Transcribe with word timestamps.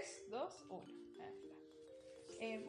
3, 0.00 0.30
2, 0.30 0.66
1. 0.70 0.84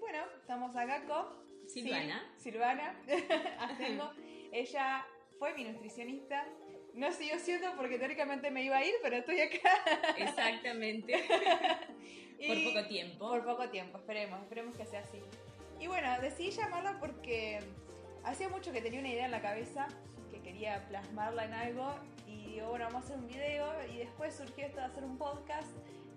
bueno, 0.01 0.19
estamos 0.41 0.75
acá 0.75 1.05
con 1.05 1.27
Silvana. 1.65 2.29
Silvana 2.37 3.01
Astengo. 3.59 4.11
Ella 4.51 5.07
fue 5.39 5.53
mi 5.53 5.63
nutricionista. 5.63 6.45
No 6.93 7.09
siguió 7.13 7.39
siendo 7.39 7.73
porque 7.77 7.97
teóricamente 7.97 8.51
me 8.51 8.65
iba 8.65 8.75
a 8.75 8.85
ir, 8.85 8.95
pero 9.01 9.15
estoy 9.15 9.39
acá. 9.39 9.71
Exactamente. 10.17 11.23
por 12.47 12.63
poco 12.65 12.87
tiempo. 12.89 13.29
Por 13.29 13.45
poco 13.45 13.69
tiempo, 13.69 13.97
esperemos, 13.99 14.41
esperemos 14.41 14.75
que 14.75 14.85
sea 14.85 14.99
así. 14.99 15.21
Y 15.79 15.87
bueno, 15.87 16.09
decidí 16.19 16.51
llamarla 16.51 16.99
porque 16.99 17.61
hacía 18.25 18.49
mucho 18.49 18.73
que 18.73 18.81
tenía 18.81 18.99
una 18.99 19.09
idea 19.09 19.23
en 19.23 19.31
la 19.31 19.41
cabeza, 19.41 19.87
que 20.31 20.41
quería 20.41 20.85
plasmarla 20.89 21.45
en 21.45 21.53
algo, 21.53 21.95
y 22.27 22.55
digo, 22.55 22.67
bueno, 22.67 22.87
vamos 22.87 23.03
a 23.03 23.05
hacer 23.05 23.19
un 23.19 23.27
video, 23.27 23.71
y 23.89 23.99
después 23.99 24.35
surgió 24.35 24.65
esto 24.65 24.81
de 24.81 24.85
hacer 24.85 25.05
un 25.05 25.17
podcast, 25.17 25.71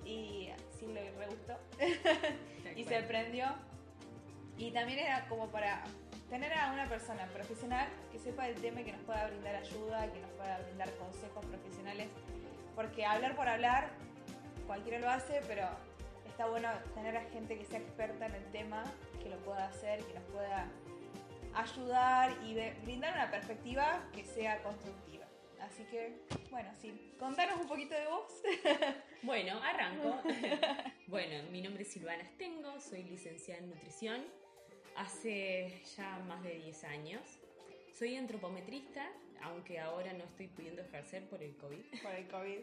y 0.05 0.50
sí 0.79 0.86
le 0.86 1.11
re 1.12 1.27
gustó, 1.27 1.59
y 2.76 2.85
se 2.85 3.03
prendió. 3.03 3.46
Y 4.57 4.71
también 4.71 5.00
era 5.00 5.26
como 5.29 5.49
para 5.49 5.82
tener 6.31 6.53
a 6.53 6.72
una 6.72 6.89
persona 6.89 7.26
profesional 7.26 7.89
que 8.12 8.18
sepa 8.18 8.48
el 8.48 8.54
tema 8.57 8.81
y 8.81 8.85
que 8.85 8.93
nos 8.93 9.03
pueda 9.03 9.26
brindar 9.26 9.57
ayuda, 9.57 10.12
que 10.12 10.21
nos 10.21 10.31
pueda 10.32 10.59
brindar 10.59 10.90
consejos 10.96 11.45
profesionales, 11.46 12.09
porque 12.75 13.04
hablar 13.04 13.36
por 13.36 13.48
hablar, 13.48 13.90
cualquiera 14.67 14.98
lo 14.98 15.11
hace, 15.11 15.40
pero 15.46 15.67
está 16.26 16.46
bueno 16.46 16.68
tener 16.95 17.17
a 17.17 17.23
gente 17.31 17.59
que 17.59 17.64
sea 17.64 17.79
experta 17.79 18.26
en 18.26 18.34
el 18.34 18.45
tema, 18.50 18.84
que 19.23 19.29
lo 19.29 19.39
pueda 19.39 19.67
hacer, 19.67 20.04
que 20.04 20.14
nos 20.14 20.25
pueda 20.25 20.68
ayudar 21.54 22.32
y 22.45 22.54
brindar 22.82 23.14
una 23.14 23.31
perspectiva 23.31 24.00
que 24.12 24.25
sea 24.25 24.62
constructiva. 24.62 25.14
Así 25.64 25.85
que, 25.85 26.13
bueno, 26.50 26.71
sí, 26.81 27.14
contanos 27.18 27.61
un 27.61 27.67
poquito 27.67 27.95
de 27.95 28.07
vos. 28.07 28.43
Bueno, 29.23 29.59
arranco. 29.63 30.21
bueno, 31.07 31.50
mi 31.50 31.63
nombre 31.63 31.85
es 31.85 31.93
Silvana 31.93 32.23
Estengo, 32.23 32.78
soy 32.78 33.05
licenciada 33.05 33.62
en 33.62 33.70
nutrición 33.70 34.23
hace 34.97 35.83
ya 35.97 36.19
más 36.20 36.42
de 36.42 36.59
10 36.59 36.85
años. 36.85 37.23
Soy 37.92 38.17
antropometrista, 38.17 39.11
aunque 39.42 39.79
ahora 39.81 40.12
no 40.12 40.25
estoy 40.25 40.48
pudiendo 40.48 40.83
ejercer 40.83 41.29
por 41.29 41.42
el 41.42 41.57
COVID. 41.57 42.03
Por 42.03 42.15
el 42.15 42.29
COVID, 42.29 42.59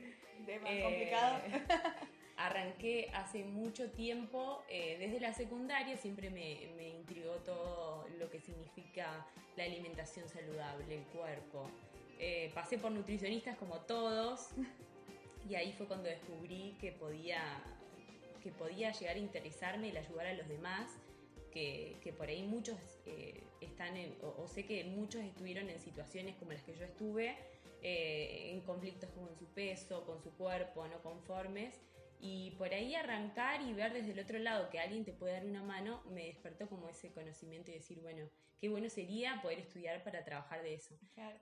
tema 0.46 0.70
eh, 0.70 0.84
complicado. 0.84 1.42
arranqué 2.38 3.10
hace 3.14 3.44
mucho 3.44 3.92
tiempo, 3.92 4.64
eh, 4.70 4.98
desde 5.00 5.20
la 5.20 5.34
secundaria 5.34 5.96
siempre 5.98 6.30
me, 6.30 6.72
me, 6.76 6.90
intrigó 6.90 7.36
todo 7.38 8.08
lo 8.18 8.30
que 8.30 8.40
significa 8.40 9.26
la 9.56 9.64
alimentación 9.64 10.28
saludable, 10.28 10.96
el 10.96 11.04
cuerpo. 11.06 11.70
Eh, 12.24 12.52
pasé 12.54 12.78
por 12.78 12.92
nutricionistas 12.92 13.58
como 13.58 13.82
todos 13.82 14.50
y 15.50 15.56
ahí 15.56 15.74
fue 15.74 15.88
cuando 15.88 16.08
descubrí 16.08 16.78
que 16.80 16.92
podía, 16.92 17.42
que 18.44 18.52
podía 18.52 18.92
llegar 18.92 19.16
a 19.16 19.20
interesarme 19.20 19.88
y 19.88 19.98
ayudar 19.98 20.28
a 20.28 20.34
los 20.34 20.48
demás. 20.48 20.90
Que, 21.52 21.98
que 22.02 22.14
por 22.14 22.30
ahí 22.30 22.44
muchos 22.44 22.78
eh, 23.06 23.44
están 23.60 23.98
en, 23.98 24.16
o, 24.22 24.48
sé 24.48 24.66
que 24.66 24.86
muchos 24.86 25.22
estuvieron 25.22 25.70
en 25.70 25.82
situaciones 25.82 26.38
como 26.38 26.54
las 26.54 26.64
que 26.64 26.74
yo 26.74 26.86
estuve, 26.86 27.36
en 27.82 28.62
conflictos 28.62 29.10
con 29.10 29.36
su 29.38 29.48
peso, 29.48 30.06
con 30.06 30.22
su 30.22 30.32
cuerpo, 30.38 30.88
no 30.88 31.02
conformes, 31.02 31.76
y 32.24 32.52
por 32.52 32.72
ahí 32.72 32.94
arrancar 32.94 33.64
y 33.64 33.74
ver 33.74 33.94
desde 33.94 34.12
el 34.12 34.20
otro 34.20 34.38
lado 34.38 34.70
que 34.70 34.80
alguien 34.80 35.04
te 35.04 35.12
puede 35.12 35.34
dar 35.34 35.46
una 35.46 35.64
mano, 35.64 36.04
me 36.12 36.28
despertó 36.28 36.70
como 36.70 36.88
ese 36.88 37.12
conocimiento 37.12 37.72
y 37.72 37.74
decir, 37.74 38.00
bueno, 38.00 38.30
qué 38.60 38.70
bueno 38.70 38.90
sería 38.90 39.42
poder 39.42 39.58
estudiar 39.58 40.04
para 40.04 40.24
trabajar 40.24 40.62
de 40.62 40.76
eso. 40.76 40.96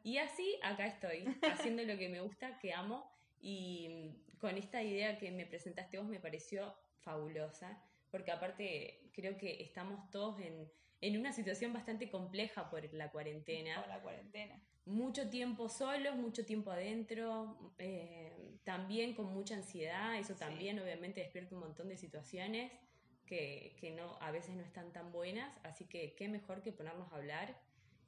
Y 0.04 0.20
así 0.20 0.58
acá 0.64 0.88
estoy, 0.88 1.26
haciendo 1.52 1.84
lo 1.84 1.98
que 1.98 2.08
me 2.08 2.22
gusta, 2.22 2.58
que 2.60 2.74
amo, 2.74 3.12
y 3.42 4.16
con 4.40 4.58
esta 4.58 4.82
idea 4.82 5.18
que 5.18 5.32
me 5.32 5.46
presentaste 5.46 5.98
vos 5.98 6.08
me 6.08 6.22
pareció 6.22 6.74
fabulosa, 7.02 7.84
porque 8.10 8.32
aparte 8.32 9.12
creo 9.14 9.38
que 9.38 9.62
estamos 9.62 10.10
todos 10.12 10.40
en, 10.40 10.72
en 11.02 11.20
una 11.20 11.34
situación 11.34 11.74
bastante 11.74 12.10
compleja 12.10 12.70
por 12.70 12.94
la 12.94 13.12
cuarentena. 13.12 13.82
Por 13.82 13.90
la 13.90 14.02
cuarentena 14.02 14.62
mucho 14.90 15.30
tiempo 15.30 15.70
solos, 15.70 16.16
mucho 16.16 16.46
tiempo 16.46 16.72
adentro, 16.72 17.74
eh, 17.78 18.34
también 18.64 19.14
con 19.14 19.28
mucha 19.34 19.56
ansiedad, 19.56 20.16
eso 20.18 20.36
también 20.36 20.80
obviamente 20.80 21.22
despierta 21.22 21.56
un 21.56 21.62
montón 21.62 21.90
de 21.90 21.98
situaciones 21.98 22.72
que, 23.26 23.76
que, 23.80 23.92
no, 23.92 24.18
a 24.22 24.32
veces 24.32 24.56
no 24.56 24.64
están 24.64 24.92
tan 24.92 25.12
buenas, 25.12 25.52
así 25.64 25.86
que 25.86 26.16
qué 26.16 26.28
mejor 26.28 26.62
que 26.62 26.72
ponernos 26.72 27.12
a 27.12 27.16
hablar 27.16 27.56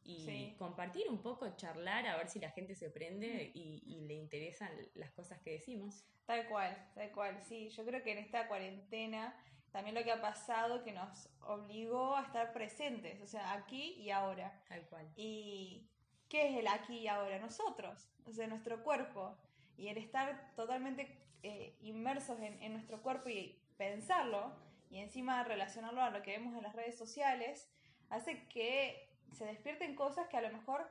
y 0.03 0.55
compartir 0.57 1.07
un 1.09 1.21
poco, 1.21 1.47
charlar, 1.55 2.07
a 2.07 2.17
ver 2.17 2.27
si 2.27 2.39
la 2.39 2.49
gente 2.49 2.75
se 2.75 2.89
prende 2.89 3.51
y, 3.53 3.83
y, 3.85 4.01
le 4.07 4.15
interesan 4.15 4.71
las 4.95 5.11
cosas 5.11 5.39
que 5.41 5.51
decimos. 5.51 6.03
Tal 6.25 6.47
cual, 6.47 6.75
tal 6.95 7.11
cual, 7.11 7.41
sí, 7.43 7.69
yo 7.69 7.85
creo 7.85 8.01
que 8.03 8.11
en 8.11 8.17
esta 8.17 8.47
cuarentena 8.47 9.35
también 9.71 9.95
lo 9.95 10.03
que 10.03 10.11
ha 10.11 10.21
pasado 10.21 10.83
que 10.83 10.91
nos 10.91 11.29
obligó 11.41 12.15
a 12.15 12.23
estar 12.23 12.51
presentes, 12.51 13.21
o 13.21 13.27
sea, 13.27 13.53
aquí 13.53 13.93
y 13.93 14.11
ahora. 14.11 14.61
Tal 14.67 14.85
cual. 14.87 15.09
Y 15.15 15.87
¿qué 16.27 16.49
es 16.49 16.57
el 16.57 16.67
aquí 16.67 16.99
y 16.99 17.07
ahora? 17.07 17.39
Nosotros, 17.39 18.09
o 18.25 18.33
sea, 18.33 18.47
nuestro 18.47 18.83
cuerpo. 18.83 19.37
Y 19.81 19.89
el 19.89 19.97
estar 19.97 20.53
totalmente 20.55 21.07
eh, 21.41 21.75
inmersos 21.81 22.39
en, 22.39 22.71
nuestro 22.71 23.01
cuerpo 23.01 23.29
y 23.29 23.59
pensarlo, 23.77 24.53
y 24.91 24.99
encima 24.99 25.43
relacionarlo 25.43 26.03
a 26.03 26.11
lo 26.11 26.21
que 26.21 26.37
vemos 26.37 26.55
en 26.55 26.61
las 26.61 26.75
redes 26.75 26.95
sociales, 26.95 27.67
hace 28.11 28.47
que 28.47 29.09
se 29.31 29.45
despierten 29.45 29.95
cosas 29.95 30.27
que 30.27 30.37
a 30.37 30.41
lo 30.41 30.51
mejor 30.51 30.87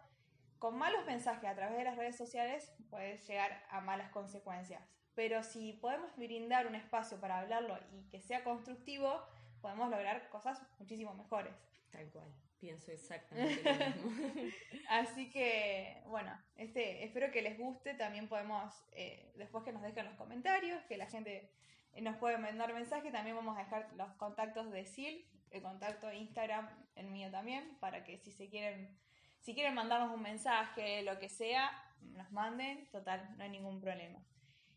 con 0.58 0.76
malos 0.76 1.06
mensajes 1.06 1.48
a 1.48 1.54
través 1.54 1.78
de 1.78 1.84
las 1.84 1.96
redes 1.96 2.16
sociales 2.16 2.72
puede 2.90 3.18
llegar 3.18 3.64
a 3.70 3.80
malas 3.80 4.10
consecuencias. 4.10 4.82
Pero 5.14 5.44
si 5.44 5.74
podemos 5.74 6.16
brindar 6.16 6.66
un 6.66 6.74
espacio 6.74 7.20
para 7.20 7.38
hablarlo 7.38 7.78
y 7.92 8.10
que 8.10 8.20
sea 8.20 8.42
constructivo, 8.42 9.22
podemos 9.60 9.88
lograr 9.88 10.28
cosas 10.30 10.60
muchísimo 10.80 11.14
mejores. 11.14 11.54
Tal 11.92 12.10
cual. 12.10 12.49
Pienso 12.60 12.92
exactamente 12.92 13.62
lo 13.64 13.86
mismo. 13.86 14.46
Así 14.90 15.30
que, 15.30 16.02
bueno, 16.06 16.38
este, 16.56 17.04
espero 17.04 17.32
que 17.32 17.40
les 17.40 17.58
guste. 17.58 17.94
También 17.94 18.28
podemos, 18.28 18.72
eh, 18.92 19.32
después 19.36 19.64
que 19.64 19.72
nos 19.72 19.82
dejen 19.82 20.04
los 20.04 20.16
comentarios, 20.16 20.82
que 20.84 20.98
la 20.98 21.06
gente 21.06 21.50
nos 21.98 22.16
puede 22.18 22.38
mandar 22.38 22.72
mensaje, 22.72 23.10
también 23.10 23.34
vamos 23.34 23.56
a 23.56 23.64
dejar 23.64 23.90
los 23.94 24.12
contactos 24.12 24.70
de 24.70 24.84
Sil, 24.84 25.26
el 25.50 25.62
contacto 25.62 26.06
de 26.06 26.16
Instagram, 26.16 26.68
el 26.94 27.06
mío 27.06 27.30
también, 27.30 27.76
para 27.80 28.04
que 28.04 28.18
si 28.18 28.30
se 28.30 28.48
quieren, 28.48 28.96
si 29.40 29.54
quieren 29.54 29.74
mandarnos 29.74 30.14
un 30.14 30.22
mensaje, 30.22 31.02
lo 31.02 31.18
que 31.18 31.28
sea, 31.28 31.70
nos 32.00 32.30
manden, 32.30 32.88
total, 32.90 33.36
no 33.36 33.44
hay 33.44 33.50
ningún 33.50 33.80
problema. 33.80 34.22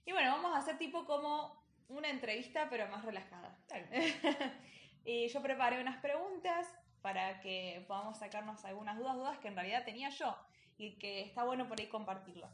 Y 0.06 0.12
bueno, 0.12 0.32
vamos 0.32 0.56
a 0.56 0.60
hacer 0.60 0.78
tipo 0.78 1.06
como 1.06 1.64
una 1.88 2.10
entrevista, 2.10 2.68
pero 2.70 2.88
más 2.88 3.06
relajada. 3.06 3.58
y 5.06 5.28
yo 5.28 5.42
preparé 5.42 5.82
unas 5.82 6.02
preguntas 6.02 6.68
para 7.04 7.42
que 7.42 7.84
podamos 7.86 8.18
sacarnos 8.18 8.64
algunas 8.64 8.98
dudas, 8.98 9.16
dudas 9.16 9.38
que 9.40 9.50
en 9.50 9.56
realidad 9.56 9.84
tenía 9.84 10.10
yo 10.10 10.36
y 10.78 10.98
que 10.98 11.22
está 11.22 11.44
bueno 11.44 11.68
por 11.68 11.78
ahí 11.78 11.88
compartirlo. 11.88 12.50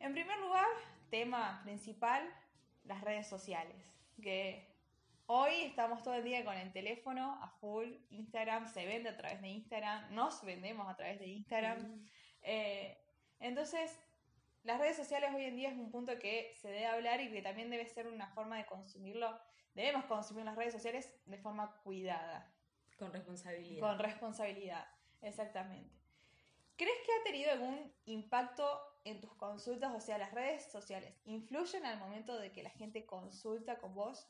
En 0.00 0.12
primer 0.12 0.36
lugar, 0.40 0.66
tema 1.10 1.60
principal, 1.62 2.28
las 2.82 3.00
redes 3.02 3.28
sociales, 3.28 3.76
que 4.20 4.68
hoy 5.26 5.62
estamos 5.62 6.02
todo 6.02 6.14
el 6.14 6.24
día 6.24 6.44
con 6.44 6.56
el 6.56 6.72
teléfono 6.72 7.38
a 7.40 7.50
full, 7.60 7.86
Instagram 8.10 8.66
se 8.66 8.84
vende 8.84 9.10
a 9.10 9.16
través 9.16 9.40
de 9.40 9.48
Instagram, 9.48 10.12
nos 10.12 10.44
vendemos 10.44 10.88
a 10.88 10.96
través 10.96 11.20
de 11.20 11.28
Instagram. 11.28 11.78
Mm. 11.78 12.06
Eh, 12.42 12.98
entonces, 13.38 13.96
las 14.64 14.80
redes 14.80 14.96
sociales 14.96 15.30
hoy 15.36 15.44
en 15.44 15.54
día 15.54 15.70
es 15.70 15.78
un 15.78 15.92
punto 15.92 16.18
que 16.18 16.52
se 16.56 16.66
debe 16.66 16.86
hablar 16.86 17.20
y 17.20 17.30
que 17.30 17.42
también 17.42 17.70
debe 17.70 17.86
ser 17.86 18.08
una 18.08 18.26
forma 18.30 18.56
de 18.56 18.66
consumirlo. 18.66 19.38
Debemos 19.74 20.04
consumir 20.06 20.44
las 20.44 20.56
redes 20.56 20.74
sociales 20.74 21.14
de 21.26 21.38
forma 21.38 21.80
cuidada. 21.84 22.52
Con 22.98 23.12
responsabilidad. 23.12 23.80
Con 23.80 23.98
responsabilidad, 23.98 24.86
exactamente. 25.22 25.96
¿Crees 26.76 26.98
que 27.04 27.12
ha 27.12 27.24
tenido 27.24 27.50
algún 27.50 27.92
impacto 28.04 28.64
en 29.04 29.20
tus 29.20 29.34
consultas? 29.34 29.92
O 29.94 30.00
sea, 30.00 30.18
las 30.18 30.32
redes 30.32 30.70
sociales, 30.70 31.14
¿influyen 31.24 31.84
al 31.84 31.98
momento 31.98 32.38
de 32.38 32.52
que 32.52 32.62
la 32.62 32.70
gente 32.70 33.06
consulta 33.06 33.78
con 33.78 33.94
vos 33.94 34.28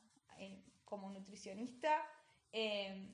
como 0.85 1.09
nutricionista? 1.09 2.03
Em, 2.51 3.13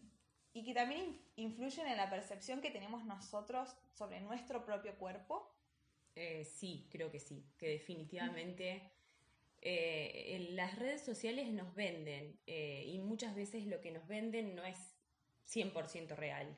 y 0.54 0.64
que 0.64 0.74
también 0.74 1.22
influyen 1.36 1.88
en 1.88 1.98
la 1.98 2.10
percepción 2.10 2.62
que 2.62 2.72
tenemos 2.72 3.04
nosotros 3.04 3.76
sobre 3.94 4.22
nuestro 4.22 4.64
propio 4.64 4.98
cuerpo? 4.98 5.54
Eh, 6.16 6.46
sí, 6.46 6.88
creo 6.90 7.12
que 7.12 7.20
sí, 7.20 7.46
que 7.58 7.68
definitivamente 7.68 8.90
eh, 9.62 10.48
las 10.52 10.80
redes 10.80 11.02
sociales 11.02 11.52
nos 11.52 11.76
venden 11.76 12.40
eh, 12.48 12.86
y 12.88 13.00
muchas 13.00 13.36
veces 13.36 13.66
lo 13.66 13.82
que 13.82 13.92
nos 13.92 14.08
venden 14.08 14.56
no 14.56 14.64
es 14.64 14.95
100% 15.48 16.16
real. 16.16 16.58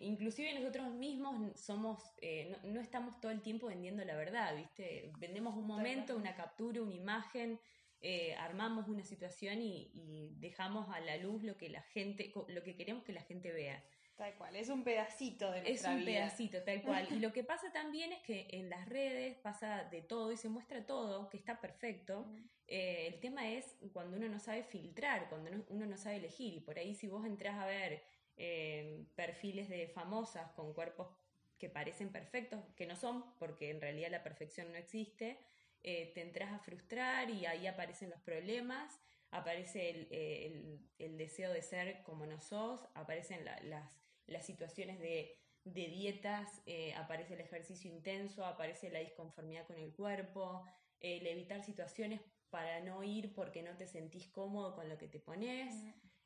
inclusive 0.00 0.54
nosotros 0.54 0.92
mismos 0.94 1.60
somos, 1.60 2.02
eh, 2.22 2.56
no, 2.64 2.80
estamos 2.80 3.20
todo 3.20 3.32
el 3.32 3.42
tiempo 3.42 3.66
vendiendo 3.66 4.04
la 4.04 4.16
verdad, 4.16 4.56
¿viste? 4.56 5.12
Vendemos 5.18 5.56
un 5.56 5.66
momento, 5.66 6.16
una 6.16 6.34
captura, 6.34 6.80
una 6.80 6.94
imagen, 6.94 7.60
eh, 8.00 8.34
armamos 8.36 8.88
una 8.88 9.02
situación 9.02 9.60
y, 9.60 10.36
dejamos 10.38 10.88
a 10.90 11.00
la 11.00 11.16
luz 11.16 11.42
lo 11.42 11.56
que 11.56 11.68
la 11.68 11.82
gente, 11.82 12.32
lo 12.48 12.62
que 12.62 12.76
queremos 12.76 13.02
que 13.02 13.12
la 13.12 13.22
gente 13.22 13.52
vea. 13.52 13.82
Tal 14.18 14.34
cual, 14.34 14.56
es 14.56 14.68
un 14.68 14.82
pedacito 14.82 15.48
de 15.52 15.62
nuestra 15.62 15.92
Es 15.92 15.98
un 16.00 16.04
vida. 16.04 16.18
pedacito, 16.22 16.62
tal 16.64 16.82
cual. 16.82 17.06
Y 17.18 17.20
lo 17.20 17.32
que 17.32 17.44
pasa 17.44 17.70
también 17.72 18.12
es 18.12 18.20
que 18.22 18.48
en 18.50 18.68
las 18.68 18.88
redes 18.88 19.36
pasa 19.38 19.84
de 19.84 20.02
todo 20.02 20.32
y 20.32 20.36
se 20.36 20.48
muestra 20.48 20.84
todo, 20.84 21.28
que 21.30 21.36
está 21.36 21.60
perfecto. 21.60 22.26
Eh, 22.66 23.06
el 23.06 23.20
tema 23.20 23.48
es 23.48 23.76
cuando 23.92 24.16
uno 24.16 24.28
no 24.28 24.40
sabe 24.40 24.64
filtrar, 24.64 25.28
cuando 25.28 25.50
no- 25.50 25.64
uno 25.68 25.86
no 25.86 25.96
sabe 25.96 26.16
elegir. 26.16 26.52
Y 26.54 26.60
por 26.60 26.76
ahí 26.80 26.94
si 26.96 27.06
vos 27.06 27.24
entras 27.24 27.54
a 27.58 27.64
ver 27.66 28.02
eh, 28.40 29.04
perfiles 29.14 29.68
de 29.68 29.86
famosas 29.88 30.50
con 30.52 30.72
cuerpos 30.74 31.08
que 31.56 31.68
parecen 31.68 32.10
perfectos, 32.10 32.60
que 32.76 32.86
no 32.86 32.94
son, 32.96 33.24
porque 33.38 33.70
en 33.70 33.80
realidad 33.80 34.10
la 34.10 34.22
perfección 34.22 34.70
no 34.72 34.78
existe, 34.78 35.38
eh, 35.82 36.12
te 36.14 36.22
entras 36.22 36.52
a 36.52 36.58
frustrar 36.58 37.30
y 37.30 37.46
ahí 37.46 37.66
aparecen 37.68 38.10
los 38.10 38.20
problemas, 38.20 39.00
aparece 39.30 39.90
el, 39.90 40.08
el- 40.12 40.80
el 40.98 41.18
deseo 41.18 41.52
de 41.52 41.62
ser 41.62 42.02
como 42.04 42.26
no 42.26 42.40
sos, 42.40 42.80
aparecen 42.94 43.44
la- 43.44 43.60
las, 43.62 44.00
las 44.28 44.46
situaciones 44.46 44.98
de, 45.00 45.36
de 45.64 45.88
dietas, 45.88 46.62
eh, 46.66 46.94
aparece 46.94 47.34
el 47.34 47.40
ejercicio 47.40 47.90
intenso, 47.90 48.44
aparece 48.44 48.90
la 48.90 49.00
disconformidad 49.00 49.66
con 49.66 49.78
el 49.78 49.92
cuerpo, 49.92 50.64
el 51.00 51.26
evitar 51.26 51.62
situaciones 51.62 52.20
para 52.50 52.80
no 52.80 53.02
ir 53.02 53.34
porque 53.34 53.62
no 53.62 53.76
te 53.76 53.86
sentís 53.86 54.28
cómodo 54.28 54.74
con 54.74 54.88
lo 54.88 54.96
que 54.96 55.08
te 55.08 55.20
pones. 55.20 55.74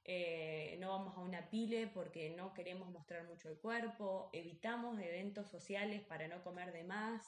Eh, 0.05 0.77
no 0.81 0.89
vamos 0.91 1.17
a 1.17 1.21
una 1.21 1.49
pile 1.49 1.87
porque 1.87 2.31
no 2.31 2.53
queremos 2.55 2.89
mostrar 2.91 3.25
mucho 3.25 3.49
el 3.49 3.59
cuerpo, 3.59 4.31
evitamos 4.33 4.99
eventos 5.01 5.49
sociales 5.49 6.03
para 6.03 6.27
no 6.27 6.43
comer 6.43 6.73
de 6.73 6.83
más, 6.83 7.23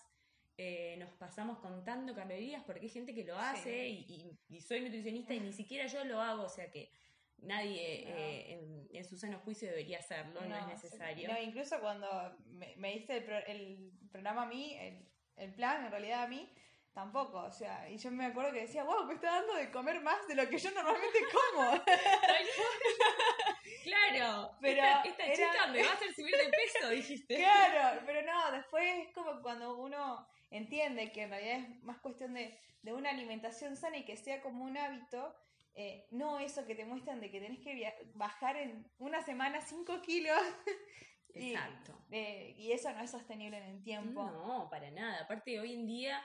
eh, 0.57 0.97
nos 0.99 1.11
pasamos 1.13 1.59
contando 1.59 2.15
calorías 2.15 2.63
porque 2.65 2.83
hay 2.83 2.89
gente 2.89 3.15
que 3.15 3.25
lo 3.25 3.39
hace 3.39 3.89
y, 3.89 4.39
y- 4.49 4.57
y 4.57 4.61
soy 4.61 4.81
nutricionista 4.81 5.35
y 5.35 5.41
ni 5.41 5.53
siquiera 5.53 5.87
yo 5.87 6.05
lo 6.05 6.21
hago, 6.21 6.43
o 6.45 6.49
sea 6.49 6.71
que 6.71 6.91
nadie 7.47 8.05
No. 8.09 8.17
eh, 8.17 8.53
en, 8.53 8.89
en 8.93 9.05
su 9.05 9.17
sano 9.17 9.39
juicio 9.41 9.69
debería 9.69 9.99
hacerlo, 9.99 10.41
no, 10.43 10.57
es 10.57 10.67
necesario. 10.67 11.29
No, 11.29 11.41
incluso 11.41 11.81
cuando 11.81 12.37
me, 12.47 12.75
me 12.77 12.93
diste 12.93 13.17
el, 13.19 13.25
pro- 13.25 13.47
el 13.47 13.93
programa 14.11 14.43
a 14.43 14.47
mí, 14.47 14.77
el, 14.79 15.09
el 15.37 15.55
plan 15.55 15.85
en 15.85 15.91
realidad 15.91 16.25
a 16.25 16.29
mí, 16.29 16.51
tampoco. 16.93 17.39
O 17.41 17.51
sea, 17.53 17.89
y 17.91 17.99
yo 17.99 18.11
me 18.11 18.27
acuerdo 18.27 18.53
que 18.53 18.61
decía, 18.63 18.85
wow, 18.85 19.05
me 19.07 19.15
está 19.15 19.33
dando 19.33 19.55
de 19.55 19.71
comer 19.71 20.01
más 20.01 20.27
de 20.29 20.35
lo 20.37 20.49
que 20.49 20.59
yo 20.59 20.71
normalmente 20.71 21.19
como. 21.33 21.85
claro, 23.85 24.51
Pero 24.61 24.83
esta, 24.83 25.03
esta 25.03 25.25
era- 25.25 25.35
chica 25.35 25.67
me 25.69 25.83
va 25.83 25.91
a 25.91 25.95
hacer 25.95 26.15
subir 26.15 26.35
de 26.37 26.51
peso, 26.51 26.89
dijiste. 26.91 27.37
claro, 27.37 28.03
pero 28.07 28.23
no, 28.23 28.53
después 28.53 28.85
es 29.07 29.13
como 29.15 29.41
cuando 29.43 29.77
uno 29.77 30.27
entiende 30.51 31.13
que 31.13 31.23
en 31.23 31.31
realidad 31.31 31.59
es 31.59 31.83
más 31.83 31.99
cuestión 31.99 32.35
de, 32.35 32.59
de 32.83 32.93
una 32.93 33.11
alimentación 33.11 33.77
sana 33.77 33.99
y 33.99 34.05
que 34.05 34.17
sea 34.17 34.41
como 34.43 34.65
un 34.65 34.77
hábito. 34.77 35.35
Eh, 35.75 36.07
no 36.11 36.39
eso 36.39 36.65
que 36.67 36.75
te 36.75 36.85
muestran 36.85 37.21
de 37.21 37.31
que 37.31 37.41
tenés 37.41 37.59
que 37.61 37.93
bajar 38.15 38.57
en 38.57 38.87
una 38.99 39.23
semana 39.23 39.61
5 39.61 40.01
kilos 40.03 40.39
y, 41.35 41.53
Exacto. 41.53 41.99
eh, 42.11 42.55
y 42.57 42.73
eso 42.73 42.93
no 42.93 43.01
es 43.01 43.11
sostenible 43.11 43.59
en 43.59 43.65
el 43.65 43.83
tiempo. 43.83 44.25
No, 44.31 44.69
para 44.71 44.91
nada. 44.91 45.23
Aparte, 45.23 45.59
hoy 45.59 45.75
en 45.75 45.87
día 45.87 46.23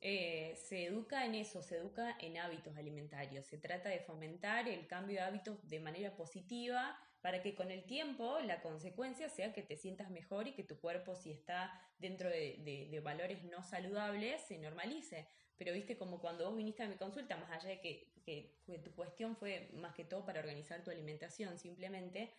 eh, 0.00 0.54
se 0.56 0.84
educa 0.84 1.24
en 1.24 1.34
eso, 1.34 1.62
se 1.62 1.76
educa 1.78 2.16
en 2.20 2.38
hábitos 2.38 2.76
alimentarios. 2.76 3.46
Se 3.46 3.58
trata 3.58 3.88
de 3.88 4.00
fomentar 4.00 4.68
el 4.68 4.86
cambio 4.86 5.16
de 5.16 5.22
hábitos 5.22 5.66
de 5.68 5.80
manera 5.80 6.14
positiva 6.16 6.98
para 7.20 7.40
que 7.40 7.54
con 7.54 7.70
el 7.70 7.84
tiempo 7.84 8.40
la 8.40 8.60
consecuencia 8.62 9.28
sea 9.28 9.52
que 9.52 9.62
te 9.62 9.76
sientas 9.76 10.10
mejor 10.10 10.48
y 10.48 10.54
que 10.54 10.64
tu 10.64 10.80
cuerpo, 10.80 11.14
si 11.14 11.30
está 11.30 11.72
dentro 11.98 12.28
de, 12.28 12.56
de- 12.58 12.88
de 12.90 13.00
valores 13.00 13.44
no 13.44 13.62
saludables, 13.62 14.42
se 14.42 14.58
normalice. 14.58 15.28
Pero 15.62 15.74
viste 15.76 15.96
como 15.96 16.18
cuando 16.18 16.44
vos 16.46 16.56
viniste 16.56 16.82
a 16.82 16.88
mi 16.88 16.96
consulta, 16.96 17.36
más 17.36 17.48
allá 17.52 17.68
de 17.68 17.80
que, 17.80 18.08
que- 18.24 18.56
que 18.66 18.78
tu 18.80 18.90
cuestión 18.96 19.36
fue 19.36 19.70
más 19.74 19.94
que 19.94 20.04
todo 20.04 20.24
para 20.26 20.40
organizar 20.40 20.82
tu 20.82 20.90
alimentación 20.90 21.56
simplemente, 21.56 22.30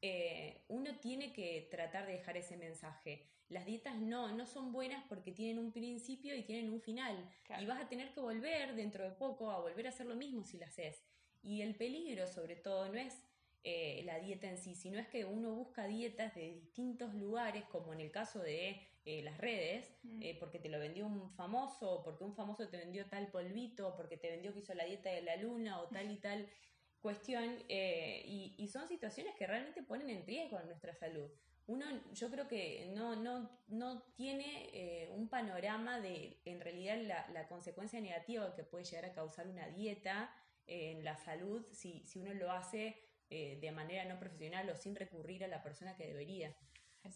eh, 0.00 0.64
uno 0.66 0.98
tiene 0.98 1.32
que 1.32 1.68
tratar 1.70 2.06
de 2.08 2.14
dejar 2.14 2.36
ese 2.36 2.56
mensaje. 2.56 3.28
Las 3.48 3.66
dietas 3.66 3.94
no, 4.00 4.34
no 4.34 4.46
son 4.46 4.72
buenas 4.72 5.04
porque 5.08 5.30
tienen 5.30 5.60
un 5.60 5.70
principio 5.70 6.34
y 6.34 6.42
tienen 6.42 6.72
un 6.72 6.80
final. 6.80 7.30
Claro. 7.44 7.62
Y 7.62 7.66
vas 7.66 7.80
a 7.80 7.88
tener 7.88 8.12
que 8.12 8.18
volver 8.18 8.74
dentro 8.74 9.04
de 9.04 9.12
poco 9.12 9.52
a 9.52 9.60
volver 9.60 9.86
a 9.86 9.90
hacer 9.90 10.06
lo 10.06 10.16
mismo 10.16 10.42
si 10.42 10.58
lo 10.58 10.66
haces. 10.66 11.04
Y 11.40 11.62
el 11.62 11.76
peligro, 11.76 12.26
sobre 12.26 12.56
todo, 12.56 12.88
no 12.88 12.98
es 12.98 13.14
eh, 13.62 14.02
la 14.04 14.18
dieta 14.18 14.48
en 14.48 14.58
sí, 14.58 14.74
sino 14.74 14.98
es 14.98 15.06
que 15.06 15.24
uno 15.24 15.54
busca 15.54 15.86
dietas 15.86 16.34
de 16.34 16.52
distintos 16.52 17.14
lugares, 17.14 17.62
como 17.66 17.92
en 17.92 18.00
el 18.00 18.10
caso 18.10 18.40
de 18.40 18.80
eh, 19.04 19.22
las 19.22 19.38
redes, 19.38 19.92
Mm. 20.02 20.22
eh, 20.22 20.36
porque 20.38 20.58
te 20.58 20.68
lo 20.68 20.78
vendió 20.78 21.06
un 21.06 21.30
famoso, 21.32 22.02
porque 22.04 22.24
un 22.24 22.34
famoso 22.34 22.68
te 22.68 22.76
vendió 22.76 23.06
tal 23.08 23.28
polvito, 23.30 23.94
porque 23.96 24.16
te 24.16 24.30
vendió 24.30 24.52
que 24.52 24.60
hizo 24.60 24.74
la 24.74 24.84
dieta 24.84 25.10
de 25.10 25.22
la 25.22 25.36
luna, 25.36 25.80
o 25.80 25.88
tal 25.88 26.10
y 26.10 26.16
tal 26.18 26.48
cuestión, 27.00 27.64
eh, 27.68 28.22
y, 28.26 28.54
y 28.58 28.68
son 28.68 28.86
situaciones 28.88 29.34
que 29.36 29.46
realmente 29.46 29.82
ponen 29.82 30.10
en 30.10 30.26
riesgo 30.26 30.56
a 30.56 30.62
nuestra 30.62 30.94
salud. 30.94 31.30
Uno, 31.66 31.86
yo 32.12 32.30
creo 32.30 32.48
que 32.48 32.90
no, 32.94 33.14
no, 33.16 33.48
no 33.68 34.02
tiene 34.16 34.68
eh, 34.72 35.08
un 35.10 35.28
panorama 35.28 36.00
de, 36.00 36.40
en 36.44 36.60
realidad, 36.60 36.96
la, 37.02 37.28
la 37.28 37.46
consecuencia 37.48 38.00
negativa 38.00 38.54
que 38.54 38.64
puede 38.64 38.84
llegar 38.84 39.04
a 39.06 39.12
causar 39.14 39.46
una 39.48 39.68
dieta 39.68 40.34
eh, 40.66 40.92
en 40.92 41.04
la 41.04 41.16
salud 41.16 41.64
si, 41.72 42.04
si 42.06 42.18
uno 42.18 42.34
lo 42.34 42.50
hace 42.52 42.96
eh, 43.30 43.58
de 43.60 43.70
manera 43.72 44.04
no 44.04 44.18
profesional 44.18 44.68
o 44.70 44.76
sin 44.76 44.94
recurrir 44.94 45.44
a 45.44 45.48
la 45.48 45.62
persona 45.62 45.96
que 45.96 46.06
debería. 46.06 46.54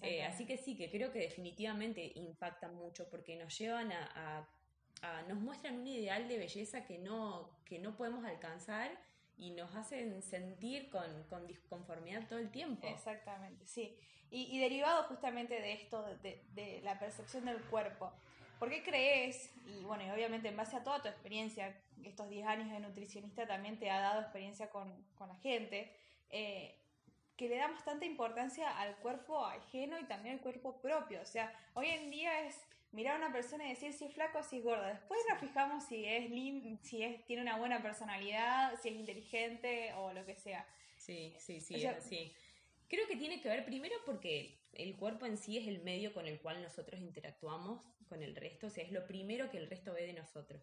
Eh, 0.03 0.25
así 0.25 0.47
que 0.47 0.57
sí, 0.57 0.77
que 0.77 0.91
creo 0.91 1.13
que 1.13 1.21
definitivamente 1.21 2.13
impactan 2.17 2.75
mucho 2.75 3.09
porque 3.09 3.37
nos 3.37 3.57
llevan 3.59 3.93
a, 3.93 4.05
a- 4.15 4.49
a- 5.03 5.23
nos 5.23 5.39
muestran 5.39 5.79
un 5.79 5.87
ideal 5.87 6.27
de 6.29 6.39
belleza 6.39 6.85
que 6.85 6.99
no, 6.99 7.51
que 7.65 7.79
no 7.79 7.97
podemos 7.97 8.25
alcanzar 8.25 8.91
y 9.39 9.51
nos 9.51 9.75
hacen 9.77 10.23
sentir 10.23 10.89
con, 10.91 11.25
con 11.29 11.47
disconformidad 11.47 12.27
todo 12.27 12.39
el 12.39 12.51
tiempo. 12.51 12.87
Exactamente, 12.89 13.67
sí. 13.67 13.97
Y, 14.31 14.57
y 14.57 14.59
derivado 14.59 15.05
justamente 15.05 15.61
de 15.61 15.73
esto, 15.75 16.03
de, 16.23 16.43
de 16.55 16.81
la 16.83 16.99
percepción 16.99 17.45
del 17.45 17.61
cuerpo. 17.65 18.13
¿Por 18.59 18.71
qué 18.71 18.83
crees, 18.83 19.53
y 19.67 19.85
bueno, 19.85 20.05
y 20.07 20.11
obviamente 20.11 20.49
en 20.49 20.57
base 20.57 20.77
a 20.77 20.83
toda 20.83 21.03
tu 21.03 21.09
experiencia, 21.09 21.79
estos 22.03 22.31
10 22.31 22.47
años 22.47 22.71
de 22.71 22.81
nutricionista 22.81 23.47
también 23.47 23.79
te 23.79 23.91
ha 23.91 24.01
dado 24.01 24.23
experiencia 24.23 24.71
con, 24.71 24.91
con 25.15 25.29
la 25.29 25.35
gente, 25.37 25.95
eh, 26.31 26.75
que 27.37 27.49
le 27.49 27.57
damos 27.57 27.85
tanta 27.85 28.05
importancia 28.07 28.79
al 28.79 28.97
cuerpo 28.97 29.45
ajeno 29.45 29.99
y 29.99 30.05
también 30.05 30.37
al 30.37 30.41
cuerpo 30.41 30.81
propio? 30.81 31.21
O 31.21 31.27
sea, 31.27 31.53
hoy 31.75 31.89
en 31.89 32.11
día 32.11 32.47
es 32.47 32.57
mirar 32.93 33.15
a 33.17 33.19
una 33.27 33.33
persona 33.33 33.67
y 33.67 33.71
decir 33.71 33.93
si 33.93 34.05
es 34.07 34.15
flaco 34.15 34.39
o 34.39 34.43
si 34.43 34.59
es 34.59 34.65
gordo. 34.65 34.85
Después 34.87 35.21
nos 35.29 35.39
fijamos 35.41 35.85
si 35.85 36.05
es 36.07 36.31
lin- 36.31 36.79
si 36.83 37.03
es, 37.03 37.25
tiene 37.27 37.43
una 37.43 37.59
buena 37.59 37.83
personalidad, 37.83 38.79
si 38.81 38.89
es 38.89 38.95
inteligente 38.95 39.93
o 39.95 40.13
lo 40.13 40.25
que 40.25 40.35
sea. 40.35 40.67
Sí, 40.97 41.35
sí, 41.39 41.61
sí, 41.61 41.75
O 41.75 41.79
sea- 41.79 41.93
es 41.93 41.99
así. 41.99 42.33
Creo 42.89 43.07
que 43.09 43.17
tiene 43.17 43.41
que 43.41 43.49
ver 43.49 43.65
primero 43.65 43.95
porque 44.07 44.59
el 44.73 44.97
cuerpo 44.97 45.27
en 45.27 45.37
sí 45.37 45.59
es 45.59 45.67
el 45.67 45.81
medio 45.83 46.15
con 46.15 46.27
el 46.27 46.41
cual 46.41 46.63
nosotros 46.63 47.01
interactuamos 47.01 47.85
con 48.09 48.23
el 48.23 48.37
resto, 48.37 48.69
o 48.69 48.71
sea, 48.71 48.85
es 48.85 48.93
lo 48.93 49.05
primero 49.07 49.51
que 49.51 49.59
el 49.59 49.69
resto 49.69 49.93
ve 49.93 50.07
de 50.07 50.13
nosotros. 50.13 50.63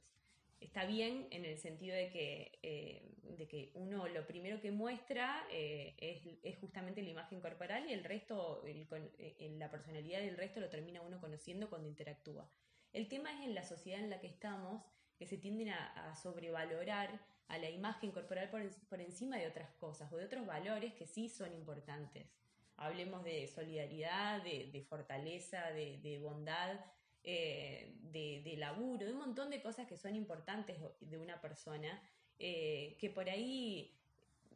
Está 0.64 0.86
bien 0.86 1.28
en 1.32 1.44
el 1.46 1.58
sentido 1.58 1.94
de 1.96 2.10
que, 2.10 2.58
eh, 2.64 3.02
de 3.38 3.48
que 3.48 3.72
uno 3.76 4.08
lo 4.08 4.26
primero 4.26 4.62
que 4.62 4.72
muestra 4.72 5.46
eh, 5.52 5.94
es, 6.00 6.22
es 6.42 6.58
justamente 6.58 7.02
la 7.02 7.10
imagen 7.10 7.42
corporal 7.42 7.90
y 7.90 7.94
el 7.94 8.04
resto, 8.04 8.64
el 8.66 8.88
con- 8.88 9.12
eh, 9.18 9.56
la 9.60 9.70
personalidad 9.70 10.20
del 10.22 10.38
resto 10.38 10.62
lo 10.62 10.70
termina 10.70 11.02
uno 11.02 11.20
conociendo 11.20 11.70
cuando 11.70 11.90
interactúa. 11.90 12.50
El 12.94 13.08
tema 13.10 13.34
es 13.34 13.42
en 13.42 13.56
la 13.56 13.64
sociedad 13.64 14.00
en 14.00 14.10
la 14.10 14.20
que 14.22 14.28
estamos, 14.28 14.82
que 15.18 15.28
se 15.28 15.38
tienden 15.38 15.70
a, 15.70 16.12
a 16.12 16.16
sobrevalorar 16.16 17.20
a 17.50 17.58
la 17.58 17.70
imagen 17.70 18.12
corporal 18.12 18.50
por, 18.50 18.62
en- 18.62 18.74
por 18.90 19.02
encima 19.02 19.38
de 19.38 19.48
otras 19.48 19.70
cosas 19.74 20.12
o 20.14 20.18
de 20.18 20.26
otros 20.26 20.46
valores 20.46 20.94
que 20.94 21.08
sí 21.08 21.28
son 21.28 21.54
importantes. 21.54 22.26
Hablemos 22.78 23.24
de 23.26 23.48
solidaridad, 23.48 24.42
de, 24.44 24.70
de 24.72 24.82
fortaleza, 24.82 25.72
de, 25.72 25.98
de 26.00 26.20
bondad, 26.20 26.80
eh, 27.24 27.94
de, 28.12 28.42
de 28.44 28.58
laburo, 28.58 29.06
de 29.06 29.12
un 29.14 29.20
montón 29.20 29.50
de 29.50 29.62
cosas 29.62 29.88
que 29.88 29.98
son 29.98 30.16
importantes 30.16 30.78
de 31.00 31.18
una 31.18 31.40
persona, 31.42 32.02
eh, 32.40 32.98
que 33.00 33.10
por 33.10 33.30
ahí 33.30 33.98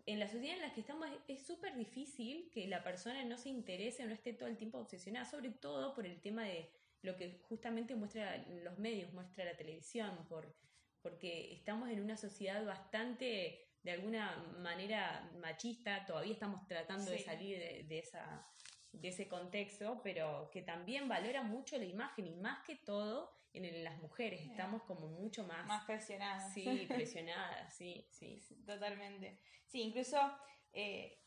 en 0.05 0.19
la 0.19 0.27
sociedad 0.27 0.55
en 0.55 0.61
la 0.61 0.73
que 0.73 0.81
estamos 0.81 1.07
es- 1.09 1.39
es 1.39 1.45
súper 1.45 1.75
difícil 1.75 2.49
que 2.51 2.67
la 2.67 2.83
persona 2.83 3.23
no 3.25 3.37
se 3.37 3.49
interese 3.49 4.03
o 4.03 4.07
no 4.07 4.13
esté 4.13 4.33
todo 4.33 4.47
el 4.49 4.57
tiempo 4.57 4.77
obsesionada, 4.79 5.25
sobre 5.25 5.49
todo 5.51 5.93
por 5.93 6.05
el 6.05 6.21
tema 6.21 6.43
de 6.45 6.69
lo 7.01 7.15
que 7.15 7.39
justamente 7.49 7.95
muestra 7.95 8.37
los 8.63 8.77
medios, 8.79 9.11
muestra 9.13 9.45
la 9.45 9.55
televisión, 9.57 10.25
por, 10.27 10.55
porque 11.01 11.53
estamos 11.53 11.89
en 11.89 12.01
una 12.01 12.17
sociedad 12.17 12.65
bastante, 12.65 13.63
de 13.83 13.91
alguna 13.91 14.35
manera, 14.59 15.29
machista, 15.39 16.05
todavía 16.05 16.33
estamos 16.33 16.65
tratando 16.67 17.11
de 17.11 17.17
salir 17.25 17.59
de, 17.59 17.83
de 17.83 17.99
esa, 17.99 18.45
de 19.01 19.09
ese 19.09 19.27
contexto, 19.27 20.01
pero 20.03 20.49
que 20.51 20.61
también 20.61 21.07
valora 21.07 21.43
mucho 21.43 21.77
la 21.77 21.85
imagen 21.85 22.27
y 22.27 22.35
más 22.35 22.63
que 22.65 22.75
todo 22.75 23.31
en, 23.53 23.83
las 23.83 23.97
mujeres, 23.99 24.41
estamos 24.41 24.83
como 24.83 25.07
mucho 25.07 25.43
más, 25.43 25.65
Más 25.65 25.85
presionadas. 25.85 26.53
sí, 26.53 26.63
presionadas, 26.87 27.73
sí, 27.73 28.07
sí. 28.11 28.39
Totalmente. 28.65 29.39
Sí, 29.65 29.81
incluso 29.81 30.19
eh, 30.73 31.23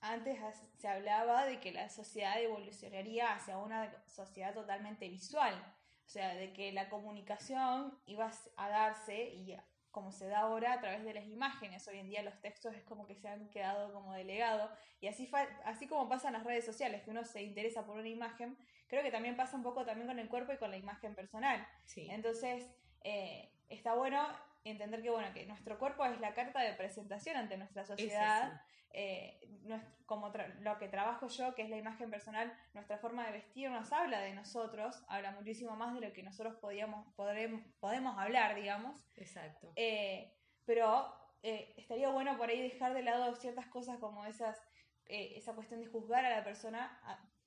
antes 0.00 0.38
se 0.76 0.88
hablaba 0.88 1.44
de 1.44 1.60
que 1.60 1.72
la 1.72 1.88
sociedad 1.88 2.40
evolucionaría 2.40 3.34
hacia 3.34 3.58
una 3.58 3.92
sociedad 4.06 4.54
totalmente 4.54 5.08
visual. 5.08 5.54
O 6.06 6.10
sea, 6.10 6.34
de 6.34 6.54
que 6.54 6.72
la 6.72 6.88
comunicación 6.88 7.98
iba 8.06 8.30
a 8.56 8.68
darse 8.70 9.28
y 9.28 9.54
como 9.90 10.12
se 10.12 10.28
da 10.28 10.40
ahora 10.40 10.74
a 10.74 10.80
través 10.80 11.04
de 11.04 11.14
las 11.14 11.26
imágenes. 11.26 11.86
Hoy 11.88 11.98
en 11.98 12.08
día 12.08 12.22
los 12.22 12.40
textos 12.40 12.74
es 12.74 12.82
como 12.84 13.06
que 13.06 13.14
se 13.14 13.28
han 13.28 13.48
quedado 13.50 13.92
como 13.92 14.12
delegado. 14.12 14.70
Y 15.00 15.08
así, 15.08 15.30
así 15.64 15.86
como 15.86 16.08
pasa 16.08 16.28
en 16.28 16.34
las 16.34 16.44
redes 16.44 16.64
sociales, 16.64 17.02
que 17.02 17.10
uno 17.10 17.24
se 17.24 17.42
interesa 17.42 17.86
por 17.86 17.96
una 17.96 18.08
imagen, 18.08 18.56
creo 18.88 19.02
que 19.02 19.10
también 19.10 19.36
pasa 19.36 19.56
un 19.56 19.62
poco 19.62 19.84
también 19.84 20.06
con 20.06 20.18
el 20.18 20.28
cuerpo 20.28 20.52
y 20.52 20.56
con 20.56 20.70
la 20.70 20.76
imagen 20.76 21.14
personal. 21.14 21.66
Entonces, 21.96 22.66
eh, 23.04 23.52
está 23.68 23.94
bueno 23.94 24.26
entender 24.70 25.02
que, 25.02 25.10
bueno, 25.10 25.32
que 25.32 25.46
nuestro 25.46 25.78
cuerpo 25.78 26.04
es 26.04 26.20
la 26.20 26.34
carta 26.34 26.60
de 26.62 26.74
presentación 26.74 27.36
ante 27.36 27.56
nuestra 27.56 27.84
sociedad. 27.84 28.60
Eh, 28.90 29.38
como 30.06 30.32
lo 30.60 30.78
que 30.78 30.88
trabajo 30.88 31.28
yo, 31.28 31.54
que 31.54 31.62
es 31.62 31.68
la 31.68 31.76
imagen 31.76 32.10
personal, 32.10 32.52
nuestra 32.72 32.96
forma 32.96 33.26
de 33.26 33.32
vestir 33.32 33.70
nos 33.70 33.92
habla 33.92 34.20
de 34.20 34.32
nosotros, 34.32 35.04
habla 35.08 35.32
muchísimo 35.32 35.76
más 35.76 35.94
de 35.94 36.00
lo 36.00 36.12
que 36.14 36.22
nosotros 36.22 36.56
podíamos, 36.56 37.06
podemos 37.14 38.18
hablar, 38.18 38.54
digamos. 38.54 39.06
Exacto. 39.16 39.72
Eh, 39.76 40.32
pero 40.64 41.14
eh, 41.42 41.74
estaría 41.76 42.08
bueno 42.08 42.38
por 42.38 42.48
ahí 42.48 42.62
dejar 42.62 42.94
de 42.94 43.02
lado 43.02 43.34
ciertas 43.34 43.66
cosas 43.66 43.98
como 43.98 44.24
esas, 44.24 44.58
esa 45.06 45.54
cuestión 45.54 45.80
de 45.80 45.86
juzgar 45.86 46.24
a 46.24 46.30
la 46.30 46.44
persona 46.44 46.98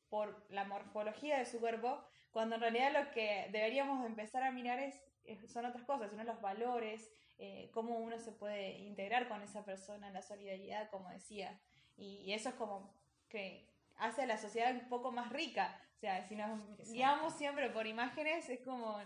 por 0.09 0.45
la 0.49 0.65
morfología 0.65 1.39
de 1.39 1.45
su 1.45 1.59
cuerpo, 1.59 2.03
cuando 2.31 2.55
en 2.55 2.61
realidad 2.61 2.91
lo 2.91 3.11
que 3.11 3.47
deberíamos 3.51 4.05
empezar 4.05 4.43
a 4.43 4.51
mirar 4.51 4.79
es, 4.79 5.01
son 5.47 5.65
otras 5.65 5.83
cosas, 5.83 6.09
sino 6.09 6.23
los 6.23 6.41
valores, 6.41 7.09
eh, 7.38 7.69
cómo 7.73 7.97
uno 7.97 8.19
se 8.19 8.31
puede 8.31 8.79
integrar 8.79 9.27
con 9.27 9.41
esa 9.41 9.65
persona, 9.65 10.07
en 10.07 10.13
la 10.13 10.21
solidaridad, 10.21 10.89
como 10.89 11.09
decía. 11.09 11.59
Y, 11.97 12.31
eso 12.33 12.50
es 12.50 12.55
como 12.55 12.93
que 13.29 13.67
hace 13.97 14.23
a 14.23 14.25
la 14.25 14.38
sociedad 14.38 14.73
un 14.73 14.89
poco 14.89 15.11
más 15.11 15.31
rica. 15.31 15.79
O 15.97 16.00
sea, 16.00 16.23
si 16.27 16.35
nos 16.35 16.59
guiamos 16.89 17.33
siempre 17.33 17.69
por 17.69 17.88
imágenes, 17.88 18.50
es 18.50 18.61
como 18.61 19.00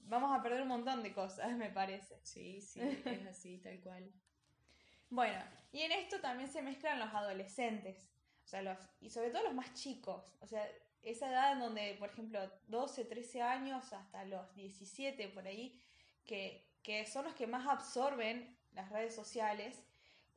vamos 0.00 0.36
a 0.36 0.42
perder 0.42 0.62
un 0.62 0.68
montón 0.68 1.02
de 1.02 1.12
cosas, 1.12 1.52
me 1.56 1.70
parece. 1.70 2.18
Sí, 2.22 2.60
sí, 2.60 2.80
es 2.80 3.26
así, 3.26 3.58
tal 3.58 3.80
cual. 3.80 4.12
Bueno, 5.10 5.42
y 5.72 5.82
en 5.82 5.92
esto 5.92 6.20
también 6.20 6.50
se 6.50 6.62
mezclan 6.62 6.98
los 6.98 7.12
adolescentes, 7.12 8.08
o 8.44 8.48
sea, 8.48 8.62
los, 8.62 8.78
y 9.00 9.10
sobre 9.10 9.30
todo 9.30 9.42
los 9.44 9.54
más 9.54 9.74
chicos, 9.74 10.34
o 10.40 10.46
sea, 10.46 10.66
esa 11.02 11.28
edad 11.28 11.52
en 11.52 11.60
donde, 11.60 11.96
por 11.98 12.10
ejemplo, 12.10 12.40
12, 12.68 13.04
13 13.04 13.42
años 13.42 13.92
hasta 13.92 14.24
los 14.24 14.54
17 14.54 15.28
por 15.28 15.46
ahí, 15.46 15.80
que 16.24 16.72
que 16.82 17.06
son 17.06 17.24
los 17.24 17.34
que 17.34 17.46
más 17.46 17.66
absorben 17.66 18.56
las 18.72 18.90
redes 18.90 19.14
sociales. 19.14 19.82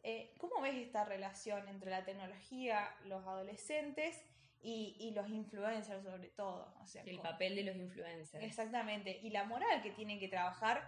Eh, 0.04 0.34
¿Cómo 0.38 0.62
ves 0.62 0.76
esta 0.76 1.04
relación 1.04 1.68
entre 1.68 1.90
la 1.90 2.06
tecnología, 2.06 2.96
los 3.06 3.26
adolescentes 3.26 4.22
y, 4.62 5.12
los 5.16 5.30
influencers 5.30 6.04
sobre 6.04 6.30
todo? 6.30 6.74
el 7.06 7.20
papel 7.20 7.56
de 7.56 7.64
los 7.64 7.76
influencers. 7.76 8.44
Exactamente, 8.44 9.20
y 9.22 9.30
la 9.30 9.44
moral 9.44 9.82
que 9.82 9.92
tienen 9.92 10.20
que 10.20 10.28
trabajar 10.28 10.88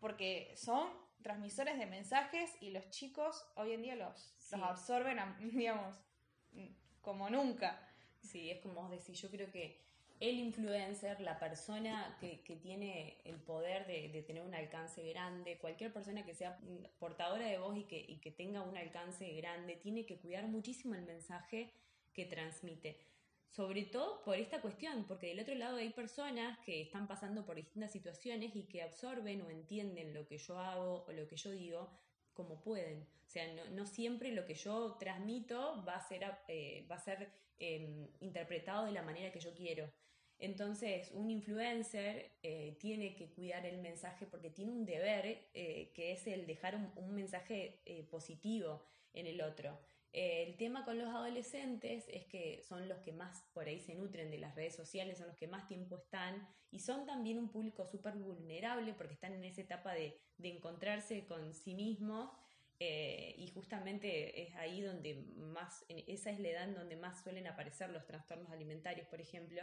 porque 0.00 0.52
son 0.56 0.88
transmisores 1.22 1.78
de 1.78 1.86
mensajes 1.86 2.56
y 2.60 2.70
los 2.70 2.90
chicos 2.90 3.46
hoy 3.54 3.72
en 3.72 3.82
día 3.82 3.96
los, 3.96 4.34
los 4.50 4.62
absorben, 4.62 5.18
digamos, 5.52 5.96
como 7.00 7.30
nunca. 7.30 7.80
Sí, 8.24 8.50
es 8.50 8.60
como 8.60 8.74
vos 8.74 8.90
decís, 8.90 9.20
yo 9.20 9.30
creo 9.30 9.50
que 9.50 9.76
el 10.20 10.38
influencer, 10.38 11.20
la 11.20 11.38
persona 11.38 12.16
que, 12.20 12.38
tiene 12.62 13.18
el 13.24 13.36
poder 13.36 13.86
de, 13.86 14.22
tener 14.22 14.42
un 14.42 14.54
alcance 14.54 15.06
grande, 15.10 15.58
cualquier 15.58 15.92
persona 15.92 16.24
que 16.24 16.34
sea 16.34 16.58
portadora 16.98 17.46
de 17.46 17.58
voz 17.58 17.76
y 17.76 17.84
que, 17.84 18.18
que 18.20 18.30
tenga 18.30 18.62
un 18.62 18.76
alcance 18.76 19.28
grande, 19.34 19.76
tiene 19.76 20.06
que 20.06 20.16
cuidar 20.16 20.46
muchísimo 20.46 20.94
el 20.94 21.02
mensaje 21.02 21.70
que 22.12 22.24
transmite. 22.24 22.96
Sobre 23.50 23.84
todo 23.84 24.22
por 24.22 24.36
esta 24.36 24.60
cuestión, 24.60 25.04
porque 25.04 25.28
del 25.28 25.40
otro 25.40 25.54
lado 25.54 25.76
hay 25.76 25.90
personas 25.90 26.58
que 26.60 26.80
están 26.80 27.06
pasando 27.06 27.44
por 27.44 27.56
distintas 27.56 27.92
situaciones 27.92 28.56
y 28.56 28.64
que 28.64 28.82
absorben 28.82 29.42
o 29.42 29.50
entienden 29.50 30.14
lo 30.14 30.26
que 30.26 30.38
yo 30.38 30.58
hago 30.58 31.04
o 31.06 31.12
lo 31.12 31.28
que 31.28 31.36
yo 31.36 31.50
digo 31.50 31.90
como 32.32 32.60
pueden. 32.60 33.02
O 33.02 33.30
sea, 33.30 33.46
no, 33.70 33.86
siempre 33.86 34.32
lo 34.32 34.44
que 34.44 34.54
yo 34.54 34.96
transmito 34.98 35.84
va 35.86 35.96
a 35.96 36.08
ser, 36.08 36.24
eh, 36.48 36.86
va 36.90 36.96
a 36.96 37.00
ser 37.00 37.28
em, 37.58 38.08
interpretado 38.20 38.86
de 38.86 38.92
la 38.92 39.02
manera 39.02 39.32
que 39.32 39.40
yo 39.40 39.54
quiero. 39.54 39.92
Entonces, 40.38 41.10
un 41.12 41.30
influencer 41.30 42.32
eh, 42.42 42.76
tiene 42.80 43.14
que 43.14 43.30
cuidar 43.30 43.64
el 43.66 43.78
mensaje 43.78 44.26
porque 44.26 44.50
tiene 44.50 44.72
un 44.72 44.84
deber 44.84 45.48
eh, 45.54 45.92
que 45.94 46.12
es 46.12 46.26
el 46.26 46.46
dejar 46.46 46.74
un, 46.96 47.14
mensaje 47.14 47.80
eh, 47.84 48.02
positivo 48.10 48.82
en 49.12 49.26
el 49.26 49.40
otro. 49.40 49.78
el 50.12 50.56
tema 50.56 50.84
con 50.84 50.98
los 50.98 51.08
adolescentes 51.08 52.04
es 52.08 52.24
que 52.26 52.62
son 52.62 52.88
los 52.88 52.98
que 52.98 53.12
más 53.12 53.44
por 53.52 53.66
ahí 53.66 53.80
se 53.80 53.94
nutren 53.94 54.30
de 54.30 54.38
las 54.38 54.54
redes 54.54 54.74
sociales, 54.74 55.18
son 55.18 55.28
los 55.28 55.36
que 55.36 55.48
más 55.48 55.66
tiempo 55.66 55.96
están 55.96 56.48
y 56.70 56.80
son 56.80 57.06
también 57.06 57.38
un 57.38 57.48
público 57.48 57.86
súper 57.86 58.14
vulnerable 58.14 58.94
porque 58.94 59.14
están 59.14 59.32
en 59.34 59.44
esa 59.44 59.62
etapa 59.62 59.92
de, 59.92 60.20
de 60.36 60.48
encontrarse 60.48 61.26
con 61.26 61.54
sí 61.54 61.74
mismos 61.74 62.30
y 62.78 63.50
justamente 63.54 64.42
es 64.42 64.54
ahí 64.56 64.82
donde 64.82 65.14
más, 65.36 65.84
esa 65.88 66.30
es 66.30 66.40
la 66.40 66.48
edad 66.48 66.68
donde 66.68 66.96
más 66.96 67.22
suelen 67.22 67.46
aparecer 67.46 67.90
los 67.90 68.04
trastornos 68.06 68.50
alimentarios, 68.50 69.06
por 69.08 69.20
ejemplo. 69.20 69.62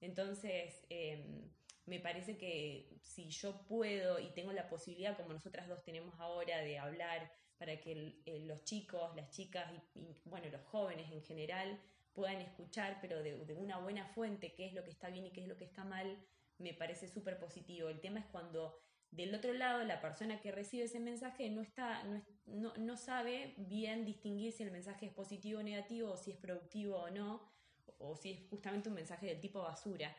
Entonces, 0.00 0.84
em, 0.90 1.50
me 1.86 1.98
parece 2.00 2.36
que 2.36 2.98
si 3.02 3.28
yo 3.30 3.64
puedo 3.66 4.18
y 4.20 4.30
tengo 4.30 4.52
la 4.52 4.68
posibilidad, 4.68 5.16
como 5.16 5.32
nosotras 5.32 5.68
dos 5.68 5.82
tenemos 5.84 6.14
ahora, 6.20 6.60
de 6.62 6.78
hablar 6.78 7.32
para 7.58 7.80
que 7.80 8.20
los 8.46 8.64
chicos, 8.64 9.14
las 9.16 9.30
chicas 9.30 9.72
y, 9.94 10.16
bueno, 10.24 10.48
los 10.50 10.62
jóvenes 10.62 11.10
en 11.12 11.22
general 11.22 11.80
puedan 12.12 12.40
escuchar, 12.40 12.98
pero 13.00 13.22
de, 13.22 13.54
una 13.54 13.78
buena 13.78 14.06
fuente, 14.08 14.52
qué 14.54 14.66
es 14.66 14.74
lo 14.74 14.84
que 14.84 14.90
está 14.90 15.08
bien 15.10 15.26
y 15.26 15.30
qué 15.30 15.42
es 15.42 15.48
lo 15.48 15.56
que 15.56 15.64
está 15.64 15.84
mal, 15.84 16.18
me 16.58 16.74
parece 16.74 17.08
súper 17.08 17.38
positivo. 17.38 17.88
El 17.88 18.00
tema 18.00 18.20
es 18.20 18.26
cuando 18.26 18.78
del 19.12 19.34
otro 19.34 19.52
lado 19.52 19.84
la 19.84 20.00
persona 20.00 20.40
que 20.40 20.50
recibe 20.50 20.84
ese 20.84 20.98
mensaje 20.98 21.48
no, 21.50 21.62
está, 21.62 22.02
no, 22.46 22.74
no 22.76 22.96
sabe 22.96 23.54
bien 23.56 24.04
distinguir 24.04 24.52
si 24.52 24.64
el 24.64 24.72
mensaje 24.72 25.06
es 25.06 25.12
positivo 25.12 25.60
o 25.60 25.62
negativo, 25.62 26.12
o 26.12 26.16
si 26.16 26.32
es 26.32 26.36
productivo 26.36 26.96
o 26.96 27.10
no 27.10 27.52
o 27.98 28.16
si 28.16 28.32
es 28.32 28.40
justamente 28.50 28.88
un 28.88 28.96
mensaje 28.96 29.26
del 29.26 29.40
tipo 29.40 29.60
basura, 29.60 30.14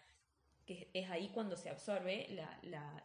que 0.65 0.89
es 0.93 1.09
ahí 1.09 1.29
cuando 1.33 1.57
se 1.57 1.69
absorbe 1.69 2.27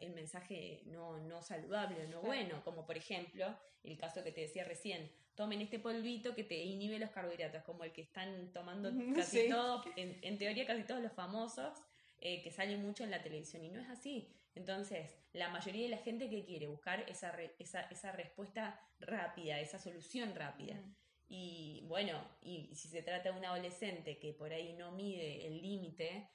el 0.00 0.14
mensaje 0.14 0.82
no, 0.86 1.18
no 1.18 1.42
saludable 1.42 2.06
o 2.06 2.08
no 2.08 2.22
bueno, 2.22 2.62
como 2.64 2.86
por 2.86 2.96
ejemplo 2.96 3.46
el 3.82 3.98
caso 3.98 4.22
que 4.22 4.30
te 4.30 4.42
decía 4.42 4.64
recién, 4.64 5.10
tomen 5.34 5.60
este 5.60 5.78
polvito 5.78 6.34
que 6.34 6.44
te 6.44 6.56
inhibe 6.62 6.98
los 6.98 7.10
carbohidratos, 7.10 7.62
como 7.62 7.84
el 7.84 7.92
que 7.92 8.02
están 8.02 8.52
tomando 8.52 8.90
casi 9.14 9.48
todos, 9.48 9.86
en, 9.96 10.38
teoría 10.38 10.66
casi 10.66 10.84
todos 10.84 11.02
los 11.02 11.12
famosos, 11.12 11.78
eh, 12.20 12.42
que 12.42 12.50
salen 12.50 12.82
mucho 12.82 13.04
en 13.04 13.10
la 13.10 13.22
televisión, 13.22 13.64
y 13.64 13.68
no 13.68 13.80
es 13.80 13.88
así. 13.88 14.28
Entonces, 14.58 15.16
la 15.32 15.48
mayoría 15.50 15.84
de 15.84 15.90
la 15.90 15.98
gente 15.98 16.28
que 16.28 16.44
quiere 16.44 16.66
buscar 16.66 17.08
esa, 17.08 17.32
esa, 17.58 18.12
respuesta 18.12 18.80
rápida, 18.98 19.60
esa 19.60 19.78
solución 19.78 20.34
rápida. 20.34 20.82
Y 21.28 21.84
bueno, 21.86 22.20
y 22.40 22.74
si 22.74 22.88
se 22.88 23.02
trata 23.02 23.30
de 23.30 23.38
un 23.38 23.44
adolescente 23.44 24.18
que 24.18 24.32
por 24.32 24.52
ahí 24.52 24.72
no 24.72 24.90
mide 24.90 25.46
el 25.46 25.62
límite, 25.62 26.28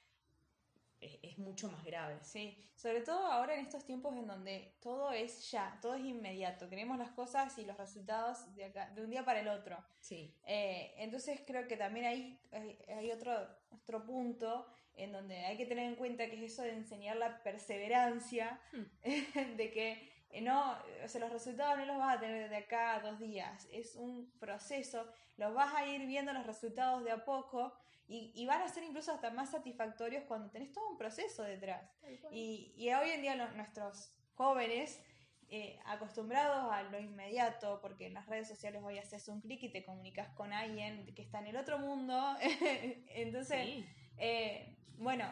es, 1.00 1.36
mucho 1.36 1.70
más 1.70 1.84
grave. 1.84 2.18
Sí, 2.22 2.56
sobre 2.76 3.02
todo 3.02 3.26
ahora 3.26 3.54
en 3.54 3.60
estos 3.60 3.84
tiempos 3.84 4.16
en 4.16 4.26
donde 4.26 4.74
todo 4.80 5.12
es 5.12 5.50
ya, 5.50 5.78
todo 5.82 5.94
es 5.94 6.04
inmediato. 6.04 6.70
Queremos 6.70 6.96
las 6.96 7.10
cosas 7.10 7.58
y 7.58 7.66
los 7.66 7.76
resultados 7.76 8.54
de, 8.54 8.64
acá, 8.64 8.90
de 8.90 9.02
un 9.02 9.10
día 9.10 9.22
para 9.22 9.40
el 9.40 9.48
otro. 9.48 9.76
Sí. 10.00 10.34
Eh, 10.46 10.94
entonces 10.96 11.42
creo 11.46 11.68
que 11.68 11.76
también 11.76 12.06
hay, 12.06 12.40
hay, 12.88 13.10
otro, 13.12 13.36
otro 13.70 14.02
punto 14.06 14.66
en 14.96 15.12
donde 15.12 15.36
hay 15.36 15.56
que 15.56 15.66
tener 15.66 15.86
en 15.86 15.96
cuenta 15.96 16.26
que 16.26 16.36
es 16.36 16.52
eso 16.52 16.62
de 16.62 16.72
enseñar 16.72 17.16
la 17.16 17.42
perseverancia, 17.42 18.60
hmm. 18.72 19.56
de 19.56 19.70
que 19.70 20.12
eh, 20.30 20.40
no, 20.40 20.76
o 21.04 21.08
sea, 21.08 21.20
los 21.20 21.32
resultados 21.32 21.78
no 21.78 21.86
los 21.86 21.98
vas 21.98 22.16
a 22.16 22.20
tener 22.20 22.48
de 22.50 22.56
acá 22.56 22.94
a 22.94 23.00
dos 23.00 23.20
días, 23.20 23.68
es 23.72 23.94
un 23.96 24.30
proceso, 24.40 25.06
los 25.36 25.54
vas 25.54 25.72
a 25.74 25.86
ir 25.86 26.06
viendo 26.06 26.32
los 26.32 26.46
resultados 26.46 27.04
de 27.04 27.12
a 27.12 27.24
poco 27.24 27.72
y, 28.06 28.44
van 28.44 28.60
a 28.60 28.68
ser 28.68 28.84
incluso 28.84 29.12
hasta 29.12 29.30
más 29.30 29.50
satisfactorios 29.50 30.24
cuando 30.24 30.50
tenés 30.50 30.72
todo 30.72 30.90
un 30.90 30.98
proceso 30.98 31.42
detrás. 31.42 31.90
Y, 32.30 32.74
y, 32.76 32.92
hoy 32.92 33.10
en 33.10 33.22
día 33.22 33.34
nuestros 33.34 34.12
jóvenes, 34.34 35.00
eh, 35.48 35.78
acostumbrados 35.86 36.70
a 36.72 36.82
lo 36.82 36.98
inmediato, 36.98 37.78
porque 37.80 38.06
en 38.06 38.14
las 38.14 38.26
redes 38.26 38.48
sociales 38.48 38.82
hoy 38.84 38.98
haces 38.98 39.28
un 39.28 39.40
clic 39.40 39.62
y 39.62 39.68
te 39.68 39.84
comunicas 39.84 40.28
con 40.30 40.52
alguien 40.52 41.14
que 41.14 41.22
está 41.22 41.38
en 41.38 41.46
el 41.46 41.56
otro 41.56 41.78
mundo, 41.78 42.20
entonces, 43.14 43.84
eh, 44.18 44.76
bueno, 44.98 45.26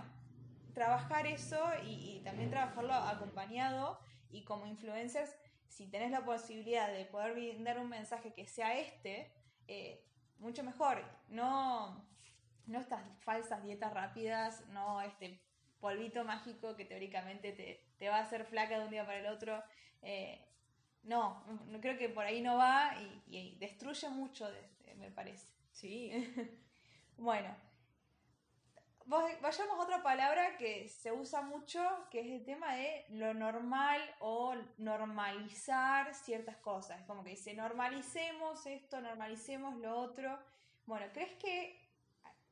trabajar 0.74 1.26
eso 1.26 1.60
y, 1.84 2.16
y 2.16 2.20
también 2.24 2.50
trabajarlo 2.50 2.94
acompañado 2.94 3.98
y 4.30 4.44
como 4.44 4.66
influencers, 4.66 5.34
si 5.68 5.86
tenés 5.86 6.10
la 6.10 6.24
posibilidad 6.24 6.92
de 6.92 7.04
poder 7.06 7.32
brindar 7.32 7.78
un 7.78 7.88
mensaje 7.88 8.32
que 8.32 8.46
sea 8.46 8.78
este, 8.78 9.32
eh, 9.68 10.04
mucho 10.38 10.62
mejor. 10.62 11.04
No, 11.28 12.04
no 12.66 12.78
estas 12.78 13.02
falsas 13.20 13.62
dietas 13.62 13.92
rápidas, 13.92 14.66
no 14.68 15.00
este 15.00 15.40
polvito 15.80 16.24
mágico 16.24 16.76
que 16.76 16.84
teóricamente 16.84 17.52
te, 17.98 18.08
va 18.08 18.16
a 18.18 18.22
hacer 18.22 18.44
flaca 18.44 18.78
de 18.78 18.84
un 18.84 18.90
día 18.90 19.06
para 19.06 19.18
el 19.18 19.26
otro. 19.26 19.62
Eh, 20.02 20.44
no, 21.04 21.44
no, 21.66 21.80
creo 21.80 21.98
que 21.98 22.08
por 22.08 22.24
ahí 22.24 22.40
no 22.40 22.56
va 22.56 22.94
y, 23.26 23.56
destruye 23.58 24.08
mucho, 24.10 24.48
me 24.96 25.10
parece. 25.10 25.48
Sí. 25.72 26.12
bueno, 27.16 27.54
vayamos 29.06 29.78
a 29.78 29.82
otra 29.82 30.02
palabra 30.02 30.56
que 30.56 30.88
se 30.88 31.12
usa 31.12 31.42
mucho, 31.42 31.80
que 32.10 32.20
es 32.20 32.26
el 32.26 32.44
tema 32.44 32.74
de 32.74 33.04
lo 33.10 33.34
normal 33.34 34.00
o 34.20 34.54
normalizar 34.78 36.14
ciertas 36.14 36.56
cosas. 36.58 37.02
Como 37.06 37.22
que 37.24 37.30
dice, 37.30 37.54
normalicemos 37.54 38.64
esto, 38.66 39.00
normalicemos 39.00 39.76
lo 39.78 39.96
otro. 39.98 40.38
Bueno, 40.86 41.06
¿crees 41.12 41.32
que 41.34 41.78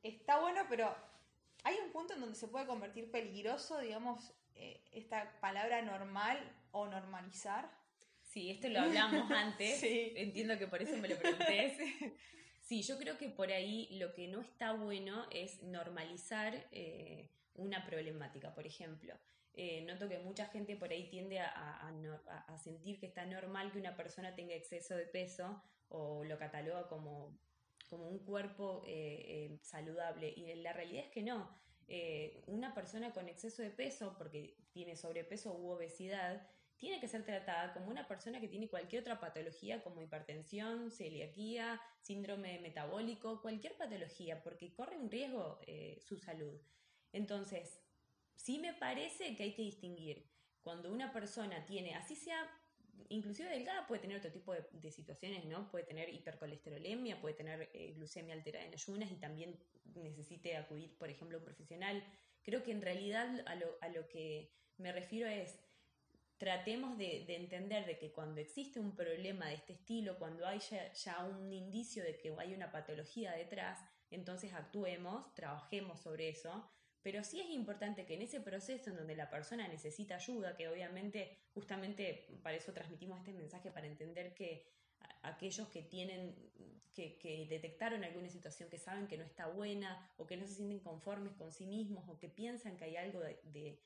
está 0.03 0.39
bueno, 0.39 0.61
pero 0.69 0.95
hay 1.63 1.75
un 1.85 1.91
punto 1.91 2.13
en 2.13 2.21
donde 2.21 2.35
se 2.35 2.47
puede 2.47 2.65
convertir 2.65 3.11
peligroso, 3.11 3.79
digamos, 3.79 4.33
eh, 4.55 4.83
esta 4.91 5.39
palabra 5.39 5.81
normal 5.81 6.37
o 6.71 6.87
normalizar? 6.87 7.69
Sí, 8.23 8.49
esto 8.49 8.69
lo 8.69 8.81
hablamos 8.81 9.29
antes. 9.31 9.81
Entiendo 9.83 10.57
que 10.57 10.67
por 10.67 10.81
eso 10.81 10.97
me 10.97 11.09
lo 11.09 11.17
pregunté. 11.17 12.17
Sí, 12.71 12.83
yo 12.83 12.97
creo 12.97 13.17
que 13.17 13.27
por 13.27 13.51
ahí 13.51 13.89
lo 13.99 14.13
que 14.13 14.29
no 14.29 14.39
está 14.39 14.71
bueno 14.71 15.25
es 15.29 15.61
normalizar 15.61 16.69
eh, 16.71 17.29
una 17.55 17.85
problemática, 17.85 18.53
por 18.53 18.65
ejemplo. 18.65 19.13
Eh, 19.53 19.81
noto 19.81 20.07
que 20.07 20.19
mucha 20.19 20.45
gente 20.45 20.77
por 20.77 20.89
ahí 20.89 21.09
tiende 21.09 21.41
a, 21.41 21.93
sentir 22.63 22.97
que 22.97 23.07
está 23.07 23.25
normal 23.25 23.73
que 23.73 23.79
una 23.79 23.97
persona 23.97 24.35
tenga 24.35 24.55
exceso 24.55 24.95
de 24.95 25.05
peso 25.05 25.61
o 25.89 26.23
lo 26.23 26.37
cataloga 26.37 26.87
como, 26.87 27.37
como 27.89 28.07
un 28.07 28.19
cuerpo 28.19 28.83
eh, 28.87 29.59
saludable 29.61 30.29
y 30.33 30.55
la 30.55 30.71
realidad 30.71 31.03
es 31.03 31.11
que 31.11 31.23
no. 31.23 31.53
una 32.47 32.73
persona 32.73 33.11
con 33.11 33.27
exceso 33.27 33.61
de 33.61 33.71
peso, 33.71 34.15
porque 34.17 34.55
tiene 34.71 34.95
sobrepeso 34.95 35.51
u 35.57 35.71
obesidad, 35.71 36.47
tiene 36.81 36.99
que 36.99 37.07
ser 37.07 37.23
tratada 37.23 37.73
como 37.75 37.91
una 37.91 38.07
persona 38.07 38.41
que 38.41 38.47
tiene 38.47 38.67
cualquier 38.67 39.03
otra 39.03 39.19
patología 39.19 39.83
como 39.83 40.01
hipertensión, 40.01 40.89
celiaquía, 40.89 41.79
síndrome 42.01 42.59
metabólico, 42.59 43.39
cualquier 43.39 43.77
patología, 43.77 44.41
porque 44.41 44.73
corre 44.73 44.97
un 44.97 45.11
riesgo 45.11 45.59
eh, 45.67 45.99
su 46.01 46.17
salud. 46.17 46.59
Entonces, 47.13 47.79
sí 48.35 48.57
me 48.57 48.73
parece 48.73 49.35
que 49.35 49.43
hay 49.43 49.53
que 49.53 49.61
distinguir 49.61 50.27
cuando 50.63 50.91
una 50.91 51.13
persona 51.13 51.63
tiene, 51.67 51.93
así 51.93 52.15
sea, 52.15 52.49
inclusive 53.09 53.47
delgada, 53.49 53.85
puede 53.85 54.01
tener 54.01 54.17
otro 54.17 54.31
tipo 54.31 54.51
de, 54.51 54.91
situaciones, 54.91 55.45
¿no? 55.45 55.69
Puede 55.69 55.85
tener 55.85 56.11
hipercolesterolemia, 56.11 57.21
puede 57.21 57.35
tener 57.35 57.69
eh, 57.73 57.93
glucemia 57.93 58.33
alterada 58.33 58.65
en 58.65 58.73
ayunas 58.73 59.11
y 59.11 59.17
también 59.17 59.59
necesite 59.93 60.57
acudir, 60.57 60.97
por 60.97 61.11
ejemplo, 61.11 61.37
a 61.37 61.41
un 61.41 61.45
profesional. 61.45 62.03
Creo 62.41 62.63
que 62.63 62.71
en 62.71 62.81
realidad 62.81 63.43
a 63.45 63.53
lo, 63.53 63.77
a 63.81 63.89
lo 63.89 64.07
que 64.07 64.51
me 64.77 64.91
refiero 64.91 65.29
es 65.29 65.59
tratemos 66.41 66.97
de, 66.97 67.23
entender 67.35 67.85
de 67.85 67.99
que 67.99 68.11
cuando 68.11 68.41
existe 68.41 68.79
un 68.79 68.95
problema 68.95 69.45
de 69.49 69.53
este 69.53 69.73
estilo, 69.73 70.17
cuando 70.17 70.47
hay 70.47 70.57
ya, 70.57 71.23
un 71.23 71.53
indicio 71.53 72.03
de 72.03 72.17
que 72.17 72.33
hay 72.35 72.55
una 72.55 72.71
patología 72.71 73.33
detrás, 73.33 73.77
entonces 74.09 74.51
actuemos, 74.51 75.31
trabajemos 75.35 75.99
sobre 75.99 76.29
eso, 76.29 76.67
pero 77.03 77.23
sí 77.23 77.41
es 77.41 77.51
importante 77.51 78.07
que 78.07 78.15
en 78.15 78.23
ese 78.23 78.41
proceso 78.41 78.89
en 78.89 78.95
donde 78.95 79.15
la 79.15 79.29
persona 79.29 79.67
necesita 79.67 80.15
ayuda, 80.15 80.57
que 80.57 80.67
obviamente 80.67 81.37
justamente 81.53 82.39
para 82.41 82.57
eso 82.57 82.73
transmitimos 82.73 83.19
este 83.19 83.33
mensaje, 83.33 83.69
para 83.69 83.85
entender 83.85 84.33
que 84.33 84.65
aquellos 85.21 85.67
que 85.67 85.83
tienen, 85.83 86.35
que, 86.91 87.45
detectaron 87.51 88.03
alguna 88.03 88.29
situación 88.29 88.67
que 88.67 88.79
saben 88.79 89.07
que 89.07 89.19
no 89.19 89.25
está 89.25 89.45
buena 89.45 90.11
o 90.17 90.25
que 90.25 90.37
no 90.37 90.47
se 90.47 90.55
sienten 90.55 90.79
conformes 90.79 91.33
con 91.33 91.51
sí 91.51 91.67
mismos 91.67 92.09
o 92.09 92.17
que 92.17 92.29
piensan 92.29 92.77
que 92.77 92.85
hay 92.85 92.97
algo 92.97 93.19
de, 93.19 93.79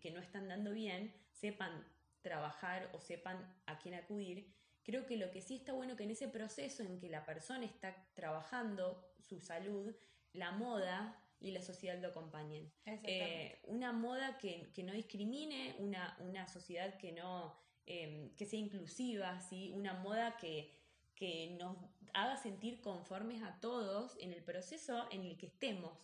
que 0.00 0.10
no 0.10 0.18
están 0.18 0.48
dando 0.48 0.72
bien, 0.72 1.14
sepan 1.30 1.86
trabajar 2.22 2.90
o 2.94 3.00
sepan 3.00 3.36
a 3.66 3.78
quién 3.78 3.94
acudir, 3.94 4.54
creo 4.82 5.06
que 5.06 5.16
lo 5.16 5.30
que 5.30 5.40
sí 5.40 5.56
está 5.56 5.72
bueno 5.72 5.96
que 5.96 6.04
en 6.04 6.10
ese 6.10 6.28
proceso 6.28 6.82
en 6.82 6.98
que 6.98 7.08
la 7.08 7.24
persona 7.24 7.64
está 7.64 7.94
trabajando 8.14 9.14
su 9.18 9.40
salud, 9.40 9.94
la 10.32 10.52
moda 10.52 11.22
y 11.40 11.52
la 11.52 11.62
sociedad 11.62 11.98
lo 12.00 12.08
acompañen. 12.08 12.72
Eh, 12.84 13.60
una 13.64 13.92
moda 13.92 14.38
que, 14.38 14.70
no 14.84 14.92
discrimine, 14.92 15.76
una, 15.78 16.16
una 16.20 16.46
sociedad 16.46 16.96
que 16.98 17.12
no 17.12 17.58
eh, 17.86 18.32
que 18.36 18.46
sea 18.46 18.60
inclusiva, 18.60 19.40
¿sí? 19.40 19.72
una 19.74 19.94
moda 19.94 20.36
que, 20.36 20.78
que 21.14 21.56
nos 21.58 21.76
haga 22.14 22.36
sentir 22.36 22.80
conformes 22.80 23.42
a 23.42 23.58
todos 23.60 24.16
en 24.20 24.32
el 24.32 24.42
proceso 24.42 25.06
en 25.10 25.24
el 25.24 25.36
que 25.36 25.46
estemos. 25.46 25.98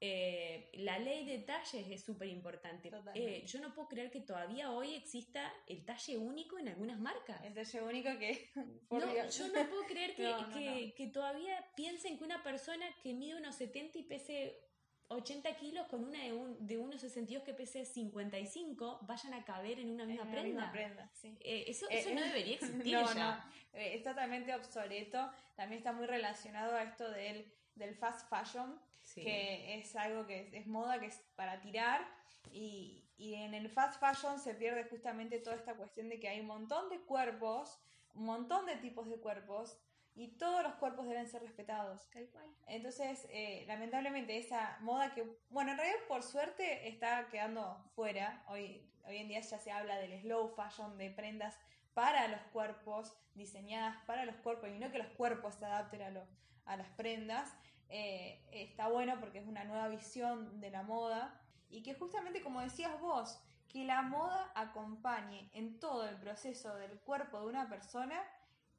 Eh, 0.00 0.70
la 0.74 0.98
ley 0.98 1.24
de 1.24 1.38
talles 1.38 1.86
es 1.90 2.04
súper 2.04 2.28
importante. 2.28 2.90
Eh, 3.14 3.44
yo 3.46 3.60
no 3.60 3.74
puedo 3.74 3.88
creer 3.88 4.10
que 4.10 4.20
todavía 4.20 4.70
hoy 4.70 4.94
exista 4.94 5.52
el 5.66 5.84
talle 5.84 6.16
único 6.18 6.58
en 6.58 6.68
algunas 6.68 7.00
marcas. 7.00 7.42
El 7.42 7.54
talle 7.54 7.82
único 7.82 8.10
que... 8.18 8.50
no, 8.90 9.28
yo 9.28 9.48
no 9.48 9.68
puedo 9.68 9.84
creer 9.86 10.14
que, 10.52 10.94
que, 10.96 11.06
todavía 11.08 11.64
piensen 11.74 12.18
que 12.18 12.24
una 12.24 12.42
persona 12.42 12.86
que 13.02 13.14
mide 13.14 13.36
unos 13.36 13.56
70 13.56 13.98
y 13.98 14.02
pese 14.04 14.67
80 15.08 15.56
kilos 15.56 15.86
con 15.86 16.04
una 16.04 16.22
de, 16.22 16.32
un, 16.32 16.66
de 16.66 16.76
unos 16.76 17.00
62 17.00 17.42
que 17.42 17.54
pese 17.54 17.84
55 17.84 19.00
vayan 19.02 19.34
a 19.34 19.44
caber 19.44 19.80
en 19.80 19.90
una 19.90 20.04
misma 20.04 20.30
prenda. 20.30 21.10
Eh, 21.40 21.64
eso, 21.66 21.86
eso 21.88 22.10
no 22.10 22.20
debería 22.20 22.54
existir 22.60 22.92
no, 22.92 23.14
ya. 23.14 23.50
es 23.72 24.02
totalmente 24.02 24.54
obsoleto. 24.54 25.30
También 25.56 25.78
está 25.78 25.92
muy 25.92 26.06
relacionado 26.06 26.76
a 26.76 26.82
esto 26.82 27.10
del, 27.10 27.50
del 27.74 27.94
fast 27.94 28.28
fashion, 28.28 28.78
que 29.14 29.78
es 29.78 29.96
algo 29.96 30.26
que 30.26 30.50
es, 30.52 30.66
moda, 30.66 31.00
que 31.00 31.06
es 31.06 31.20
para 31.36 31.60
tirar. 31.60 32.06
Y, 32.52 33.08
y 33.16 33.34
en 33.34 33.54
el 33.54 33.70
fast 33.70 33.98
fashion 33.98 34.38
se 34.38 34.54
pierde 34.54 34.84
justamente 34.84 35.38
toda 35.38 35.56
esta 35.56 35.74
cuestión 35.74 36.08
de 36.10 36.20
que 36.20 36.28
hay 36.28 36.40
un 36.40 36.46
montón 36.46 36.90
de 36.90 37.00
cuerpos, 37.00 37.78
un 38.14 38.24
montón 38.24 38.66
de 38.66 38.76
tipos 38.76 39.08
de 39.08 39.16
cuerpos 39.16 39.78
y 40.18 40.26
todos 40.36 40.64
los 40.64 40.74
cuerpos 40.74 41.06
deben 41.06 41.28
ser 41.28 41.42
respetados. 41.42 42.10
Tal 42.10 42.26
cual. 42.30 42.44
Entonces, 42.66 43.28
eh, 43.30 43.64
lamentablemente, 43.68 44.36
esa 44.36 44.76
moda 44.80 45.14
que, 45.14 45.24
bueno, 45.48 45.70
en 45.70 45.78
realidad 45.78 46.00
por 46.08 46.24
suerte 46.24 46.88
está 46.88 47.28
quedando 47.28 47.80
fuera. 47.94 48.42
Hoy, 48.48 48.84
hoy 49.06 49.18
en 49.18 49.28
día 49.28 49.40
ya 49.40 49.58
se 49.58 49.70
habla 49.70 49.96
del 49.98 50.20
slow 50.20 50.48
fashion, 50.56 50.98
de 50.98 51.10
prendas 51.10 51.56
para 51.94 52.26
los 52.26 52.40
cuerpos, 52.52 53.16
diseñadas 53.34 53.96
para 54.06 54.24
los 54.24 54.34
cuerpos, 54.36 54.68
y 54.70 54.78
no 54.80 54.90
que 54.90 54.98
los 54.98 55.06
cuerpos 55.08 55.54
se 55.54 55.66
adapten 55.66 56.02
a, 56.02 56.26
a 56.64 56.76
las 56.76 56.88
prendas. 56.90 57.54
Eh, 57.88 58.44
está 58.50 58.88
bueno 58.88 59.20
porque 59.20 59.38
es 59.38 59.46
una 59.46 59.62
nueva 59.62 59.86
visión 59.86 60.60
de 60.60 60.70
la 60.70 60.82
moda 60.82 61.40
y 61.70 61.82
que 61.84 61.94
justamente 61.94 62.42
como 62.42 62.60
decías 62.60 63.00
vos, 63.00 63.40
que 63.68 63.84
la 63.84 64.02
moda 64.02 64.50
acompañe 64.56 65.48
en 65.52 65.78
todo 65.78 66.08
el 66.08 66.16
proceso 66.16 66.74
del 66.74 66.98
cuerpo 67.00 67.40
de 67.40 67.46
una 67.46 67.68
persona 67.68 68.20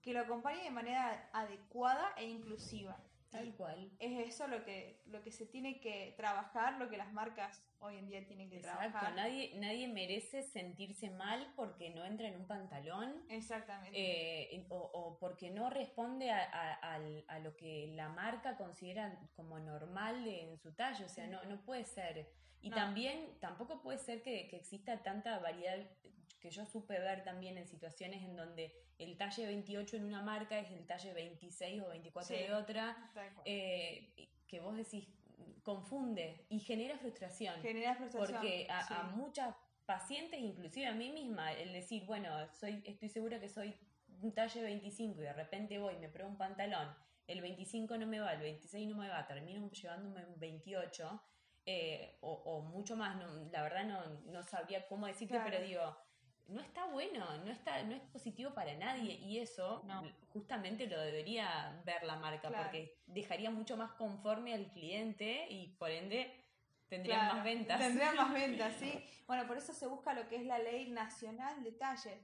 que 0.01 0.13
lo 0.13 0.21
acompañe 0.21 0.63
de 0.63 0.71
manera 0.71 1.29
adecuada 1.33 2.13
e 2.17 2.25
inclusiva. 2.25 2.97
Tal 3.31 3.53
cual. 3.55 3.91
Es 3.99 4.27
eso 4.27 4.47
lo 4.47 4.63
que, 4.63 5.03
lo 5.05 5.21
que 5.21 5.31
se 5.31 5.45
tiene 5.45 5.79
que 5.79 6.15
trabajar, 6.17 6.79
lo 6.79 6.89
que 6.89 6.97
las 6.97 7.13
marcas 7.13 7.63
hoy 7.77 7.97
en 7.97 8.07
día 8.07 8.25
tienen 8.25 8.49
que 8.49 8.57
Exacto. 8.57 8.79
trabajar. 8.79 9.15
Nadie, 9.15 9.53
nadie 9.59 9.87
merece 9.87 10.41
sentirse 10.41 11.11
mal 11.11 11.53
porque 11.55 11.91
no 11.91 12.05
entra 12.05 12.27
en 12.27 12.37
un 12.37 12.47
pantalón. 12.47 13.23
Exactamente. 13.29 14.55
Eh, 14.55 14.65
o, 14.69 15.17
porque 15.19 15.51
no 15.51 15.69
responde 15.69 16.31
a, 16.31 16.99
lo 17.43 17.55
que 17.55 17.93
la 17.95 18.09
marca 18.09 18.57
considera 18.57 19.19
como 19.35 19.59
normal 19.59 20.27
en 20.27 20.57
su 20.57 20.73
tallo. 20.73 21.05
O 21.05 21.09
sea, 21.09 21.27
no, 21.27 21.43
no 21.43 21.61
puede 21.61 21.85
ser. 21.85 22.31
Y 22.61 22.71
también 22.71 23.37
tampoco 23.39 23.81
puede 23.81 23.99
ser 23.99 24.21
que, 24.23 24.47
que 24.49 24.57
exista 24.57 25.01
tanta 25.03 25.39
variedad 25.39 25.77
que 26.39 26.49
yo 26.49 26.65
supe 26.65 26.99
ver 26.99 27.23
también 27.23 27.57
en 27.57 27.67
situaciones 27.67 28.23
en 28.23 28.35
donde 28.35 28.73
el 28.97 29.17
talle 29.17 29.45
28 29.45 29.97
en 29.97 30.05
una 30.05 30.21
marca 30.21 30.59
es 30.59 30.71
el 30.71 30.85
talle 30.85 31.13
26 31.13 31.81
o 31.81 31.89
24 31.89 32.35
de 32.35 32.53
otra, 32.53 33.11
eh, 33.45 34.29
que 34.47 34.59
vos 34.59 34.75
decís, 34.75 35.07
confunde 35.63 36.45
y 36.49 36.59
genera 36.59 36.97
frustración. 36.97 37.61
Genera 37.61 37.95
frustración. 37.95 38.39
Porque 38.39 38.67
a, 38.69 39.11
muchas 39.15 39.55
pacientes, 39.85 40.39
inclusive 40.39 40.87
a 40.87 40.93
mí 40.93 41.11
misma, 41.11 41.53
el 41.53 41.73
decir, 41.73 42.05
bueno, 42.05 42.29
soy, 42.53 42.81
estoy 42.85 43.09
segura 43.09 43.39
que 43.39 43.49
soy 43.49 43.75
un 44.21 44.33
talle 44.33 44.61
25 44.61 45.21
y 45.21 45.23
de 45.23 45.33
repente 45.33 45.79
voy 45.79 45.95
y 45.95 45.97
me 45.99 46.09
pruebo 46.09 46.29
un 46.29 46.37
pantalón, 46.37 46.93
el 47.27 47.41
25 47.41 47.97
no 47.97 48.07
me 48.07 48.19
va, 48.19 48.33
el 48.33 48.41
26 48.41 48.89
no 48.89 48.97
me 48.97 49.07
va, 49.07 49.25
termino 49.27 49.69
llevándome 49.69 50.25
un 50.25 50.39
28. 50.39 51.23
Eh, 51.71 52.17
o, 52.21 52.61
mucho 52.61 52.95
más, 52.95 53.15
la 53.51 53.61
verdad 53.61 53.83
no, 53.83 54.01
no 54.31 54.41
sabría 54.41 54.87
cómo 54.87 55.05
decirte, 55.05 55.39
pero 55.43 55.61
digo, 55.61 55.95
no 56.49 56.61
está 56.61 56.85
bueno, 56.85 57.25
no 57.45 57.51
está, 57.51 57.81
no 57.83 57.95
es 57.95 58.01
positivo 58.01 58.53
para 58.53 58.73
nadie 58.75 59.15
y 59.15 59.39
eso 59.39 59.83
justamente 60.33 60.87
lo 60.87 60.99
debería 60.99 61.81
ver 61.85 62.03
la 62.03 62.15
marca 62.15 62.49
porque 62.49 62.97
dejaría 63.07 63.51
mucho 63.51 63.77
más 63.77 63.91
conforme 63.93 64.53
al 64.53 64.71
cliente 64.71 65.47
y 65.49 65.67
por 65.79 65.91
ende 65.91 66.33
tendrían 66.87 67.35
más 67.35 67.43
ventas. 67.43 67.79
Tendrían 67.79 68.15
más 68.15 68.33
ventas, 68.33 68.73
sí. 68.79 69.03
Bueno, 69.27 69.45
por 69.47 69.57
eso 69.57 69.73
se 69.73 69.85
busca 69.87 70.13
lo 70.13 70.27
que 70.27 70.37
es 70.37 70.45
la 70.45 70.59
ley 70.59 70.89
nacional 70.89 71.63
de 71.63 71.71
talles. 71.71 72.17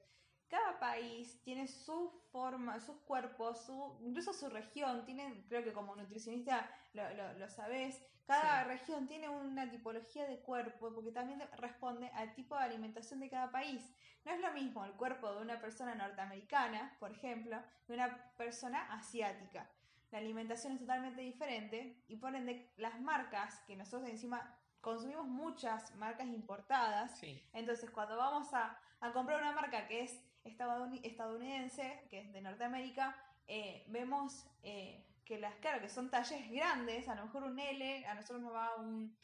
Cada 0.48 0.80
país 0.80 1.42
tiene 1.44 1.68
su 1.68 2.12
forma, 2.32 2.80
sus 2.80 2.98
cuerpos, 3.02 3.66
su, 3.66 3.98
incluso 4.02 4.32
su 4.34 4.50
región, 4.50 5.06
tienen, 5.06 5.46
creo 5.48 5.64
que 5.64 5.74
como 5.74 5.96
nutricionista 5.96 6.70
lo, 6.94 7.14
lo, 7.14 7.34
lo 7.34 7.50
sabés, 7.50 8.02
cada 8.26 8.64
región 8.64 9.08
tiene 9.08 9.30
una 9.30 9.70
tipología 9.70 10.26
de 10.26 10.40
cuerpo 10.40 10.92
porque 10.94 11.12
también 11.12 11.44
responde 11.58 12.10
al 12.10 12.34
tipo 12.34 12.58
de 12.58 12.64
alimentación 12.64 13.20
de 13.20 13.30
cada 13.30 13.52
país. 13.52 13.94
No 14.26 14.32
es 14.32 14.40
lo 14.40 14.52
mismo 14.54 14.84
el 14.84 14.94
cuerpo 14.94 15.32
de 15.32 15.42
una 15.42 15.62
persona 15.62 15.94
norteamericana, 15.94 16.96
por 17.00 17.12
ejemplo, 17.12 17.62
de 17.88 17.94
una 17.94 18.32
persona 18.36 18.92
asiática. 18.92 19.70
la 20.12 20.20
alimentación 20.20 20.74
es 20.74 20.80
totalmente 20.80 21.22
diferente 21.22 22.04
y 22.08 22.16
por 22.16 22.36
ende 22.36 22.72
las 22.78 23.00
marcas 23.02 23.60
que 23.68 23.76
nosotros 23.76 24.10
encima 24.10 24.58
consumimos 24.82 25.28
muchas 25.28 25.96
marcas 25.96 26.28
importadas, 26.28 27.20
entonces 27.54 27.90
cuando 27.90 28.18
vamos 28.18 28.54
a, 28.54 28.80
comprar 29.14 29.42
una 29.42 29.52
marca 29.52 29.88
que 29.88 30.02
es 30.02 30.24
estadounidense, 30.46 32.08
que 32.10 32.20
es 32.20 32.34
de 32.34 32.42
Norteamérica, 32.42 33.16
eh, 33.48 33.86
vemos 33.90 34.46
eh, 34.64 35.04
que 35.26 35.40
las, 35.40 35.56
claro, 35.56 35.82
que 35.82 35.90
son 35.90 36.10
talles 36.10 36.50
grandes, 36.52 37.10
a 37.10 37.16
lo 37.16 37.26
mejor 37.26 37.44
un 37.44 37.60
L, 37.60 38.06
a 38.06 38.14
nosotros 38.14 38.42
nos 38.42 38.54
va 38.54 38.76
un, 38.78 39.16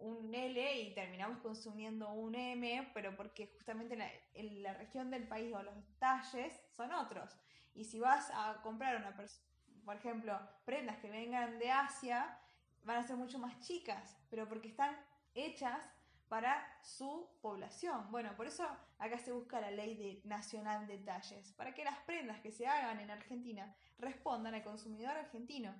un 0.00 0.34
L 0.34 0.80
y 0.80 0.94
terminamos 0.94 1.38
consumiendo 1.38 2.10
un 2.12 2.34
M, 2.34 2.90
pero 2.94 3.16
porque 3.16 3.48
justamente 3.48 3.96
la, 3.96 4.08
en 4.34 4.62
la 4.62 4.74
región 4.74 5.10
del 5.10 5.26
país 5.26 5.52
o 5.54 5.62
los 5.62 5.74
talles 5.98 6.60
son 6.76 6.92
otros. 6.92 7.36
Y 7.74 7.84
si 7.84 7.98
vas 7.98 8.30
a 8.34 8.60
comprar 8.62 8.96
una 8.96 9.14
por 9.84 9.96
ejemplo, 9.96 10.38
prendas 10.64 10.98
que 10.98 11.10
vengan 11.10 11.58
de 11.58 11.70
Asia, 11.70 12.38
van 12.84 12.98
a 12.98 13.02
ser 13.02 13.16
mucho 13.16 13.38
más 13.38 13.58
chicas, 13.60 14.16
pero 14.30 14.48
porque 14.48 14.68
están 14.68 14.96
hechas 15.34 15.80
para 16.30 16.64
su 16.80 17.28
población. 17.42 18.06
Bueno, 18.12 18.36
por 18.36 18.46
eso 18.46 18.64
acá 18.98 19.18
se 19.18 19.32
busca 19.32 19.60
la 19.60 19.72
ley 19.72 19.96
de, 19.96 20.20
nacional 20.28 20.86
de 20.86 20.98
talles, 20.98 21.52
para 21.54 21.74
que 21.74 21.84
las 21.84 21.98
prendas 22.06 22.40
que 22.40 22.52
se 22.52 22.68
hagan 22.68 23.00
en 23.00 23.10
Argentina 23.10 23.74
respondan 23.98 24.54
al 24.54 24.62
consumidor 24.62 25.16
argentino. 25.16 25.74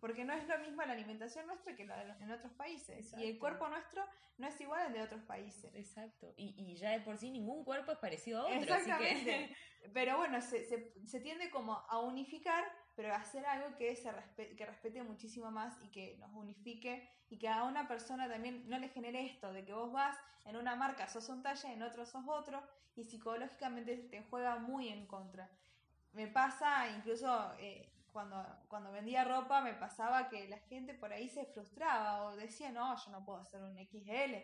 Porque 0.00 0.24
no 0.24 0.32
es 0.32 0.48
lo 0.48 0.58
mismo 0.60 0.80
la 0.80 0.94
alimentación 0.94 1.46
nuestra 1.46 1.76
que 1.76 1.84
la 1.84 2.16
en 2.18 2.32
otros 2.32 2.50
países. 2.52 3.12
Y 3.18 3.26
el 3.26 3.38
cuerpo 3.38 3.68
nuestro 3.68 4.02
no 4.38 4.46
es 4.46 4.58
igual 4.58 4.86
al 4.86 4.92
de 4.94 5.02
otros 5.02 5.20
países. 5.24 5.70
Exacto. 5.74 6.32
Y, 6.38 6.54
y 6.56 6.74
ya 6.76 6.92
de 6.92 7.00
por 7.00 7.18
sí 7.18 7.30
ningún 7.30 7.62
cuerpo 7.62 7.92
es 7.92 7.98
parecido 7.98 8.40
a 8.40 8.44
otro. 8.46 8.56
Exactamente. 8.58 9.54
Pero 9.92 10.16
bueno, 10.16 10.40
se, 10.40 10.64
se, 10.64 10.94
se, 11.06 11.20
tiende 11.20 11.50
como 11.50 11.74
a 11.74 12.00
unificar, 12.00 12.64
pero 13.00 13.14
hacer 13.14 13.46
algo 13.46 13.74
que, 13.78 13.96
se 13.96 14.10
que 14.56 14.66
respete 14.66 15.02
muchísimo 15.02 15.50
más 15.50 15.74
y 15.82 15.88
que 15.88 16.18
nos 16.18 16.34
unifique 16.34 17.08
y 17.30 17.38
que 17.38 17.48
a 17.48 17.64
una 17.64 17.88
persona 17.88 18.28
también 18.28 18.68
no 18.68 18.78
le 18.78 18.90
genere 18.90 19.24
esto 19.24 19.54
de 19.54 19.64
que 19.64 19.72
vos 19.72 19.90
vas 19.90 20.18
en 20.44 20.54
una 20.54 20.76
marca, 20.76 21.08
sos 21.08 21.30
un 21.30 21.42
talle, 21.42 21.72
en 21.72 21.82
otro 21.82 22.04
sos 22.04 22.28
otro 22.28 22.62
y 22.94 23.04
psicológicamente 23.04 23.96
te 23.96 24.22
juega 24.24 24.58
muy 24.58 24.88
en 24.88 25.06
contra. 25.06 25.50
Me 26.12 26.26
pasa 26.26 26.90
incluso... 26.90 27.54
Eh, 27.58 27.90
cuando, 28.12 28.44
cuando 28.66 28.90
vendía 28.90 29.22
ropa 29.22 29.62
me 29.62 29.74
pasaba 29.74 30.28
que 30.28 30.48
la 30.48 30.58
gente 30.58 30.94
por 30.94 31.12
ahí 31.12 31.28
se 31.28 31.46
frustraba 31.46 32.24
o 32.24 32.36
decía, 32.36 32.72
no, 32.72 32.96
yo 32.96 33.12
no 33.12 33.24
puedo 33.24 33.38
hacer 33.38 33.62
un 33.62 33.78
XL. 33.78 34.34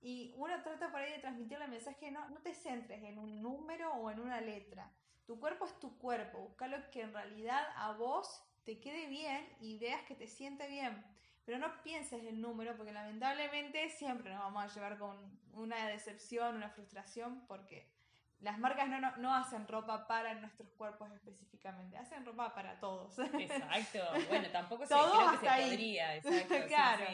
Y 0.00 0.34
uno 0.36 0.60
trata 0.64 0.90
por 0.90 1.00
ahí 1.00 1.12
de 1.12 1.20
transmitirle 1.20 1.66
el 1.66 1.70
mensaje, 1.70 2.10
no, 2.10 2.28
no 2.30 2.40
te 2.40 2.52
centres 2.52 3.04
en 3.04 3.20
un 3.20 3.40
número 3.40 3.94
o 3.94 4.10
en 4.10 4.18
una 4.18 4.40
letra. 4.40 4.92
Tu 5.26 5.38
cuerpo 5.40 5.64
es 5.64 5.78
tu 5.80 5.96
cuerpo, 5.98 6.38
busca 6.38 6.66
lo 6.68 6.90
que 6.90 7.02
en 7.02 7.12
realidad 7.12 7.66
a 7.76 7.92
vos 7.92 8.42
te 8.64 8.80
quede 8.80 9.06
bien 9.06 9.46
y 9.60 9.78
veas 9.78 10.02
que 10.02 10.14
te 10.14 10.26
siente 10.26 10.68
bien. 10.68 11.04
Pero 11.44 11.58
no 11.58 11.82
pienses 11.82 12.20
en 12.20 12.26
el 12.26 12.40
número 12.40 12.76
porque 12.76 12.92
lamentablemente 12.92 13.90
siempre 13.90 14.32
nos 14.32 14.40
vamos 14.40 14.64
a 14.64 14.74
llevar 14.74 14.98
con 14.98 15.16
una 15.52 15.86
decepción, 15.88 16.56
una 16.56 16.70
frustración 16.70 17.46
porque 17.46 17.86
las 18.40 18.58
marcas 18.58 18.88
no, 18.88 19.16
no, 19.16 19.34
hacen 19.34 19.66
ropa 19.68 20.06
para 20.06 20.34
nuestros 20.34 20.68
cuerpos 20.72 21.10
específicamente, 21.12 21.96
hacen 21.96 22.24
ropa 22.24 22.54
para 22.54 22.78
todos. 22.78 23.18
Exacto. 23.18 24.00
Bueno, 24.28 24.48
tampoco 24.50 24.86
se, 24.86 24.94
creo 24.94 25.30
que 25.30 25.46
se 25.46 25.62
podría. 25.62 26.16
Exacto. 26.16 26.54
claro. 26.68 27.04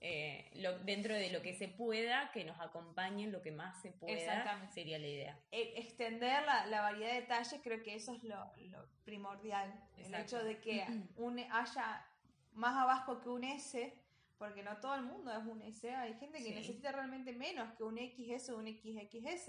Eh, 0.00 0.48
lo, 0.54 0.78
dentro 0.80 1.12
de 1.12 1.30
lo 1.30 1.42
que 1.42 1.54
se 1.54 1.66
pueda, 1.66 2.30
que 2.30 2.44
nos 2.44 2.60
acompañen 2.60 3.32
lo 3.32 3.42
que 3.42 3.50
más 3.50 3.82
se 3.82 3.90
pueda, 3.90 4.68
sería 4.72 4.96
la 4.98 5.08
idea. 5.08 5.40
E, 5.50 5.74
extender 5.76 6.44
la, 6.44 6.66
la, 6.66 6.82
variedad 6.82 7.14
de 7.14 7.20
detalles, 7.22 7.60
creo 7.64 7.82
que 7.82 7.96
eso 7.96 8.12
es 8.12 8.22
lo, 8.22 8.52
lo 8.70 8.86
primordial. 9.04 9.74
El 9.96 10.14
hecho 10.14 10.42
de 10.44 10.60
que 10.60 10.86
un, 11.16 11.40
haya 11.40 12.06
más 12.52 12.76
abajo 12.76 13.20
que 13.20 13.28
un 13.28 13.42
S, 13.42 13.92
porque 14.38 14.62
no 14.62 14.76
todo 14.76 14.94
el 14.94 15.02
mundo 15.02 15.32
es 15.32 15.44
un 15.44 15.62
S, 15.62 15.92
hay 15.92 16.14
gente 16.14 16.38
que 16.44 16.54
necesita 16.54 16.92
realmente 16.92 17.32
menos 17.32 17.72
que 17.74 17.82
un 17.82 17.98
XS 17.98 18.50
o 18.50 18.58
un 18.58 18.68
XXS. 18.68 19.48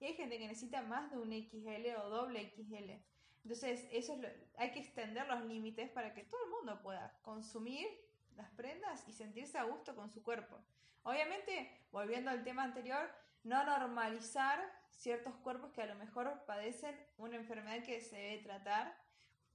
Y 0.00 0.04
hay 0.04 0.14
gente 0.14 0.38
que 0.38 0.46
necesita 0.46 0.80
más 0.82 1.10
de 1.10 1.18
un 1.18 1.32
XL 1.32 1.96
o 2.00 2.08
doble 2.08 2.52
XL. 2.54 2.92
Entonces, 3.42 3.88
eso 3.90 4.14
es 4.22 4.32
hay 4.56 4.70
que 4.70 4.78
extender 4.78 5.26
los 5.26 5.44
límites 5.44 5.90
para 5.90 6.14
que 6.14 6.22
todo 6.22 6.44
el 6.44 6.50
mundo 6.50 6.80
pueda 6.82 7.18
consumir 7.22 7.88
las 8.38 8.50
prendas 8.50 9.06
y 9.06 9.12
sentirse 9.12 9.58
a 9.58 9.64
gusto 9.64 9.94
con 9.94 10.10
su 10.10 10.22
cuerpo. 10.22 10.58
Obviamente, 11.02 11.70
volviendo 11.90 12.30
al 12.30 12.42
tema 12.42 12.62
anterior, 12.62 13.10
no 13.44 13.64
normalizar 13.64 14.58
ciertos 14.90 15.34
cuerpos 15.36 15.72
que 15.72 15.82
a 15.82 15.86
lo 15.86 15.94
mejor 15.96 16.44
padecen 16.46 16.96
una 17.18 17.36
enfermedad 17.36 17.84
que 17.84 18.00
se 18.00 18.16
debe 18.16 18.42
tratar, 18.42 18.96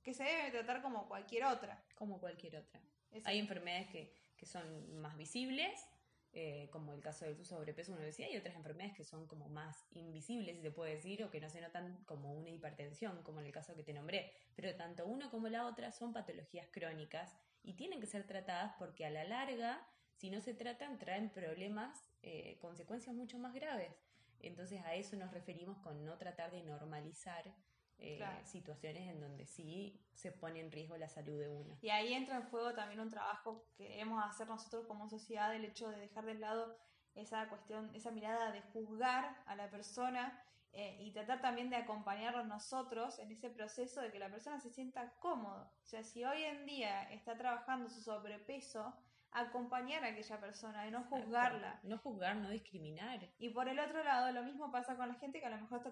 que 0.04 0.14
se 0.14 0.24
debe 0.24 0.52
tratar 0.52 0.82
como 0.82 1.08
cualquier 1.08 1.46
otra. 1.46 1.84
Como 1.96 2.20
cualquier 2.20 2.58
otra. 2.58 2.82
Hay 3.26 3.40
enfermedades 3.40 3.88
que, 3.90 4.14
que 4.38 4.46
son 4.46 5.02
más 5.02 5.16
visibles 5.18 5.88
eh, 6.36 6.68
como 6.72 6.94
el 6.94 7.02
caso 7.02 7.26
del 7.26 7.46
sobrepeso, 7.46 7.92
uno 7.94 8.02
decía, 8.02 8.28
y 8.28 8.38
otras 8.38 8.56
enfermedades 8.56 8.96
que 8.96 9.04
son 9.04 9.28
como 9.28 9.50
más 9.50 9.86
invisibles, 9.92 10.56
si 10.56 10.64
se 10.64 10.72
puede 10.72 10.96
decir, 10.96 11.24
o 11.24 11.30
que 11.30 11.40
no 11.40 11.48
se 11.48 11.62
notan 11.62 12.04
como 12.06 12.34
una 12.34 12.50
hipertensión, 12.50 13.22
como 13.22 13.40
en 13.40 13.46
el 13.46 13.52
caso 13.52 13.76
que 13.76 13.84
te 13.84 13.94
nombré. 13.94 14.32
Pero 14.56 14.76
tanto 14.76 15.06
uno 15.06 15.30
como 15.30 15.48
la 15.48 15.68
otra 15.68 15.92
son 15.92 16.12
patologías 16.12 16.68
crónicas 16.72 17.36
y 17.62 17.74
tienen 17.74 18.00
que 18.00 18.08
ser 18.08 18.26
tratadas 18.26 18.74
porque 18.80 19.06
a 19.06 19.12
la 19.12 19.24
larga, 19.26 19.88
si 20.16 20.32
no 20.32 20.42
se 20.42 20.56
tratan, 20.56 20.98
traen 20.98 21.30
problemas, 21.30 22.10
eh, 22.24 22.58
consecuencias 22.60 23.16
mucho 23.16 23.38
más 23.38 23.54
graves. 23.54 23.94
Entonces 24.40 24.82
a 24.86 24.96
eso 24.96 25.16
nos 25.16 25.32
referimos 25.32 25.78
con 25.78 26.04
no 26.04 26.18
tratar 26.18 26.52
de 26.52 26.64
normalizar 26.64 27.54
eh, 28.00 28.22
situaciones 28.44 29.10
en 29.10 29.22
donde 29.22 29.46
sí 29.46 30.00
se 30.14 30.32
pone 30.32 30.60
en 30.60 30.72
riesgo 30.72 30.98
la 30.98 31.10
salud 31.10 31.40
de 31.40 31.50
uno. 31.50 31.78
Y 31.82 31.90
ahí 31.90 32.14
entra 32.14 32.38
en 32.38 32.44
juego 32.44 32.74
también 32.74 33.00
un 33.00 33.10
trabajo 33.10 33.66
que 33.78 33.88
queremos 33.88 34.24
hacer 34.24 34.48
nosotros 34.48 34.86
como 34.88 35.10
sociedad, 35.10 35.56
el 35.56 35.66
hecho 35.66 35.90
de 35.90 35.98
dejar 35.98 36.26
de 36.26 36.36
lado 36.36 36.78
esa 37.16 37.48
cuestión, 37.50 37.94
esa 37.94 38.12
mirada 38.12 38.52
de 38.52 38.62
juzgar 38.62 39.44
a 39.46 39.56
la 39.56 39.70
persona 39.70 40.44
eh, 40.72 40.98
y 41.00 41.12
tratar 41.12 41.40
también 41.42 41.70
de 41.70 41.76
acompañarnos 41.76 42.48
nosotros 42.48 43.20
en 43.20 43.32
ese 43.32 43.50
proceso 43.50 44.02
de 44.02 44.12
que 44.12 44.20
la 44.20 44.30
persona 44.30 44.60
se 44.60 44.72
sienta 44.72 45.14
cómodo. 45.20 45.72
O 45.84 45.86
sea, 45.86 46.04
si 46.04 46.24
hoy 46.26 46.44
en 46.44 46.66
día 46.66 47.04
está 47.12 47.38
trabajando 47.38 47.90
su 47.90 48.02
sobrepeso, 48.02 48.96
acompañar 49.34 50.04
a 50.04 50.08
aquella 50.08 50.40
persona 50.40 50.88
y 50.88 50.92
no 50.92 51.04
juzgarla. 51.04 51.80
No 51.84 51.98
juzgar, 51.98 52.38
no 52.38 52.50
discriminar. 52.50 53.30
Y 53.38 53.50
por 53.50 53.68
el 53.68 53.80
otro 53.80 54.04
lado, 54.04 54.32
lo 54.32 54.44
mismo 54.44 54.72
pasa 54.72 54.96
con 54.96 55.08
la 55.08 55.16
gente 55.16 55.40
que 55.40 55.46
a 55.46 55.50
lo 55.50 55.60
mejor 55.60 55.80
está 55.86 55.92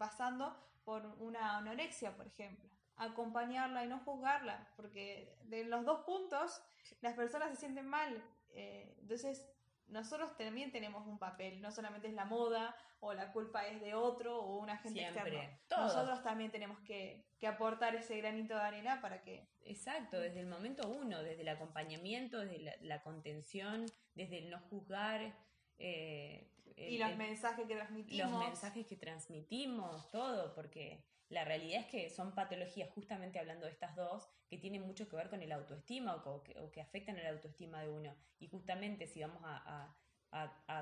pasando 0.00 0.56
por 0.82 1.04
una 1.18 1.58
anorexia, 1.58 2.16
por 2.16 2.26
ejemplo. 2.26 2.70
Acompañarla 2.96 3.84
y 3.84 3.88
no 3.88 3.98
juzgarla, 3.98 4.66
porque 4.76 5.36
de 5.44 5.64
los 5.64 5.84
dos 5.84 6.04
puntos 6.06 6.62
las 7.02 7.14
personas 7.14 7.50
se 7.50 7.56
sienten 7.56 7.86
mal. 7.86 8.24
Eh, 8.54 8.96
entonces, 9.02 9.46
nosotros 9.88 10.34
también 10.38 10.72
tenemos 10.72 11.06
un 11.06 11.18
papel, 11.18 11.60
no 11.60 11.70
solamente 11.70 12.08
es 12.08 12.14
la 12.14 12.24
moda 12.24 12.74
o 13.00 13.12
la 13.12 13.30
culpa 13.30 13.66
es 13.66 13.82
de 13.82 13.94
otro 13.94 14.40
o 14.40 14.56
una 14.56 14.78
gente 14.78 15.02
externa. 15.02 15.60
Nosotros 15.70 16.22
también 16.22 16.50
tenemos 16.50 16.78
que, 16.80 17.26
aportar 17.46 17.94
ese 17.94 18.16
granito 18.16 18.54
de 18.54 18.62
arena 18.62 19.02
para 19.02 19.20
que... 19.20 19.48
Exacto, 19.64 20.18
desde 20.18 20.40
el 20.40 20.46
momento 20.46 20.88
uno, 20.88 21.22
desde 21.22 21.42
el 21.42 21.48
acompañamiento, 21.48 22.38
desde 22.38 22.78
la, 22.80 23.02
contención, 23.02 23.84
desde 24.14 24.38
el 24.38 24.50
no 24.50 24.60
juzgar. 24.60 25.34
Eh, 25.78 26.50
y 26.76 26.98
los 26.98 27.16
mensajes 27.16 27.66
que 27.66 27.74
transmitimos. 27.74 28.30
Los 28.30 28.40
mensajes 28.40 28.86
que 28.86 28.96
transmitimos, 28.96 30.10
todo, 30.10 30.54
porque 30.54 31.04
la 31.30 31.44
realidad 31.44 31.82
es 31.82 31.86
que 31.86 32.10
son 32.10 32.34
patologías, 32.34 32.90
justamente 32.90 33.38
hablando 33.38 33.66
de 33.66 33.72
estas 33.72 33.94
dos, 33.94 34.28
que 34.48 34.58
tienen 34.58 34.82
mucho 34.82 35.08
que 35.08 35.16
ver 35.16 35.30
con 35.30 35.40
el 35.40 35.52
autoestima 35.52 36.16
o 36.16 36.42
que, 36.42 36.80
afectan 36.80 37.16
el 37.16 37.26
autoestima 37.26 37.82
de 37.82 37.88
uno. 37.88 38.16
Y 38.40 38.48
justamente 38.48 39.06
si 39.06 39.20
vamos 39.20 39.42
a, 39.44 39.96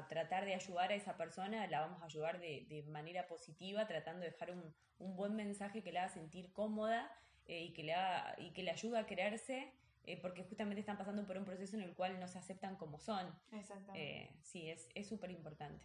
tratar 0.09 0.45
de 0.45 0.55
ayudar 0.55 0.91
a 0.91 0.95
esa 0.95 1.17
persona, 1.17 1.67
la 1.67 1.81
vamos 1.81 2.03
a 2.03 2.07
ayudar 2.07 2.41
de, 2.41 2.85
manera 2.89 3.27
positiva, 3.27 3.87
tratando 3.87 4.23
de 4.23 4.31
dejar 4.31 4.53
un, 4.53 4.75
buen 5.17 5.37
mensaje 5.37 5.83
que 5.83 5.93
la 5.93 6.05
haga 6.05 6.15
sentir 6.15 6.53
cómoda 6.53 7.11
eh, 7.47 7.65
y, 7.65 7.73
que 7.73 7.93
haga, 7.93 8.35
y 8.39 8.53
que 8.53 8.63
le 8.63 8.71
ayude 8.71 8.99
a 8.99 9.07
creerse 9.07 9.73
eh, 10.09 10.17
porque 10.23 10.43
justamente 10.43 10.81
están 10.81 10.97
pasando 10.97 11.27
por 11.27 11.37
un 11.37 11.45
proceso 11.45 11.77
en 11.77 11.83
el 11.83 11.95
cual 11.95 12.19
no 12.19 12.27
se 12.29 12.39
aceptan 12.39 12.77
como 12.77 12.99
son. 12.99 13.27
Exactamente. 13.53 14.23
Eh, 14.23 14.39
sí, 14.41 14.71
es 14.71 15.07
súper 15.07 15.31
importante. 15.31 15.85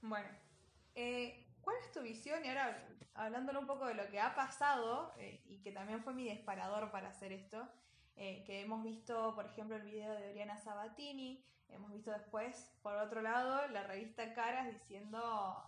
Bueno, 0.00 0.28
eh, 0.94 1.46
¿cuál 1.60 1.76
es 1.82 1.92
tu 1.92 2.00
visión? 2.00 2.42
Y 2.42 2.48
ahora, 2.48 2.88
hablándole 3.12 3.58
un 3.58 3.66
poco 3.66 3.86
de 3.86 3.92
lo 3.92 4.08
que 4.08 4.18
ha 4.18 4.34
pasado, 4.34 5.12
y 5.44 5.58
que 5.58 5.72
también 5.72 6.02
fue 6.02 6.14
mi 6.14 6.24
disparador 6.26 6.90
para 6.90 7.10
hacer 7.10 7.32
esto, 7.32 7.68
que 8.16 8.62
hemos 8.62 8.82
visto, 8.82 9.34
por 9.34 9.44
ejemplo, 9.44 9.76
el 9.76 9.82
video 9.82 10.14
de 10.14 10.30
Oriana 10.30 10.56
Sabatini, 10.56 11.44
hemos 11.68 11.92
visto 11.92 12.12
después, 12.12 12.72
por 12.82 12.96
otro 12.96 13.20
lado, 13.20 13.68
la 13.68 13.82
revista 13.82 14.32
Caras 14.32 14.72
diciendo, 14.72 15.62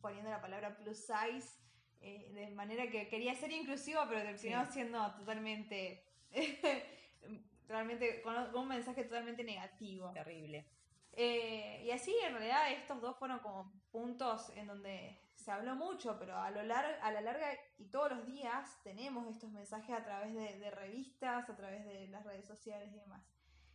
poniendo 0.00 0.30
la 0.30 0.40
palabra 0.40 0.76
plus 0.76 0.98
size, 0.98 1.60
de 2.00 2.50
manera 2.56 2.90
que 2.90 3.06
quería 3.06 3.36
ser 3.36 3.52
inclusivo, 3.52 4.00
pero 4.08 4.22
terminó 4.22 4.66
siendo 4.66 5.12
totalmente 5.12 6.02
realmente 7.68 8.22
con, 8.22 8.54
un 8.54 8.68
mensaje 8.68 9.04
totalmente 9.04 9.44
negativo. 9.44 10.10
Terrible. 10.12 10.66
Eh, 11.12 11.82
y 11.84 11.90
así 11.90 12.14
en 12.26 12.32
realidad 12.32 12.72
estos 12.72 13.00
dos 13.00 13.16
fueron 13.16 13.38
como 13.38 13.72
puntos 13.92 14.50
en 14.56 14.66
donde 14.66 15.20
se 15.36 15.50
habló 15.50 15.76
mucho, 15.76 16.18
pero 16.18 16.36
a, 16.36 16.50
lo 16.50 16.62
lar 16.62 16.98
a 17.02 17.12
la 17.12 17.20
larga 17.20 17.46
y 17.78 17.86
todos 17.86 18.10
los 18.10 18.26
días 18.26 18.80
tenemos 18.82 19.28
estos 19.28 19.50
mensajes 19.50 19.94
a 19.94 20.02
través 20.02 20.34
de, 20.34 20.70
revistas, 20.70 21.48
a 21.48 21.56
través 21.56 21.84
de 21.84 22.08
las 22.08 22.24
redes 22.24 22.46
sociales 22.46 22.92
y 22.92 22.98
demás. 22.98 23.22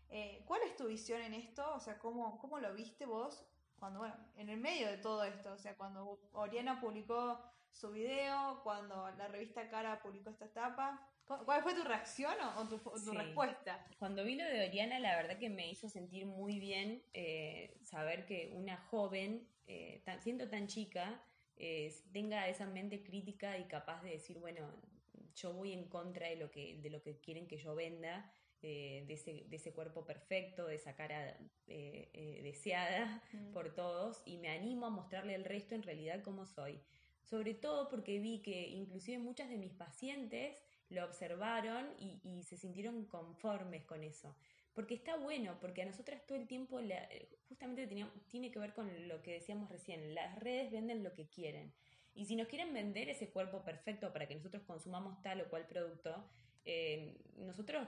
Eh, 0.10 0.44
¿Cuál 0.48 0.64
es 0.64 0.76
tu 0.76 0.88
visión 0.88 1.22
en 1.22 1.34
esto? 1.34 1.76
O 1.76 1.80
sea, 1.80 2.00
¿cómo, 2.00 2.40
¿cómo 2.40 2.60
lo 2.60 2.74
viste 2.74 3.06
vos 3.06 3.46
cuando, 3.78 4.00
bueno, 4.00 4.16
en 4.36 4.50
el 4.50 4.60
medio 4.60 4.88
de 4.88 4.98
todo 4.98 5.24
esto? 5.24 5.54
O 5.54 5.58
sea, 5.58 5.78
cuando 5.78 6.20
Oriana 6.34 6.82
publicó 6.82 7.40
su 7.72 7.92
video, 7.92 8.62
cuando 8.64 9.10
la 9.12 9.28
revista 9.28 9.70
Cara 9.70 10.02
publicó 10.02 10.32
esta 10.32 10.46
etapa. 10.46 11.09
¿Cuál 11.46 11.62
fue 11.62 11.76
tu 11.76 11.84
reacción 11.84 12.34
o, 12.58 12.68
tu, 12.68 13.12
respuesta? 13.12 13.86
Cuando 14.00 14.24
vi 14.24 14.34
lo 14.34 14.46
de 14.46 14.68
Oriana, 14.68 14.98
la 14.98 15.16
verdad 15.16 15.38
que 15.38 15.50
me 15.50 15.70
hizo 15.70 15.88
sentir 15.88 16.26
muy 16.26 16.60
bien 16.60 17.04
eh, 17.14 17.78
saber 17.84 18.26
que 18.26 18.52
una 18.56 18.78
joven, 18.78 19.48
eh, 19.68 20.02
siendo 20.22 20.50
tan 20.50 20.66
chica, 20.66 21.22
eh, 21.56 21.94
tenga 22.12 22.50
esa 22.50 22.66
mente 22.66 23.04
crítica 23.04 23.60
y 23.60 23.66
capaz 23.66 24.02
de 24.02 24.10
decir, 24.10 24.40
bueno, 24.40 24.72
yo 25.36 25.54
voy 25.54 25.72
en 25.72 25.88
contra 25.88 26.30
de 26.30 26.38
lo 26.38 26.50
que, 26.50 26.80
de 26.82 26.90
lo 26.90 27.04
que 27.04 27.20
quieren 27.20 27.48
que 27.48 27.58
yo 27.58 27.76
venda, 27.76 28.34
de, 28.64 29.06
ese, 29.08 29.46
de, 29.48 29.56
ese, 29.56 29.72
cuerpo 29.72 30.06
perfecto, 30.06 30.66
de 30.66 30.76
esa 30.76 30.96
cara 30.96 31.38
deseada 31.68 33.24
mm. 33.32 33.52
por 33.54 33.76
todos, 33.76 34.24
y 34.26 34.38
me 34.38 34.50
animo 34.50 34.88
a 34.88 34.90
mostrarle 34.90 35.36
al 35.36 35.46
resto 35.46 35.76
en 35.76 35.84
realidad 35.84 36.24
cómo 36.24 36.48
soy. 36.48 36.82
Sobre 37.24 37.54
todo 37.54 37.88
porque 37.88 38.20
vi 38.20 38.42
que 38.42 38.68
inclusive 38.70 39.20
muchas 39.20 39.50
de 39.50 39.58
mis 39.58 39.72
pacientes 39.72 40.58
lo 40.90 41.06
observaron 41.06 41.88
y, 42.00 42.44
se 42.44 42.58
sintieron 42.58 43.06
conformes 43.06 43.84
con 43.86 44.04
eso. 44.04 44.36
Porque 44.74 44.96
está 44.96 45.18
bueno, 45.18 45.58
porque 45.60 45.82
a 45.82 45.86
nosotras 45.86 46.26
todo 46.26 46.38
el 46.38 46.48
tiempo 46.48 46.80
justamente 47.48 47.88
tiene 48.28 48.52
que 48.52 48.60
ver 48.60 48.74
con 48.74 49.08
lo 49.08 49.22
que 49.22 49.34
decíamos 49.34 49.70
recién, 49.70 50.16
las 50.16 50.40
redes 50.40 50.72
venden 50.72 51.04
lo 51.04 51.14
que 51.14 51.28
quieren. 51.28 51.74
Y 52.14 52.26
si 52.26 52.36
nos 52.36 52.48
quieren 52.48 52.74
vender 52.74 53.10
ese 53.10 53.30
cuerpo 53.30 53.64
perfecto 53.64 54.12
para 54.12 54.28
que 54.28 54.36
nosotros 54.36 54.64
consumamos 54.64 55.22
tal 55.22 55.42
o 55.42 55.50
cual 55.50 55.68
producto, 55.68 56.30
eh, 56.66 57.18
nosotros, 57.38 57.88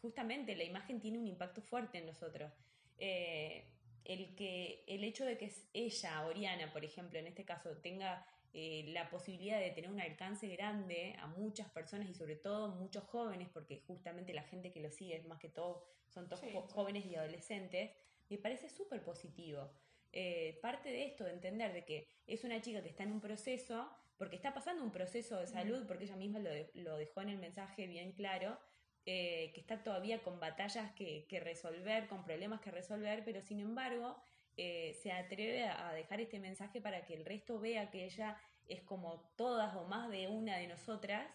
justamente 0.00 0.56
la 0.56 0.64
imagen 0.64 1.00
tiene 1.00 1.18
un 1.18 1.26
impacto 1.26 1.62
fuerte 1.62 1.98
en 1.98 2.06
nosotros. 2.06 2.52
Eh, 2.98 3.64
el, 4.04 4.34
que, 4.34 4.84
el 4.86 5.04
hecho 5.04 5.24
de 5.24 5.36
que 5.36 5.52
ella, 5.72 6.26
Oriana, 6.26 6.72
por 6.72 6.84
ejemplo, 6.84 7.18
en 7.18 7.26
este 7.26 7.44
caso, 7.44 7.76
tenga 7.78 8.26
eh, 8.54 8.84
la 8.88 9.10
posibilidad 9.10 9.60
de 9.60 9.70
tener 9.70 9.90
un 9.90 10.00
alcance 10.00 10.48
grande 10.48 11.14
a 11.18 11.26
muchas 11.26 11.68
personas 11.70 12.08
y 12.08 12.14
sobre 12.14 12.36
todo 12.36 12.68
muchos 12.68 13.04
jóvenes, 13.04 13.48
porque 13.52 13.82
justamente 13.86 14.32
la 14.32 14.42
gente 14.42 14.70
que 14.72 14.80
lo 14.80 14.90
sigue 14.90 15.16
es 15.16 15.26
más 15.26 15.38
que 15.38 15.48
todo 15.48 15.84
son 16.08 16.28
todos 16.28 16.42
jóvenes 16.72 17.06
y 17.06 17.14
adolescentes, 17.14 17.90
me 18.28 18.38
parece 18.38 18.68
súper 18.68 19.02
positivo. 19.02 19.70
Eh, 20.12 20.58
parte 20.62 20.88
de 20.88 21.04
esto, 21.04 21.24
de 21.24 21.32
entender 21.32 21.72
de 21.72 21.84
que 21.84 22.08
es 22.26 22.44
una 22.44 22.60
chica 22.60 22.82
que 22.82 22.88
está 22.88 23.02
en 23.02 23.12
un 23.12 23.20
proceso, 23.20 23.90
porque 24.16 24.36
está 24.36 24.54
pasando 24.54 24.82
un 24.82 24.90
proceso 24.90 25.38
de 25.38 25.46
salud, 25.46 25.86
porque 25.86 26.04
ella 26.04 26.16
misma 26.16 26.40
lo, 26.40 26.96
dejó 26.96 27.20
en 27.20 27.28
el 27.28 27.38
mensaje 27.38 27.86
bien 27.86 28.12
claro, 28.12 28.58
eh, 29.04 29.52
que 29.54 29.60
está 29.60 29.82
todavía 29.82 30.22
con 30.22 30.40
batallas 30.40 30.92
que, 30.92 31.26
que, 31.28 31.40
resolver, 31.40 32.08
con 32.08 32.24
problemas 32.24 32.60
que 32.60 32.70
resolver, 32.70 33.22
pero 33.24 33.42
sin 33.42 33.60
embargo 33.60 34.16
eh, 34.60 34.92
se 35.02 35.12
atreve 35.12 35.64
a 35.64 35.92
dejar 35.92 36.20
este 36.20 36.40
mensaje 36.40 36.80
para 36.80 37.06
que 37.06 37.14
el 37.14 37.24
resto 37.24 37.60
vea 37.60 37.90
que 37.90 38.04
ella 38.04 38.36
es 38.66 38.82
como 38.82 39.20
todas 39.36 39.74
o 39.76 39.84
más 39.84 40.10
de 40.10 40.26
una 40.26 40.56
de 40.56 40.66
nosotras 40.66 41.26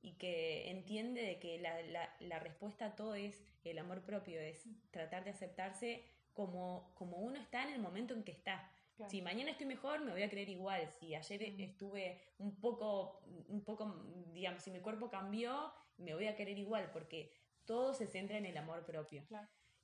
y 0.00 0.14
que 0.14 0.70
entiende 0.70 1.20
de 1.20 1.38
que 1.38 1.58
la, 1.58 2.38
respuesta 2.38 2.86
a 2.86 2.96
todo 2.96 3.14
es 3.14 3.38
el 3.64 3.78
amor 3.78 4.00
propio, 4.02 4.40
es 4.40 4.64
tratar 4.90 5.24
de 5.24 5.30
aceptarse 5.30 6.04
como, 6.32 6.90
como 6.94 7.18
uno 7.18 7.38
está 7.38 7.64
en 7.64 7.74
el 7.74 7.80
momento 7.80 8.14
en 8.14 8.24
que 8.24 8.32
está. 8.32 8.72
Si 9.08 9.20
mañana 9.20 9.50
estoy 9.50 9.66
mejor, 9.66 10.00
me 10.00 10.12
voy 10.12 10.22
a 10.22 10.30
creer 10.30 10.48
igual. 10.48 10.90
Si 10.98 11.14
ayer 11.14 11.42
estuve 11.60 12.18
un 12.38 12.54
poco, 12.60 13.22
un 13.48 13.62
poco, 13.62 13.94
digamos, 14.32 14.62
si 14.62 14.70
mi 14.70 14.80
cuerpo 14.80 15.10
cambió, 15.10 15.72
me 15.98 16.14
voy 16.14 16.26
a 16.26 16.36
querer 16.36 16.58
igual, 16.58 16.90
porque 16.92 17.30
todo 17.66 17.94
se 17.94 18.06
centra 18.06 18.38
en 18.38 18.46
el 18.46 18.56
amor 18.56 18.84
propio. 18.84 19.22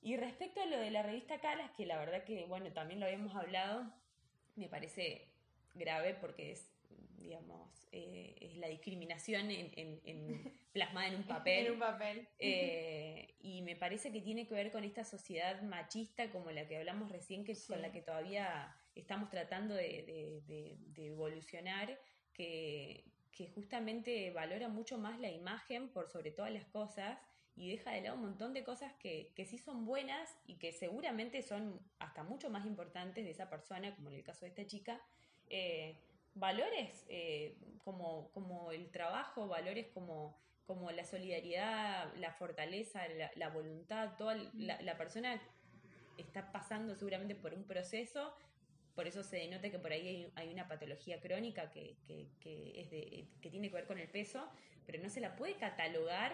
Y 0.01 0.15
respecto 0.17 0.61
a 0.61 0.65
lo 0.65 0.77
de 0.77 0.91
la 0.91 1.03
revista 1.03 1.39
Calas, 1.39 1.71
que 1.71 1.85
la 1.85 1.97
verdad 1.97 2.23
que, 2.23 2.45
bueno, 2.45 2.71
también 2.71 2.99
lo 2.99 3.05
habíamos 3.05 3.35
hablado, 3.35 3.91
me 4.55 4.69
parece 4.69 5.27
grave 5.73 6.15
porque 6.15 6.51
es, 6.51 6.71
digamos, 7.17 7.87
eh, 7.91 8.35
es 8.41 8.57
la 8.57 8.67
discriminación 8.67 9.51
en, 9.51 9.71
en, 9.75 10.59
plasmada 10.73 11.07
en 11.07 11.15
un 11.15 11.23
papel. 11.23 11.67
en 11.67 11.73
un 11.73 11.79
papel. 11.79 12.27
Eh, 12.39 13.35
y 13.39 13.61
me 13.61 13.75
parece 13.75 14.11
que 14.11 14.21
tiene 14.21 14.47
que 14.47 14.53
ver 14.53 14.71
con 14.71 14.83
esta 14.83 15.03
sociedad 15.03 15.61
machista 15.61 16.31
como 16.31 16.51
la 16.51 16.67
que 16.67 16.77
hablamos 16.77 17.11
recién, 17.11 17.43
que 17.43 17.55
con 17.67 17.81
la 17.81 17.91
que 17.91 18.01
todavía 18.01 18.75
estamos 18.95 19.29
tratando 19.29 19.75
de, 19.75 20.41
de, 20.47 21.05
evolucionar, 21.05 21.99
que, 22.33 23.05
que 23.31 23.47
justamente 23.47 24.31
valora 24.31 24.67
mucho 24.67 24.97
más 24.97 25.19
la 25.19 25.29
imagen 25.29 25.89
por 25.89 26.09
sobre 26.09 26.31
todas 26.31 26.51
las 26.51 26.65
cosas 26.65 27.19
y 27.57 27.71
deja 27.71 27.91
de 27.91 28.01
lado 28.01 28.15
un 28.15 28.21
montón 28.21 28.53
de 28.53 28.63
cosas 28.63 28.93
que, 28.93 29.31
que 29.35 29.45
sí 29.45 29.57
son 29.57 29.83
buenas 29.85 30.37
y 30.45 30.55
que 30.55 30.71
seguramente 30.71 31.41
son 31.41 31.79
hasta 31.97 32.23
mucho 32.23 32.51
más 32.51 32.65
importantes 32.67 33.25
de 33.25 33.31
esa 33.31 33.49
persona, 33.49 33.95
como 33.95 34.09
en 34.09 34.15
el 34.15 34.23
caso 34.23 34.41
de 34.41 34.49
esta 34.49 34.65
chica. 34.67 35.01
Eh, 35.49 35.97
valores 36.35 37.03
eh, 37.09 37.57
como, 37.83 38.29
como 38.31 38.71
el 38.71 38.91
trabajo, 38.91 39.47
valores 39.47 39.87
como, 39.87 40.37
como 40.67 40.91
la 40.91 41.03
solidaridad, 41.03 42.13
la 42.17 42.31
fortaleza, 42.33 43.01
la, 43.35 43.49
voluntad, 43.49 44.15
toda 44.17 44.35
la, 44.53 44.79
la, 44.81 44.97
persona 44.97 45.41
está 46.17 46.51
pasando 46.51 46.95
seguramente 46.95 47.33
por 47.33 47.55
un 47.55 47.63
proceso, 47.63 48.35
por 48.93 49.07
eso 49.07 49.23
se 49.23 49.37
denota 49.37 49.71
que 49.71 49.79
por 49.79 49.91
ahí 49.91 50.07
hay, 50.07 50.31
hay 50.35 50.53
una 50.53 50.67
patología 50.67 51.19
crónica 51.19 51.71
que, 51.71 51.95
que, 52.05 52.27
que, 52.39 52.81
es 52.81 52.91
de, 52.91 53.27
que 53.41 53.49
tiene 53.49 53.69
que 53.69 53.75
ver 53.75 53.87
con 53.87 53.97
el 53.97 54.07
peso, 54.07 54.47
pero 54.85 55.01
no 55.01 55.09
se 55.09 55.21
la 55.21 55.35
puede 55.35 55.55
catalogar 55.55 56.33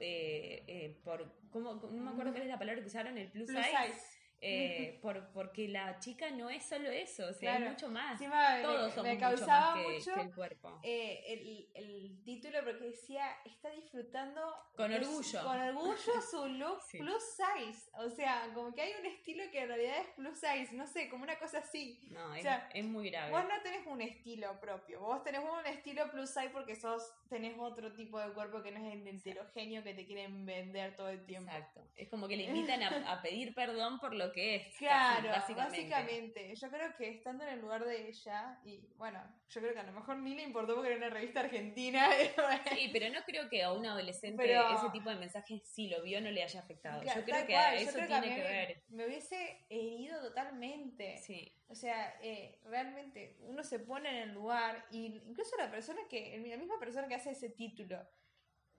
eh, 0.00 0.62
eh, 0.66 0.96
por, 1.04 1.24
¿cómo, 1.50 1.74
no 1.74 2.02
me 2.02 2.10
acuerdo 2.10 2.32
cuál 2.32 2.42
es 2.42 2.48
la 2.48 2.58
palabra 2.58 2.80
que 2.80 2.88
usaron, 2.88 3.16
el 3.18 3.28
plus, 3.30 3.48
size 3.48 4.13
eh, 4.40 4.98
por, 5.02 5.28
porque 5.32 5.68
la 5.68 5.98
chica 5.98 6.30
no 6.30 6.50
es 6.50 6.64
solo 6.64 6.90
eso, 6.90 7.26
o 7.28 7.32
sea, 7.32 7.54
hay 7.54 7.68
mucho 7.68 7.88
más. 7.88 8.20
Todos 8.62 8.92
somos 8.94 9.12
me 9.12 9.18
causaba 9.18 9.76
mucho, 9.76 10.10
más 10.10 10.18
que, 10.18 10.20
el 10.20 10.34
cuerpo. 10.34 10.80
Eh, 10.82 11.24
el, 11.26 11.68
el, 11.74 12.24
título 12.24 12.58
porque 12.64 12.90
decía, 12.90 13.26
está 13.44 13.70
disfrutando 13.70 14.40
con 14.76 14.92
orgullo. 14.92 15.42
con 15.42 15.60
orgullo 15.60 15.96
su 16.30 16.46
look 16.46 16.80
plus 16.90 17.22
size. 17.36 17.90
O 17.94 18.10
sea, 18.10 18.50
como 18.54 18.74
que 18.74 18.82
hay 18.82 18.92
un 19.00 19.06
estilo 19.06 19.44
que 19.50 19.62
en 19.62 19.68
realidad 19.68 19.98
es 20.00 20.08
plus 20.16 20.38
size, 20.38 20.68
no 20.72 20.86
sé, 20.86 21.08
como 21.08 21.24
una 21.24 21.38
cosa 21.38 21.58
así. 21.58 22.00
No, 22.10 22.34
es, 22.34 22.46
es, 22.74 22.84
muy 22.84 23.10
grave. 23.10 23.32
Vos 23.32 23.44
no 23.44 23.62
tenés 23.62 23.86
un 23.86 24.00
estilo 24.00 24.60
propio, 24.60 25.00
vos 25.00 25.22
tenés 25.22 25.40
un 25.40 25.66
estilo 25.66 26.10
plus 26.10 26.30
size 26.30 26.50
porque 26.50 26.76
sos, 26.76 27.12
tenés 27.28 27.56
otro 27.58 27.92
tipo 27.92 28.18
de 28.18 28.32
cuerpo 28.32 28.62
que 28.62 28.70
no 28.70 28.86
es 28.86 28.94
el 28.94 29.06
heterogéneo 29.06 29.82
que 29.82 29.94
te 29.94 30.06
quieren 30.06 30.44
vender 30.44 30.96
todo 30.96 31.08
el 31.08 31.24
tiempo. 31.24 31.50
Exacto. 31.50 31.88
Es 31.96 32.08
como 32.08 32.28
que 32.28 32.36
le 32.36 32.44
invitan 32.50 32.82
a, 32.82 33.12
a 33.12 33.22
pedir 33.22 33.54
perdón 33.54 33.98
por 33.98 34.14
lo 34.14 34.23
que 34.32 34.56
es. 34.56 34.76
Claro, 34.76 35.30
básicamente. 35.30 36.54
Yo 36.54 36.70
creo 36.70 36.94
que 36.96 37.08
estando 37.08 37.44
en 37.44 37.50
el 37.50 37.60
lugar 37.60 37.84
de 37.84 38.08
ella, 38.08 38.58
y 38.64 38.80
bueno, 38.96 39.20
yo 39.48 39.60
creo 39.60 39.74
que 39.74 39.80
a 39.80 39.84
lo 39.84 39.92
mejor 39.92 40.16
ni 40.18 40.34
le 40.34 40.42
importó 40.42 40.74
porque 40.74 40.90
era 40.90 40.98
una 40.98 41.10
revista 41.10 41.40
argentina. 41.40 42.08
sí, 42.72 42.90
pero 42.92 43.12
no 43.12 43.22
creo 43.24 43.48
que 43.48 43.62
a 43.62 43.72
un 43.72 43.86
adolescente 43.86 44.44
ese 44.44 44.90
tipo 44.92 45.10
de 45.10 45.16
mensajes, 45.16 45.62
si 45.64 45.88
lo 45.88 46.02
vio, 46.02 46.20
no 46.20 46.30
le 46.30 46.42
haya 46.42 46.60
afectado. 46.60 47.02
yo 47.02 47.24
creo 47.24 47.46
que 47.46 47.82
eso 47.82 47.98
tiene 48.06 48.34
que, 48.34 48.42
ver. 48.42 48.82
Me 48.88 49.06
hubiese 49.06 49.66
herido 49.68 50.20
totalmente. 50.20 51.18
Sí. 51.18 51.52
O 51.68 51.74
sea, 51.74 52.18
eh, 52.22 52.58
realmente 52.64 53.36
uno 53.40 53.64
se 53.64 53.78
pone 53.78 54.10
en 54.10 54.28
el 54.28 54.34
lugar, 54.34 54.86
y 54.90 55.22
incluso 55.26 55.56
la 55.56 55.70
persona 55.70 56.00
que, 56.08 56.38
la 56.46 56.56
misma 56.56 56.78
persona 56.78 57.08
que 57.08 57.14
hace 57.14 57.30
ese 57.30 57.50
título, 57.50 57.98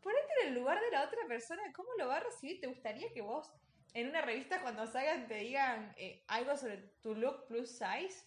ponete 0.01 0.27
en 0.43 0.49
el 0.49 0.53
lugar 0.53 0.79
de 0.79 0.91
la 0.91 1.03
otra 1.03 1.25
persona, 1.27 1.63
¿cómo 1.73 1.89
lo 1.97 2.08
va 2.08 2.17
a 2.17 2.19
recibir? 2.19 2.62
¿Te 2.62 2.67
gustaría 2.67 3.12
que 3.12 3.21
vos 3.21 3.51
en 3.95 4.10
una 4.10 4.21
revista 4.21 4.62
cuando 4.62 4.86
salgan 4.86 5.25
te 5.27 5.36
digan 5.36 5.93
eh, 5.97 6.23
algo 6.27 6.55
sobre 6.58 6.77
tu 7.01 7.15
look 7.15 7.47
plus 7.47 7.69
size, 7.69 8.25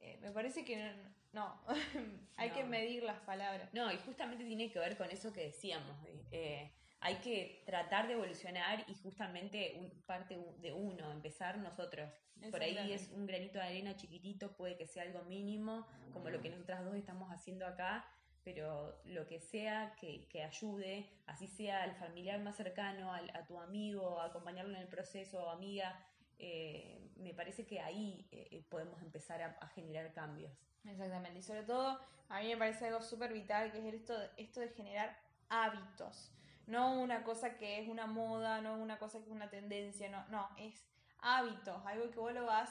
eh, 0.00 0.18
me 0.20 0.32
parece 0.32 0.64
que 0.64 0.92
no, 1.32 1.60
hay 2.36 2.50
que 2.50 2.64
medir 2.64 3.04
las 3.04 3.20
palabras. 3.20 3.72
No, 3.72 3.92
y 3.92 3.96
justamente 3.98 4.44
tiene 4.44 4.70
que 4.70 4.78
ver 4.80 4.96
con 4.96 5.08
eso 5.10 5.32
que 5.32 5.46
decíamos. 5.46 5.96
Eh, 6.32 6.70
hay 7.00 7.16
que 7.16 7.62
tratar 7.64 8.08
de 8.08 8.14
evolucionar 8.14 8.84
y 8.88 8.94
justamente 8.94 9.74
un, 9.78 9.90
parte 10.04 10.36
de 10.58 10.72
uno, 10.72 11.12
empezar 11.12 11.58
nosotros. 11.58 12.10
Por 12.50 12.62
ahí 12.62 12.92
es 12.92 13.10
un 13.10 13.26
granito 13.26 13.58
de 13.58 13.64
arena 13.64 13.96
chiquitito, 13.96 14.56
puede 14.56 14.76
que 14.76 14.86
sea 14.86 15.04
algo 15.04 15.22
mínimo, 15.22 15.86
como 16.12 16.28
lo 16.28 16.42
que 16.42 16.50
nosotras 16.50 16.84
dos 16.84 16.96
estamos 16.96 17.30
haciendo 17.30 17.66
acá, 17.66 18.04
pero 18.44 19.00
lo 19.06 19.26
que 19.26 19.40
sea 19.40 19.96
que, 19.96 20.28
ayude, 20.42 21.08
así 21.26 21.48
sea 21.48 21.82
al 21.82 21.94
familiar 21.96 22.40
más 22.40 22.56
cercano, 22.56 23.12
a 23.12 23.46
tu 23.46 23.58
amigo, 23.58 24.20
acompañarlo 24.20 24.74
en 24.74 24.82
el 24.82 24.88
proceso, 24.88 25.48
amiga, 25.48 25.98
eh, 26.38 27.10
me 27.16 27.32
parece 27.32 27.66
que 27.66 27.80
ahí 27.80 28.28
eh, 28.30 28.62
podemos 28.68 29.00
empezar 29.02 29.40
a, 29.42 29.66
generar 29.68 30.12
cambios. 30.12 30.52
Exactamente, 30.84 31.38
y 31.38 31.42
sobre 31.42 31.62
todo 31.62 31.98
a 32.28 32.40
mí 32.40 32.48
me 32.48 32.56
parece 32.58 32.86
algo 32.86 33.00
súper 33.00 33.32
vital 33.32 33.72
que 33.72 33.78
es 33.78 33.94
esto, 33.94 34.14
esto 34.36 34.60
de 34.60 34.68
generar 34.68 35.18
hábitos, 35.48 36.32
no 36.66 37.00
una 37.00 37.24
cosa 37.24 37.56
que 37.56 37.80
es 37.80 37.88
una 37.88 38.06
moda, 38.06 38.60
no 38.60 38.76
una 38.76 38.98
cosa 38.98 39.18
que 39.18 39.24
es 39.24 39.30
una 39.30 39.48
tendencia, 39.48 40.10
no, 40.10 40.26
no, 40.28 40.48
es 40.58 40.84
hábitos, 41.20 41.84
algo 41.86 42.10
que 42.10 42.18
vos 42.18 42.34
lo 42.34 42.44
vas 42.44 42.70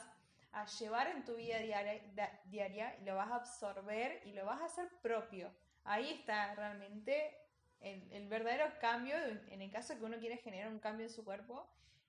a 0.52 0.66
llevar 0.66 1.08
en 1.08 1.24
tu 1.24 1.34
vida 1.34 1.58
diaria, 1.58 2.00
diaria 2.44 2.96
y 3.00 3.04
lo 3.04 3.16
vas 3.16 3.30
a 3.32 3.36
absorber 3.36 4.22
y 4.24 4.32
lo 4.32 4.46
vas 4.46 4.60
a 4.60 4.66
hacer 4.66 4.88
propio. 5.02 5.52
Ahí 5.84 6.12
está 6.12 6.54
realmente 6.54 7.36
el, 7.80 8.28
verdadero 8.28 8.66
cambio, 8.80 9.16
en 9.48 9.60
el 9.60 9.70
caso 9.70 9.96
que 9.98 10.04
uno 10.04 10.18
quiere 10.18 10.38
generar 10.38 10.68
un 10.68 10.78
cambio 10.78 11.06
en 11.06 11.12
su 11.12 11.24
cuerpo, 11.24 11.66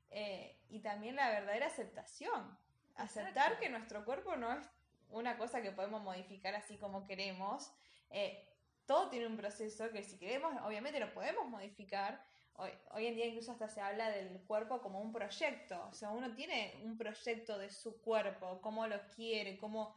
eh, 0.10 0.58
y 0.70 0.80
también 0.80 1.18
la 1.18 1.30
verdadera 1.30 1.68
aceptación. 1.68 2.58
Aceptar 2.96 3.60
que 3.60 3.70
nuestro 3.70 4.06
cuerpo 4.06 4.38
no 4.38 4.54
es 4.54 4.66
una 5.10 5.38
cosa 5.38 5.62
que 5.62 5.72
podemos 5.72 6.02
modificar 6.02 6.56
así 6.56 6.78
como 6.78 7.06
queremos. 7.06 7.72
Eh, 8.10 8.48
todo 8.86 9.10
tiene 9.10 9.28
un 9.28 9.36
proceso 9.36 9.92
que 9.92 10.04
si 10.04 10.18
queremos, 10.18 10.54
obviamente 10.64 11.00
lo 11.00 11.14
podemos 11.14 11.48
modificar. 11.50 12.24
Hoy, 12.58 12.72
hoy, 12.92 13.08
en 13.08 13.16
día 13.16 13.26
incluso 13.26 13.52
hasta 13.52 13.68
se 13.68 13.82
habla 13.82 14.10
del 14.10 14.40
cuerpo 14.44 14.80
como 14.80 15.02
un 15.02 15.12
proyecto. 15.12 15.86
O 15.92 15.94
sea, 15.94 16.12
uno 16.12 16.34
tiene 16.34 16.80
un 16.84 16.98
proyecto 16.98 17.58
de 17.58 17.70
su 17.70 18.02
cuerpo, 18.02 18.62
cómo 18.62 18.88
lo 18.88 19.02
quiere, 19.10 19.58
cómo... 19.58 19.94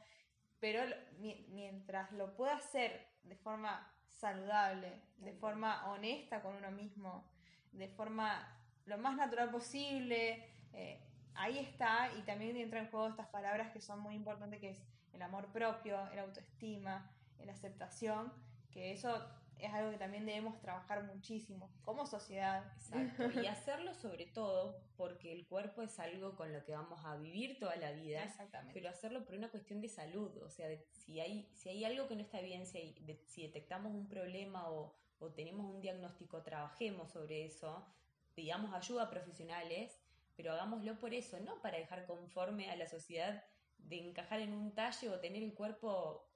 Pero 0.58 0.82
mientras 1.18 2.10
lo 2.10 2.34
pueda 2.34 2.56
hacer 2.56 3.06
de 3.28 3.36
forma 3.36 3.92
saludable, 4.08 5.02
de 5.18 5.32
forma 5.32 5.90
honesta 5.90 6.42
con 6.42 6.56
uno 6.56 6.70
mismo, 6.70 7.24
de 7.72 7.88
forma 7.88 8.48
lo 8.86 8.98
más 8.98 9.16
natural 9.16 9.50
posible, 9.50 10.44
eh, 10.72 11.00
ahí 11.34 11.58
está 11.58 12.10
y 12.18 12.22
también 12.22 12.56
entra 12.56 12.80
en 12.80 12.90
juego 12.90 13.08
estas 13.08 13.28
palabras 13.28 13.70
que 13.72 13.80
son 13.80 14.00
muy 14.00 14.14
importantes, 14.14 14.60
que 14.60 14.70
es 14.70 14.82
el 15.12 15.22
amor 15.22 15.46
propio, 15.52 16.08
el 16.12 16.18
autoestima, 16.18 17.10
la 17.44 17.52
aceptación, 17.52 18.32
que 18.70 18.92
eso 18.92 19.24
es 19.60 19.72
algo 19.72 19.90
que 19.90 19.98
también 19.98 20.26
debemos 20.26 20.60
trabajar 20.60 21.04
muchísimo 21.04 21.70
como 21.82 22.06
sociedad. 22.06 22.64
Exacto. 22.76 23.40
Y 23.40 23.46
hacerlo 23.46 23.94
sobre 23.94 24.26
todo 24.26 24.80
porque 24.96 25.32
el 25.32 25.46
cuerpo 25.46 25.82
es 25.82 25.98
algo 25.98 26.36
con 26.36 26.52
lo 26.52 26.64
que 26.64 26.72
vamos 26.72 27.04
a 27.04 27.16
vivir 27.16 27.58
toda 27.58 27.76
la 27.76 27.92
vida. 27.92 28.24
Exactamente. 28.24 28.74
Pero 28.74 28.90
hacerlo 28.90 29.24
por 29.24 29.34
una 29.34 29.50
cuestión 29.50 29.80
de 29.80 29.88
salud. 29.88 30.36
O 30.42 30.48
sea, 30.50 30.68
si, 30.90 31.20
hay, 31.20 31.48
si 31.54 31.68
hay 31.68 31.84
algo 31.84 32.08
que 32.08 32.16
no 32.16 32.22
está 32.22 32.40
bien, 32.40 32.66
si, 32.66 32.94
si 33.26 33.42
detectamos 33.42 33.92
un 33.92 34.08
problema 34.08 34.70
o, 34.70 34.94
o 35.18 35.30
tenemos 35.30 35.66
un 35.66 35.80
diagnóstico, 35.80 36.42
trabajemos 36.42 37.10
sobre 37.10 37.44
eso, 37.44 37.86
pidamos 38.34 38.72
ayuda 38.72 39.04
a 39.04 39.10
profesionales, 39.10 40.00
pero 40.36 40.52
hagámoslo 40.52 40.98
por 40.98 41.14
eso, 41.14 41.40
no 41.40 41.60
para 41.60 41.78
dejar 41.78 42.06
conforme 42.06 42.70
a 42.70 42.76
la 42.76 42.86
sociedad 42.86 43.44
de 43.78 43.98
encajar 43.98 44.40
en 44.40 44.52
un 44.52 44.74
talle 44.74 45.08
o 45.08 45.20
tener 45.20 45.42
el 45.42 45.54
cuerpo 45.54 46.27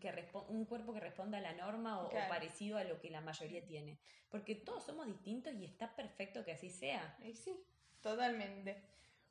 que 0.00 0.28
un 0.48 0.64
cuerpo 0.64 0.92
que 0.92 1.00
responda 1.00 1.38
a 1.38 1.40
la 1.40 1.52
norma 1.52 2.02
o, 2.02 2.10
parecido 2.28 2.78
a 2.78 2.84
lo 2.84 3.00
que 3.00 3.10
la 3.10 3.20
mayoría 3.20 3.64
tiene. 3.64 3.98
Porque 4.30 4.54
todos 4.54 4.84
somos 4.84 5.06
distintos 5.06 5.52
y 5.54 5.64
está 5.64 5.94
perfecto 5.94 6.44
que 6.44 6.52
así 6.52 6.70
sea. 6.70 7.16
sí, 7.34 7.64
totalmente. 8.00 8.82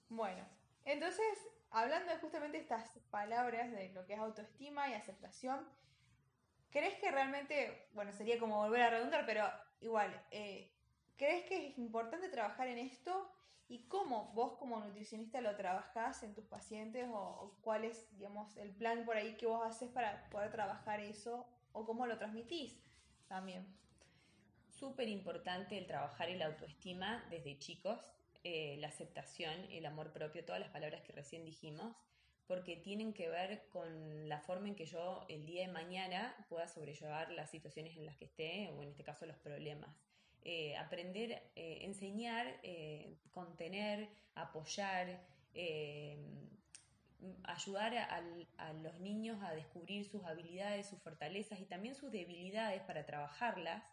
Bueno, 0.09 0.45
entonces, 0.85 1.37
hablando 1.69 2.11
de 2.11 2.19
justamente 2.19 2.57
estas 2.57 2.89
palabras 3.09 3.71
de 3.71 3.89
lo 3.89 4.05
que 4.05 4.13
es 4.13 4.19
autoestima 4.19 4.89
y 4.89 4.93
aceptación, 4.93 5.67
¿crees 6.69 6.95
que 6.99 7.11
realmente, 7.11 7.87
bueno, 7.93 8.11
sería 8.11 8.39
como 8.39 8.57
volver 8.57 8.81
a 8.81 8.89
redundar, 8.89 9.25
pero 9.25 9.49
igual, 9.81 10.11
eh, 10.31 10.71
¿crees 11.17 11.45
que 11.45 11.67
es 11.67 11.77
importante 11.77 12.29
trabajar 12.29 12.67
en 12.67 12.77
esto? 12.77 13.31
¿Y 13.71 13.85
cómo 13.87 14.33
vos 14.33 14.57
como 14.57 14.81
nutricionista 14.81 15.39
lo 15.39 15.55
trabajás 15.55 16.23
en 16.23 16.33
tus 16.33 16.43
pacientes 16.43 17.07
o, 17.09 17.55
cuál 17.61 17.85
es, 17.85 18.05
digamos, 18.17 18.57
el 18.57 18.71
plan 18.71 19.05
por 19.05 19.15
ahí 19.15 19.37
que 19.37 19.45
vos 19.45 19.65
haces 19.65 19.89
para 19.89 20.29
poder 20.29 20.51
trabajar 20.51 20.99
eso 20.99 21.47
o 21.71 21.85
cómo 21.85 22.05
lo 22.05 22.17
transmitís 22.17 22.77
también? 23.29 23.65
Súper 24.67 25.07
importante 25.07 25.77
el 25.77 25.87
trabajar 25.87 26.27
en 26.27 26.39
la 26.39 26.47
autoestima 26.47 27.25
desde 27.29 27.57
chicos, 27.59 27.97
eh, 28.43 28.75
la 28.79 28.89
aceptación, 28.89 29.53
el 29.71 29.85
amor 29.85 30.11
propio, 30.11 30.43
todas 30.43 30.59
las 30.59 30.71
palabras 30.71 31.01
que 31.03 31.13
recién 31.13 31.45
dijimos, 31.45 31.95
porque 32.47 32.75
tienen 32.75 33.13
que 33.13 33.29
ver 33.29 33.69
con 33.69 34.27
la 34.27 34.41
forma 34.41 34.67
en 34.67 34.75
que 34.75 34.85
yo 34.85 35.25
el 35.29 35.45
día 35.45 35.65
de 35.65 35.71
mañana 35.71 36.35
pueda 36.49 36.67
sobrellevar 36.67 37.31
las 37.31 37.49
situaciones 37.49 37.95
en 37.95 38.05
las 38.05 38.17
que 38.17 38.25
esté, 38.25 38.67
o 38.67 38.83
en 38.83 38.89
este 38.89 39.05
caso 39.05 39.25
los 39.25 39.37
problemas. 39.37 39.95
Eh, 40.43 40.75
aprender, 40.77 41.43
eh, 41.55 41.79
enseñar, 41.81 42.59
eh, 42.63 43.15
contener, 43.31 44.09
apoyar, 44.33 45.21
ayudar 47.43 47.95
a, 47.95 48.73
los 48.81 48.99
niños 48.99 49.37
a 49.43 49.53
descubrir 49.53 50.05
sus 50.05 50.23
habilidades, 50.23 50.87
sus 50.87 50.99
fortalezas 50.99 51.59
y 51.59 51.65
también 51.65 51.93
sus 51.93 52.11
debilidades 52.11 52.81
para 52.83 53.05
trabajarlas, 53.05 53.83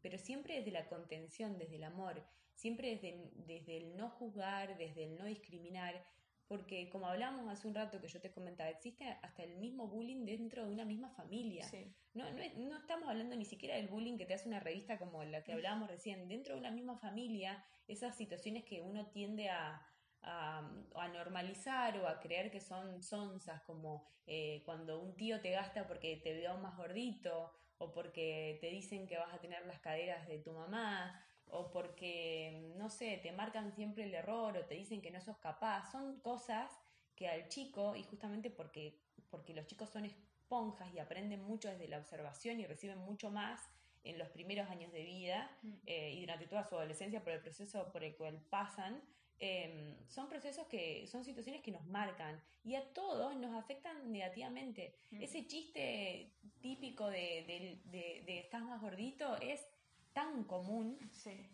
pero 0.00 0.16
siempre 0.16 0.56
desde 0.56 0.70
la 0.70 0.88
contención, 0.88 1.58
desde 1.58 1.76
el 1.76 1.84
amor, 1.84 2.22
siempre 2.54 2.90
desde, 2.90 3.30
desde 3.46 3.76
el 3.76 3.96
no 3.96 4.08
juzgar, 4.08 4.78
desde 4.78 5.04
el 5.04 5.18
no 5.18 5.26
discriminar, 5.26 6.02
porque 6.50 6.90
como 6.90 7.06
hablamos 7.06 7.48
hace 7.48 7.68
un 7.68 7.76
rato 7.76 8.00
que 8.00 8.08
yo 8.08 8.20
te 8.20 8.32
comentaba, 8.32 8.68
existe 8.70 9.06
hasta 9.22 9.44
el 9.44 9.56
mismo 9.58 9.86
bullying 9.86 10.24
dentro 10.24 10.66
de 10.66 10.72
una 10.72 10.84
misma 10.84 11.08
familia. 11.10 11.64
No, 12.12 12.24
no, 12.28 12.76
estamos 12.76 13.08
hablando 13.08 13.36
ni 13.36 13.44
siquiera 13.44 13.76
del 13.76 13.86
bullying 13.86 14.18
que 14.18 14.26
te 14.26 14.34
hace 14.34 14.48
una 14.48 14.58
revista 14.58 14.98
como 14.98 15.22
la 15.22 15.44
que 15.44 15.52
hablábamos 15.52 15.88
recién. 15.88 16.26
Dentro 16.26 16.54
de 16.54 16.58
una 16.58 16.72
misma 16.72 16.98
familia, 16.98 17.64
esas 17.86 18.16
situaciones 18.16 18.64
que 18.64 18.80
uno 18.80 19.06
tiende 19.12 19.48
a, 19.48 19.80
a, 20.22 21.08
normalizar 21.14 21.96
o 21.98 22.08
a 22.08 22.18
creer 22.18 22.50
que 22.50 22.60
son 22.60 23.00
sonzas, 23.00 23.62
como 23.62 24.04
eh, 24.26 24.64
cuando 24.64 25.00
un 25.00 25.14
tío 25.14 25.40
te 25.40 25.52
gasta 25.52 25.86
porque 25.86 26.16
te 26.16 26.32
veo 26.32 26.58
más 26.58 26.76
gordito 26.76 27.52
o 27.78 27.92
porque 27.92 28.58
te 28.60 28.70
dicen 28.70 29.06
que 29.06 29.18
vas 29.18 29.32
a 29.32 29.38
tener 29.38 29.64
las 29.66 29.78
caderas 29.78 30.26
de 30.26 30.40
tu 30.40 30.50
mamá 30.50 31.24
o 31.52 31.70
porque, 31.70 32.72
no 32.76 32.90
sé, 32.90 33.18
te 33.22 33.32
marcan 33.32 33.72
siempre 33.72 34.04
el 34.04 34.14
error 34.14 34.56
o 34.56 34.64
te 34.64 34.74
dicen 34.74 35.00
que 35.00 35.10
no 35.10 35.20
sos 35.20 35.38
capaz. 35.38 35.90
Son 35.90 36.20
cosas 36.20 36.70
que 37.14 37.28
al 37.28 37.48
chico, 37.48 37.94
y 37.96 38.02
justamente 38.04 38.50
porque, 38.50 38.98
porque 39.28 39.54
los 39.54 39.66
chicos 39.66 39.90
son 39.90 40.04
esponjas 40.04 40.92
y 40.94 40.98
aprenden 40.98 41.42
mucho 41.42 41.68
desde 41.68 41.86
la 41.86 41.98
observación 41.98 42.60
y 42.60 42.66
reciben 42.66 42.98
mucho 42.98 43.30
más 43.30 43.68
en 44.04 44.18
los 44.18 44.28
primeros 44.28 44.68
años 44.70 44.92
de 44.92 45.04
vida 45.04 45.50
mm. 45.62 45.72
eh, 45.86 46.14
y 46.14 46.20
durante 46.20 46.46
toda 46.46 46.64
su 46.64 46.74
adolescencia 46.76 47.22
por 47.22 47.32
el 47.32 47.40
proceso 47.40 47.90
por 47.92 48.02
el 48.02 48.16
cual 48.16 48.40
pasan, 48.48 49.02
em, 49.38 49.96
son 50.08 50.28
procesos 50.28 50.66
que 50.66 51.06
son 51.06 51.24
situaciones 51.24 51.62
que 51.62 51.70
nos 51.70 51.84
marcan 51.86 52.40
y 52.64 52.74
a 52.74 52.92
todos 52.92 53.36
nos 53.36 53.54
afectan 53.54 54.10
negativamente. 54.10 54.94
Mm. 55.10 55.22
Ese 55.22 55.46
chiste 55.46 56.32
típico 56.60 57.08
de, 57.08 57.78
de, 57.90 58.22
de, 58.24 58.38
estás 58.38 58.62
más 58.62 58.80
gordito 58.80 59.36
es 59.40 59.66
tan 60.12 60.44
común 60.44 60.98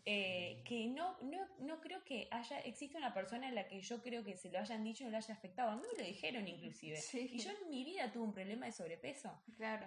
eh, 0.04 0.62
que 0.64 0.86
no, 0.86 1.16
no, 1.22 1.46
no 1.60 1.80
creo 1.80 2.02
que 2.04 2.28
haya, 2.30 2.58
existe 2.60 2.96
una 2.96 3.12
persona 3.12 3.48
en 3.48 3.54
la 3.54 3.68
que 3.68 3.80
yo 3.80 4.02
creo 4.02 4.24
que 4.24 4.36
se 4.36 4.50
lo 4.50 4.58
hayan 4.58 4.82
dicho 4.82 5.02
y 5.02 5.06
no 5.06 5.10
le 5.10 5.18
haya 5.18 5.34
afectado. 5.34 5.70
A 5.70 5.76
mí 5.76 5.82
me 5.92 6.02
lo 6.02 6.08
dijeron 6.08 6.48
inclusive. 6.48 6.98
Y 7.12 7.38
yo 7.38 7.50
en 7.50 7.68
mi 7.68 7.84
vida 7.84 8.10
tuve 8.12 8.24
un 8.24 8.32
problema 8.32 8.66
de 8.66 8.72
sobrepeso. 8.72 9.30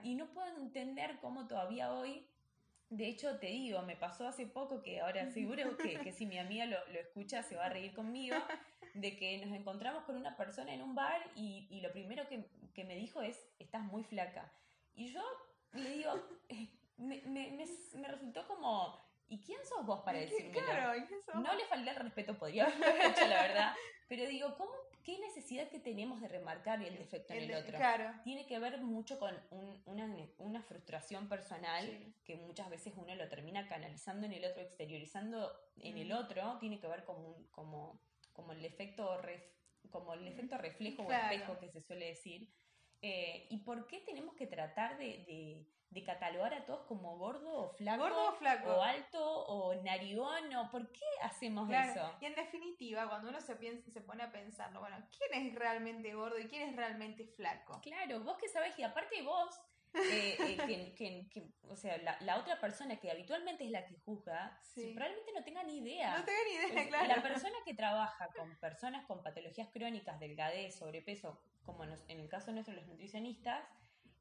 Y 0.03 0.15
no 0.15 0.31
puedo 0.31 0.55
entender 0.57 1.17
cómo 1.19 1.47
todavía 1.47 1.91
hoy, 1.93 2.25
de 2.89 3.07
hecho 3.07 3.39
te 3.39 3.47
digo, 3.47 3.81
me 3.81 3.95
pasó 3.95 4.27
hace 4.27 4.45
poco 4.45 4.81
que 4.83 4.99
ahora 4.99 5.29
seguro 5.31 5.75
que, 5.77 5.99
que 5.99 6.11
si 6.11 6.25
mi 6.25 6.37
amiga 6.39 6.65
lo, 6.65 6.77
lo, 6.87 6.99
escucha 6.99 7.43
se 7.43 7.55
va 7.55 7.65
a 7.65 7.69
reír 7.69 7.93
conmigo, 7.93 8.35
de 8.93 9.17
que 9.17 9.43
nos 9.43 9.55
encontramos 9.55 10.03
con 10.03 10.15
una 10.15 10.37
persona 10.37 10.73
en 10.73 10.81
un 10.81 10.95
bar 10.95 11.21
y, 11.35 11.67
y 11.71 11.81
lo 11.81 11.91
primero 11.91 12.27
que, 12.27 12.45
que 12.73 12.83
me 12.83 12.95
dijo 12.95 13.21
es, 13.21 13.47
estás 13.57 13.83
muy 13.83 14.03
flaca. 14.03 14.51
Y 14.93 15.07
yo 15.07 15.23
le 15.73 15.91
digo, 15.91 16.11
me, 16.99 17.21
me, 17.21 17.51
me, 17.51 18.07
resultó 18.07 18.45
como, 18.47 18.99
¿y 19.27 19.39
quién 19.41 19.59
sos 19.65 19.85
vos 19.85 20.01
para 20.01 20.19
decirme? 20.19 20.51
Claro, 20.51 20.93
no 21.35 21.55
le 21.55 21.65
falté 21.65 21.89
el 21.89 21.95
respeto, 21.95 22.37
podría 22.37 22.65
haberlo 22.65 22.85
hecho, 23.09 23.27
la 23.27 23.41
verdad. 23.41 23.73
Pero 24.07 24.27
digo, 24.27 24.55
¿cómo, 24.57 24.71
¿qué 25.03 25.19
necesidad 25.19 25.69
que 25.69 25.79
tenemos 25.79 26.19
de 26.19 26.27
remarcar 26.27 26.81
el 26.81 26.97
defecto 26.97 27.33
en 27.33 27.43
el, 27.43 27.55
otro? 27.55 27.77
Claro. 27.77 28.11
Tiene 28.23 28.45
que 28.47 28.59
ver 28.59 28.81
mucho 28.81 29.19
con 29.19 29.35
una, 29.85 30.09
una, 30.39 30.61
frustración 30.63 31.29
personal 31.29 32.13
que 32.25 32.35
muchas 32.35 32.69
veces 32.69 32.93
uno 32.97 33.13
lo 33.15 33.29
termina 33.29 33.67
canalizando 33.67 34.25
en 34.25 34.33
el 34.33 34.45
otro, 34.45 34.61
exteriorizando 34.61 35.51
en 35.77 35.97
el 35.97 36.11
otro. 36.11 36.57
Tiene 36.59 36.79
que 36.79 36.87
ver 36.87 37.05
con 37.05 37.47
como, 37.51 38.01
como 38.33 38.51
el 38.51 38.65
efecto 38.65 39.21
como 39.89 40.13
el 40.13 40.27
efecto 40.27 40.57
reflejo 40.57 41.03
o 41.03 41.11
espejo 41.11 41.59
que 41.59 41.69
se 41.69 41.81
suele 41.81 42.07
decir. 42.07 42.49
Eh, 43.01 43.47
¿Y 43.49 43.57
por 43.59 43.87
qué 43.87 43.99
tenemos 44.01 44.35
que 44.35 44.47
tratar 44.47 44.97
de 44.97 45.65
de 45.91 46.03
catalogar 46.03 46.53
a 46.53 46.65
todos 46.65 46.85
como 46.85 47.17
gordo 47.17 47.51
o 47.51 47.69
flaco. 47.69 48.03
Gordo 48.03 48.29
o 48.29 48.33
flaco. 48.33 48.75
O 48.75 48.81
alto 48.81 49.45
o 49.47 49.73
narigón 49.81 50.55
o 50.55 50.69
¿por 50.69 50.91
qué 50.91 51.05
hacemos 51.23 51.69
eso? 51.69 52.15
Y 52.21 52.25
en 52.25 52.35
definitiva, 52.35 53.07
cuando 53.09 53.29
uno 53.29 53.41
se, 53.41 53.55
piensa, 53.55 53.89
se 53.91 54.01
pone 54.01 54.23
a 54.23 54.31
pensarlo, 54.31 54.81
bueno, 54.81 54.97
¿quién 55.17 55.47
es 55.47 55.55
realmente 55.55 56.13
gordo 56.13 56.37
y 56.37 56.47
quién 56.47 56.69
es 56.69 56.75
realmente 56.75 57.25
flaco? 57.25 57.79
Claro, 57.81 58.19
vos 58.21 58.37
que 58.37 58.47
sabés, 58.47 58.77
y 58.77 58.83
aparte 58.83 59.21
vos, 59.23 59.59
eh, 59.93 60.37
eh, 60.39 61.53
o 61.63 61.75
sea, 61.75 61.97
la, 62.21 62.37
otra 62.37 62.59
persona 62.59 62.99
que 62.99 63.11
habitualmente 63.11 63.63
es 63.65 63.71
la 63.71 63.85
que 63.85 63.95
juzga, 63.95 64.59
probablemente 64.73 65.31
no 65.33 65.43
tenga 65.43 65.63
ni 65.63 65.77
idea. 65.77 66.17
No 66.17 66.25
tenga 66.25 66.39
ni 66.45 66.71
idea, 66.73 66.87
claro. 66.87 67.07
La 67.07 67.23
persona 67.23 67.55
que 67.65 67.73
trabaja 67.73 68.27
con 68.35 68.55
personas 68.57 69.05
con 69.05 69.23
patologías 69.23 69.69
crónicas, 69.69 70.19
delgadez, 70.19 70.75
sobrepeso, 70.75 71.41
como 71.63 71.83
en 71.83 72.19
el 72.19 72.29
caso 72.29 72.51
nuestro 72.51 72.73
los 72.75 72.87
nutricionistas, 72.87 73.63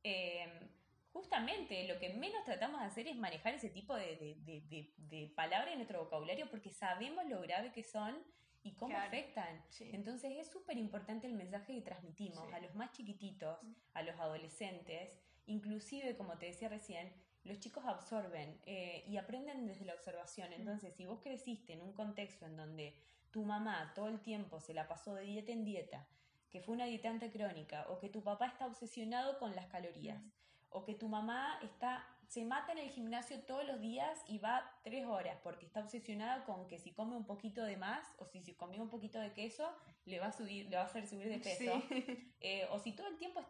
eh, 0.04 0.70
justamente 1.12 1.86
lo 1.88 1.98
que 1.98 2.14
menos 2.14 2.44
tratamos 2.44 2.80
de 2.80 2.86
hacer 2.86 3.08
es 3.08 3.16
manejar 3.16 3.54
ese 3.54 3.70
tipo 3.70 3.94
de, 3.94 5.32
palabras 5.34 5.72
en 5.72 5.78
nuestro 5.78 6.04
vocabulario 6.04 6.48
porque 6.50 6.70
sabemos 6.70 7.26
lo 7.26 7.40
grave 7.40 7.72
que 7.72 7.82
son 7.82 8.16
y 8.62 8.74
cómo 8.74 8.96
afectan. 8.96 9.64
Sí. 9.70 9.90
Entonces 9.92 10.32
es 10.36 10.50
súper 10.50 10.76
importante 10.76 11.26
el 11.26 11.34
mensaje 11.34 11.74
que 11.74 11.82
transmitimos 11.82 12.46
Sí. 12.48 12.54
a 12.54 12.60
los 12.60 12.74
más 12.74 12.92
chiquititos, 12.92 13.62
Mm. 13.62 13.74
a 13.94 14.02
los 14.02 14.18
adolescentes, 14.18 15.10
inclusive, 15.48 16.16
como 16.16 16.38
te 16.38 16.46
decía 16.46 16.68
recién, 16.68 17.12
los 17.44 17.58
chicos 17.60 17.84
absorben 17.86 18.60
eh, 18.66 19.04
y 19.06 19.16
aprenden 19.16 19.66
desde 19.66 19.84
la 19.84 19.94
observación. 19.94 20.52
Entonces, 20.52 20.94
si 20.94 21.06
vos 21.06 21.20
creciste 21.20 21.72
en 21.72 21.82
un 21.82 21.92
contexto 21.92 22.46
en 22.46 22.56
donde 22.56 22.94
tu 23.30 23.44
mamá 23.44 23.92
todo 23.94 24.08
el 24.08 24.20
tiempo 24.20 24.60
se 24.60 24.74
la 24.74 24.86
pasó 24.88 25.14
de 25.14 25.22
dieta 25.24 25.52
en 25.52 25.64
dieta, 25.64 26.06
que 26.50 26.60
fue 26.60 26.74
una 26.74 26.86
dietante 26.86 27.30
crónica, 27.30 27.86
o 27.90 27.98
que 27.98 28.08
tu 28.08 28.22
papá 28.22 28.46
está 28.46 28.66
obsesionado 28.66 29.38
con 29.38 29.54
las 29.54 29.66
calorías, 29.66 30.22
Mm. 30.22 30.30
o 30.70 30.84
que 30.84 30.94
tu 30.94 31.08
mamá 31.08 31.58
está 31.62 32.04
se 32.26 32.44
mata 32.44 32.72
en 32.72 32.78
el 32.78 32.90
gimnasio 32.90 33.40
todos 33.44 33.66
los 33.66 33.80
días 33.80 34.22
y 34.28 34.36
va 34.36 34.70
tres 34.84 35.06
horas 35.06 35.38
porque 35.42 35.64
está 35.64 35.80
obsesionada 35.80 36.44
con 36.44 36.68
que 36.68 36.78
si 36.78 36.92
come 36.92 37.16
un 37.16 37.24
poquito 37.24 37.62
de 37.64 37.78
más 37.78 38.04
o 38.18 38.26
si, 38.26 38.42
si 38.42 38.52
comió 38.52 38.82
un 38.82 38.90
poquito 38.90 39.18
de 39.18 39.32
queso 39.32 39.66
le 40.04 40.20
va 40.20 40.26
a 40.26 40.32
subir 40.32 40.68
le 40.68 40.76
va 40.76 40.82
a 40.82 40.84
hacer 40.84 41.06
subir 41.06 41.30
de 41.30 41.38
peso 41.38 41.82
Sí. 41.88 42.34
Eh, 42.40 42.68
o 42.70 42.78
si 42.80 42.92
todo 42.92 43.06
el 43.08 43.16
tiempo 43.16 43.40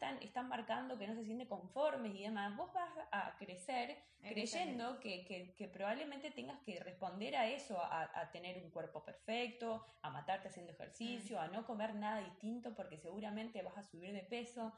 están 0.48 0.66
marcando 0.66 0.98
que 0.98 1.06
no 1.06 1.14
se 1.14 1.24
sienten 1.24 1.46
conformes 1.48 2.14
y 2.14 2.22
demás 2.22 2.56
vos 2.56 2.72
vas 2.72 2.90
a 3.12 3.36
crecer 3.38 3.96
creyendo 4.20 4.98
que, 5.00 5.24
que- 5.24 5.54
que 5.54 5.68
probablemente 5.68 6.30
tengas 6.30 6.58
que 6.60 6.80
responder 6.80 7.36
a 7.36 7.46
eso, 7.48 7.80
a, 7.80 8.02
a 8.14 8.30
tener 8.30 8.62
un 8.62 8.70
cuerpo 8.70 9.02
perfecto, 9.04 9.84
a 10.02 10.10
matarte 10.10 10.48
haciendo 10.48 10.72
ejercicio, 10.72 11.40
a 11.40 11.48
no 11.48 11.64
comer 11.66 11.94
nada 11.94 12.20
distinto 12.20 12.74
porque 12.74 12.96
seguramente 12.98 13.62
vas 13.62 13.76
a 13.76 13.82
subir 13.84 14.12
de 14.12 14.22
peso. 14.22 14.72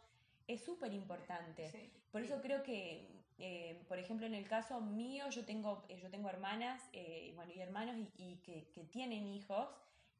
Es 0.47 0.65
súper 0.65 0.93
importante. 0.93 1.71
Sí. 1.71 1.91
Por 2.11 2.23
eso 2.23 2.41
creo 2.43 2.63
que, 2.63 3.07
eh, 3.39 3.81
por 3.89 3.99
ejemplo, 3.99 4.27
en 4.27 4.35
el 4.35 4.47
caso 4.49 4.81
mío, 4.81 5.29
yo 5.31 5.45
tengo, 5.45 5.85
eh, 5.89 5.99
yo 6.03 6.11
tengo 6.11 6.29
hermanas 6.29 6.83
eh, 6.93 7.33
bueno, 7.37 7.53
y 7.55 7.61
hermanos 7.61 7.97
y, 7.97 8.11
y 8.17 8.37
que, 8.43 8.69
que 8.73 8.85
tienen 8.85 9.27
hijos 9.27 9.69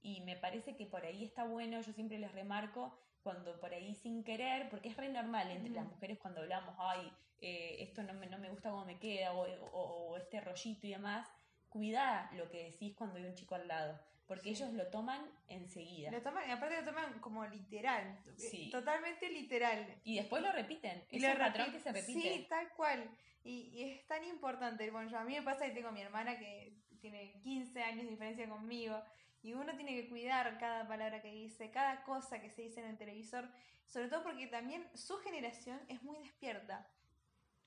y 0.03 0.21
me 0.23 0.37
parece 0.37 0.77
que 0.77 0.87
por 0.87 1.05
ahí 1.05 1.25
está 1.25 1.45
bueno, 1.45 1.81
yo 1.81 1.93
siempre 1.93 2.19
les 2.19 2.33
remarco 2.33 2.97
cuando 3.23 3.59
por 3.61 3.73
ahí 3.73 3.95
sin 3.95 4.25
querer, 4.25 4.69
porque 4.71 4.89
es 4.89 4.97
re 4.97 5.09
normal 5.09 5.51
entre 5.51 5.71
Ujú. 5.71 5.81
las 5.81 5.89
mujeres 5.89 6.19
cuando 6.19 6.41
hablamos, 6.41 6.75
ay, 6.79 7.13
eh, 7.41 7.77
esto 7.81 8.03
no 8.03 8.15
me, 8.15 8.27
no 8.27 8.39
me 8.39 8.51
gusta 8.51 8.71
cómo 8.71 8.85
me 8.85 8.99
queda, 8.99 9.33
o, 9.33 9.43
o- 9.73 10.11
o 10.11 10.17
este 10.17 10.41
rollito 10.41 10.87
y 10.87 10.91
demás, 10.91 11.29
cuida 11.69 12.31
lo 12.35 12.51
que 12.51 12.65
decís 12.65 12.95
cuando 12.97 13.17
hay 13.17 13.25
un 13.25 13.35
chico 13.35 13.55
al 13.55 13.69
lado, 13.69 13.99
porque 14.27 14.55
Sí. 14.55 14.63
ellos 14.63 14.73
lo 14.75 14.87
toman 14.89 15.21
enseguida. 15.49 16.11
Lo 16.11 16.21
toman, 16.23 16.49
y 16.49 16.53
aparte 16.53 16.77
lo 16.81 16.85
toman 16.85 17.19
como 17.21 17.45
literal. 17.47 18.19
Sí. 18.37 18.71
Totalmente 18.71 19.29
literal. 19.31 19.87
Y 20.05 20.17
después 20.17 20.43
lo 20.43 20.53
repiten, 20.53 21.03
es 21.11 21.23
un 21.23 21.39
patrón 21.39 21.73
que 21.73 21.81
se 21.81 21.93
repite. 21.93 22.21
Sí, 22.21 22.47
tal 22.49 22.69
cual. 22.75 23.09
Y, 23.45 23.71
y 23.73 23.83
es 23.91 24.07
tan 24.07 24.23
importante. 24.25 24.91
Bueno, 24.91 25.11
yo- 25.11 25.19
a 25.19 25.25
mí 25.25 25.35
me 25.35 25.43
pasa 25.43 25.67
que 25.67 25.73
tengo 25.73 25.89
a 25.89 25.93
mi 25.93 26.03
hermana 26.03 26.39
que 26.39 26.75
tiene 27.01 27.33
15 27.43 27.83
años 27.83 28.05
de 28.05 28.11
diferencia 28.11 28.49
conmigo. 28.49 29.03
Y 29.43 29.53
uno 29.55 29.75
tiene 29.75 29.93
que 29.95 30.09
cuidar 30.09 30.59
cada 30.59 30.87
palabra 30.87 31.21
que 31.23 31.33
dice, 31.33 31.71
cada 31.71 32.03
cosa 32.05 32.41
que 32.41 32.51
se 32.51 32.63
dice 32.63 32.81
en 32.81 32.87
el 32.87 32.99
televisor. 32.99 33.49
Sobre 33.87 34.09
todo 34.09 34.23
porque 34.23 34.47
también 34.47 34.87
su 34.95 35.17
generación 35.19 35.81
es 35.89 36.03
muy 36.03 36.19
despierta. 36.19 36.87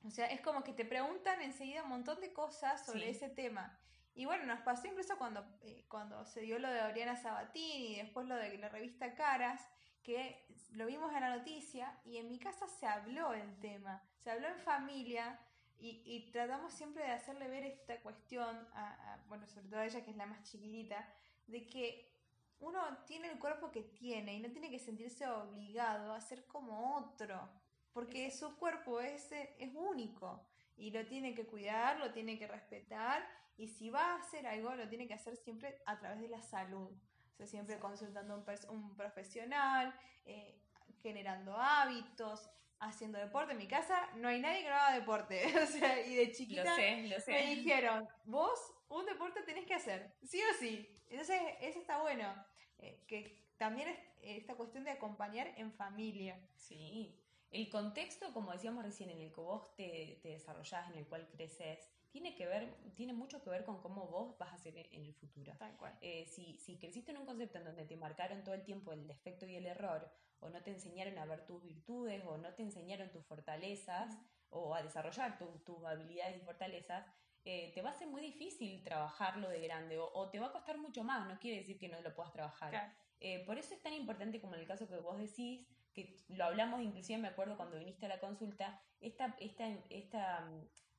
O 0.06 0.10
sea, 0.12 0.28
es 0.28 0.42
como 0.42 0.64
que 0.64 0.74
te 0.74 0.86
preguntan 0.86 1.42
enseguida 1.42 1.84
un 1.84 1.90
montón 1.90 2.20
de 2.22 2.32
cosas 2.34 2.86
sobre 2.86 3.04
Sí. 3.04 3.10
ese 3.10 3.30
tema. 3.30 3.78
Y 4.16 4.26
bueno, 4.26 4.46
nos 4.46 4.60
pasó 4.62 4.86
incluso 4.88 5.18
cuando, 5.18 5.44
eh, 5.64 5.86
cuando 5.90 6.24
se 6.26 6.42
dio 6.42 6.60
lo 6.60 6.70
de 6.70 6.82
Oriana 6.84 7.16
Sabatini 7.16 7.94
y 7.94 7.96
después 7.98 8.28
lo 8.28 8.36
de 8.36 8.58
la 8.60 8.70
revista 8.70 9.16
Caras, 9.16 9.68
que 10.04 10.46
lo 10.74 10.86
vimos 10.86 11.12
en 11.14 11.22
la 11.22 11.36
noticia 11.38 11.98
y 12.04 12.18
en 12.18 12.28
mi 12.30 12.38
casa 12.38 12.68
se 12.68 12.86
habló 12.86 13.34
el 13.34 13.58
tema, 13.60 14.04
se 14.20 14.30
habló 14.30 14.48
en 14.50 14.60
familia 14.60 15.40
y, 15.80 16.02
y 16.06 16.30
tratamos 16.32 16.74
siempre 16.74 17.04
de 17.04 17.12
hacerle 17.12 17.48
ver 17.48 17.64
esta 17.64 18.00
cuestión, 18.02 18.56
a, 18.74 19.14
a- 19.14 19.18
bueno, 19.28 19.48
sobre 19.48 19.68
todo 19.68 19.80
a 19.80 19.86
ella 19.86 20.04
que 20.04 20.12
es 20.12 20.18
la 20.18 20.26
más 20.28 20.44
chiquitita, 20.44 21.08
de 21.48 21.68
que 21.68 22.14
uno 22.60 22.80
tiene 23.06 23.30
el 23.30 23.40
cuerpo 23.40 23.72
que 23.72 23.84
tiene 23.84 24.36
y 24.36 24.40
no 24.40 24.50
tiene 24.52 24.70
que 24.70 24.80
sentirse 24.80 25.28
obligado 25.28 26.14
a 26.14 26.22
ser 26.22 26.46
como 26.48 26.96
otro, 26.98 27.50
porque 27.92 28.32
su 28.32 28.56
cuerpo 28.58 29.02
es, 29.02 29.32
es 29.32 29.76
único 29.76 30.46
y 30.76 30.92
lo 30.92 31.06
tiene 31.06 31.36
que 31.36 31.46
cuidar, 31.46 32.00
lo 32.00 32.12
tiene 32.12 32.40
que 32.40 32.48
respetar 32.48 33.28
y 33.58 33.68
si 33.68 33.90
va 33.90 34.14
a 34.14 34.20
hacer 34.20 34.48
algo 34.48 34.74
lo 34.76 34.88
tiene 34.88 35.08
que 35.08 35.14
hacer 35.14 35.36
siempre 35.36 35.82
a 35.86 36.00
través 36.00 36.22
de 36.22 36.30
la 36.30 36.42
salud, 36.42 36.90
o 36.90 37.36
sea, 37.36 37.48
siempre 37.48 37.80
consultando 37.80 38.34
a 38.34 38.38
un, 38.38 38.82
un 38.82 38.96
profesional, 38.96 39.94
eh, 40.26 40.60
generando 41.02 41.56
hábitos, 41.58 42.50
haciendo 42.88 43.20
deporte. 43.20 43.54
En 43.54 43.58
mi 43.58 43.68
casa 43.68 44.10
no 44.16 44.28
hay 44.28 44.40
nadie 44.40 44.64
que 44.64 44.70
no 44.70 44.76
haga 44.76 44.96
deporte, 45.00 45.44
o 45.64 45.66
sea, 45.66 46.06
y 46.06 46.16
de 46.16 46.32
chiquita 46.32 46.64
Lo 46.64 46.76
sé, 46.76 47.04
lo 47.04 47.16
me 47.16 47.22
sé. 47.22 47.56
dijeron, 47.56 48.08
vos 48.26 48.60
un 48.90 49.06
deporte 49.06 49.42
tenés 49.44 49.66
que 49.66 49.74
hacer, 49.74 50.14
sí 50.24 50.42
o 50.42 50.54
sí. 50.60 50.88
Entonces, 51.10 51.42
eso 51.62 51.80
está 51.80 52.02
bueno, 52.02 52.34
eh, 52.80 53.04
que 53.08 53.44
también 53.58 53.90
es 53.90 53.98
eh, 54.22 54.38
esta 54.38 54.56
cuestión 54.56 54.84
de 54.84 54.92
acompañar 54.92 55.48
en 55.58 55.72
familia. 55.72 56.40
Sí. 56.56 57.20
El 57.52 57.70
contexto, 57.70 58.34
como 58.34 58.52
decíamos 58.52 58.84
recién, 58.84 59.10
en 59.12 59.22
el 59.22 59.32
que 59.32 59.42
vos 59.42 59.76
te, 59.76 60.20
te 60.24 60.30
desarrollás, 60.30 60.90
en 60.92 60.98
el 60.98 61.08
cual 61.08 61.28
creces, 61.30 61.88
tiene 62.14 62.36
que 62.36 62.46
ver, 62.46 62.72
tiene 62.96 63.12
mucho 63.12 63.42
que 63.42 63.50
ver 63.50 63.66
con 63.66 63.82
cómo 63.82 64.06
vos 64.08 64.38
vas 64.38 64.54
a 64.54 64.58
ser 64.60 64.78
en 64.78 65.04
el 65.04 65.16
futuro. 65.16 65.52
Tal 65.58 65.76
cual. 65.78 65.98
Eh, 66.00 66.28
si, 66.28 66.60
si 66.60 66.78
creciste 66.78 67.10
en 67.12 67.18
un 67.18 67.26
concepto 67.26 67.58
en 67.58 67.66
donde 67.66 67.86
te 67.86 67.98
marcaron 67.98 68.44
todo 68.44 68.54
el 68.54 68.64
tiempo 68.64 68.94
el 68.94 69.08
defecto 69.08 69.48
y 69.48 69.56
el 69.56 69.66
error, 69.66 70.12
o 70.40 70.50
no 70.50 70.62
te 70.62 70.70
enseñaron 70.70 71.18
a 71.18 71.26
ver 71.26 71.44
tus 71.48 71.64
virtudes, 71.64 72.24
o 72.26 72.38
no 72.38 72.54
te 72.54 72.62
enseñaron 72.62 73.10
tus 73.12 73.26
fortalezas, 73.26 74.16
o 74.52 74.76
a 74.76 74.84
desarrollar 74.84 75.40
tu- 75.40 75.58
tus 75.66 75.84
habilidades 75.86 76.38
y 76.38 76.46
fortalezas, 76.46 77.04
eh, 77.46 77.72
te 77.74 77.82
va 77.82 77.90
a 77.90 77.94
ser 77.96 78.08
muy 78.08 78.22
difícil 78.22 78.84
trabajarlo 78.84 79.50
de 79.50 79.62
grande, 79.62 79.98
o, 79.98 80.06
o 80.14 80.30
te 80.30 80.40
va 80.40 80.48
a 80.48 80.52
costar 80.52 80.78
mucho 80.78 81.04
más, 81.04 81.28
no 81.28 81.40
quiere 81.40 81.58
decir 81.58 81.80
que 81.80 81.90
no 81.90 82.00
lo 82.00 82.14
puedas 82.14 82.32
trabajar. 82.32 82.70
Claro. 82.70 82.94
Eh, 83.22 83.44
por 83.48 83.58
eso 83.58 83.74
es 83.74 83.82
tan 83.82 83.94
importante 83.94 84.40
como 84.40 84.54
en 84.54 84.60
el 84.62 84.68
caso 84.68 84.88
que 84.88 84.98
vos 84.98 85.18
decís, 85.18 85.66
que 85.94 86.16
lo 86.28 86.46
hablamos 86.46 86.82
inclusive 86.82 87.18
me 87.20 87.28
acuerdo 87.30 87.58
cuando 87.58 87.80
viniste 87.80 88.06
a 88.06 88.10
la 88.10 88.20
consulta, 88.20 88.80
esta, 89.00 89.36
esta, 89.40 89.68
esta 89.90 90.50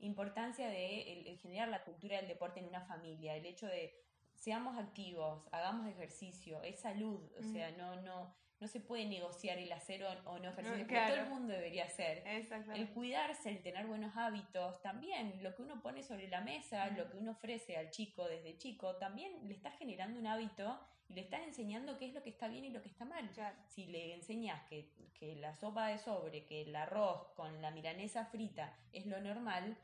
importancia 0.04 0.68
de 0.68 1.12
el- 1.12 1.26
el 1.26 1.38
generar 1.38 1.68
la 1.68 1.82
cultura 1.84 2.16
del 2.18 2.28
deporte 2.28 2.60
en 2.60 2.66
una 2.66 2.82
familia, 2.82 3.34
el 3.36 3.46
hecho 3.46 3.66
de 3.66 3.94
seamos 4.34 4.76
activos, 4.78 5.42
hagamos 5.52 5.86
ejercicio, 5.88 6.62
es 6.62 6.80
salud, 6.80 7.20
o 7.38 7.42
Mm. 7.42 7.52
sea, 7.52 7.70
no, 7.72 7.96
no, 8.02 8.34
no 8.60 8.68
se 8.68 8.80
puede 8.80 9.04
negociar 9.06 9.58
el 9.58 9.72
hacer 9.72 10.04
o, 10.04 10.10
o 10.30 10.38
no 10.38 10.50
ejercicio, 10.50 10.78
porque 10.78 10.94
claro. 10.94 11.14
todo 11.14 11.24
el 11.24 11.30
mundo 11.30 11.52
debería 11.52 11.84
hacer. 11.84 12.22
El 12.26 12.88
cuidarse, 12.90 13.50
el 13.50 13.62
tener 13.62 13.86
buenos 13.86 14.16
hábitos, 14.16 14.80
también 14.82 15.42
lo 15.42 15.54
que 15.54 15.62
uno 15.62 15.80
pone 15.82 16.02
sobre 16.02 16.28
la 16.28 16.40
mesa, 16.40 16.90
Mm. 16.90 16.96
lo 16.96 17.10
que 17.10 17.16
uno 17.18 17.30
ofrece 17.32 17.76
al 17.76 17.90
chico 17.90 18.26
desde 18.28 18.56
chico, 18.58 18.96
también 18.96 19.46
le 19.48 19.54
estás 19.54 19.76
generando 19.78 20.18
un 20.20 20.26
hábito 20.26 20.78
y 21.08 21.14
le 21.14 21.20
estás 21.22 21.42
enseñando 21.42 21.98
qué 21.98 22.06
es 22.06 22.14
lo 22.14 22.22
que 22.22 22.30
está 22.30 22.48
bien 22.48 22.64
y 22.64 22.70
lo 22.70 22.80
que 22.82 22.88
está 22.88 23.04
mal. 23.04 23.28
Claro. 23.32 23.56
Si 23.68 23.86
le 23.86 24.14
enseñas 24.14 24.62
que, 24.68 24.90
que 25.18 25.36
la 25.36 25.54
sopa 25.54 25.88
de 25.88 25.98
sobre, 25.98 26.44
que 26.46 26.62
el 26.62 26.74
arroz 26.76 27.28
con 27.34 27.60
la 27.60 27.70
milanesa 27.70 28.24
frita 28.26 28.74
es 28.92 29.04
lo 29.06 29.20
normal, 29.20 29.76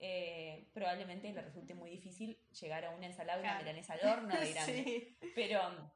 eh, 0.00 0.68
probablemente 0.74 1.32
le 1.32 1.42
resulte 1.42 1.74
muy 1.74 1.90
difícil 1.90 2.38
llegar 2.60 2.84
a 2.84 2.90
una 2.90 3.06
ensalada 3.06 3.38
y 3.40 3.44
una 3.44 3.58
milanesa 3.58 3.94
al 3.94 4.06
horno 4.06 4.34
de 4.38 4.52
grande. 4.52 4.84
Sí. 4.84 5.16
Pero 5.34 5.60
um, 5.68 5.90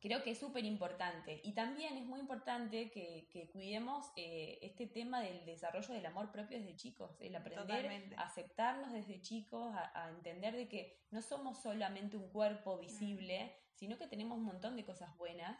creo 0.00 0.22
que 0.22 0.30
es 0.30 0.38
súper 0.38 0.64
importante. 0.64 1.40
Y 1.42 1.52
también 1.54 1.96
es 1.96 2.04
muy 2.04 2.20
importante 2.20 2.90
que, 2.90 3.26
que 3.32 3.48
cuidemos 3.50 4.12
eh, 4.16 4.58
este 4.62 4.86
tema 4.86 5.20
del 5.20 5.44
desarrollo 5.44 5.92
del 5.94 6.06
amor 6.06 6.30
propio 6.30 6.58
desde 6.58 6.76
chicos, 6.76 7.16
el 7.20 7.34
aprender 7.34 7.66
Totalmente. 7.66 8.16
a 8.16 8.22
aceptarnos 8.22 8.92
desde 8.92 9.20
chicos, 9.20 9.74
a, 9.74 10.04
a 10.04 10.10
entender 10.10 10.54
de 10.54 10.68
que 10.68 11.00
no 11.10 11.20
somos 11.22 11.60
solamente 11.62 12.16
un 12.16 12.28
cuerpo 12.30 12.78
visible, 12.78 13.56
sino 13.74 13.96
que 13.98 14.06
tenemos 14.06 14.38
un 14.38 14.44
montón 14.44 14.76
de 14.76 14.84
cosas 14.84 15.16
buenas. 15.16 15.58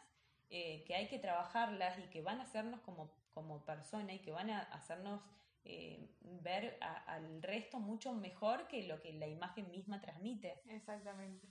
eh, 0.51 0.83
que 0.87 0.95
hay 0.95 1.07
que 1.07 1.19
trabajarlas 1.19 1.99
y 1.99 2.09
que 2.09 2.21
van 2.21 2.39
a 2.39 2.43
hacernos 2.43 2.79
como, 2.81 3.11
como 3.33 3.63
persona 3.65 4.13
y 4.13 4.19
que 4.19 4.31
van 4.31 4.49
a 4.49 4.61
hacernos 4.73 5.21
eh, 5.65 6.09
ver 6.21 6.77
a- 6.81 7.03
al 7.13 7.41
resto 7.43 7.79
mucho 7.79 8.13
mejor 8.13 8.67
que 8.67 8.83
lo 8.87 9.01
que 9.01 9.13
la 9.13 9.27
imagen 9.27 9.69
misma 9.71 9.99
transmite. 10.01 10.61
Exactamente. 10.67 11.47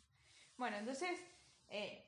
Bueno, 0.56 0.76
entonces 0.76 1.20
eh, 1.68 2.04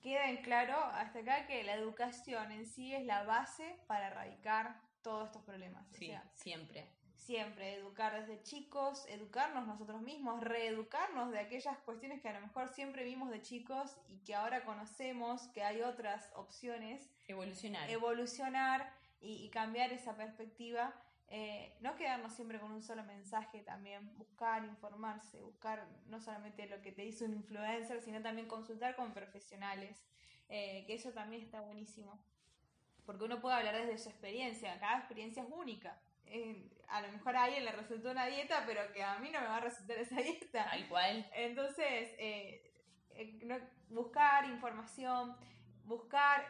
queda 0.00 0.28
en 0.30 0.38
claro 0.42 0.76
hasta 0.76 1.20
acá 1.20 1.46
que 1.46 1.62
la 1.62 1.74
educación 1.74 2.50
en 2.52 2.66
sí 2.66 2.94
es 2.94 3.04
la 3.04 3.22
base 3.24 3.78
para 3.86 4.08
erradicar 4.08 4.80
todos 5.02 5.26
estos 5.26 5.42
problemas. 5.42 5.86
O 5.90 5.94
Sí, 5.94 6.06
sea, 6.06 6.24
siempre. 6.34 6.88
siempre 7.14 7.74
educar 7.74 8.18
desde 8.20 8.42
chicos, 8.42 9.06
educarnos 9.08 9.66
nosotros 9.66 10.00
mismos, 10.02 10.40
reeducarnos 10.42 11.30
de 11.30 11.38
aquellas 11.38 11.78
cuestiones 11.78 12.20
que 12.20 12.28
a 12.28 12.32
lo 12.34 12.40
mejor 12.46 12.68
siempre 12.68 13.04
vimos 13.04 13.30
de 13.30 13.40
chicos 13.42 13.96
y 14.08 14.18
que 14.24 14.34
ahora 14.34 14.64
conocemos 14.64 15.48
que 15.48 15.62
hay 15.62 15.82
otras 15.82 16.30
opciones, 16.34 17.10
Evolucionar. 17.28 17.88
evolucionar 17.90 18.92
y, 19.20 19.44
y 19.44 19.50
cambiar 19.50 19.92
esa 19.92 20.16
perspectiva. 20.16 20.94
Eh, 21.28 21.76
no 21.80 21.96
quedarnos 21.96 22.32
siempre 22.34 22.60
con 22.60 22.72
un 22.72 22.82
solo 22.82 23.02
mensaje, 23.04 23.60
también 23.62 24.16
buscar, 24.18 24.64
informarse, 24.64 25.40
buscar 25.40 25.86
no 26.06 26.20
solamente 26.20 26.66
lo 26.66 26.80
que 26.82 26.92
te 26.92 27.02
dice 27.02 27.24
un 27.24 27.34
influencer, 27.34 28.00
sino 28.00 28.22
también 28.22 28.46
consultar 28.46 28.94
con 28.96 29.12
profesionales, 29.12 30.04
eh, 30.48 30.84
que 30.86 30.94
eso 30.94 31.12
también 31.12 31.42
está 31.42 31.60
buenísimo. 31.60 32.22
Porque 33.06 33.24
uno 33.24 33.40
puede 33.40 33.56
hablar 33.56 33.76
desde 33.76 33.98
su 33.98 34.08
experiencia, 34.08 34.78
cada 34.80 34.98
experiencia 34.98 35.42
es 35.42 35.48
única. 35.50 36.00
Eh, 36.26 36.70
a 36.88 37.02
lo 37.02 37.12
mejor 37.12 37.36
a 37.36 37.44
alguien 37.44 37.64
le 37.64 37.72
resultó 37.72 38.10
una 38.10 38.26
dieta, 38.26 38.64
pero 38.66 38.92
que 38.92 39.02
a 39.02 39.18
mí 39.18 39.30
no 39.30 39.40
me 39.40 39.46
va 39.46 39.56
a 39.56 39.60
resultar 39.60 39.98
esa 39.98 40.16
dieta. 40.16 40.64
Tal 40.70 40.88
cual. 40.88 41.28
Entonces, 41.34 42.14
eh, 42.18 42.72
eh, 43.10 43.68
buscar 43.88 44.46
información, 44.46 45.36
buscar 45.84 46.44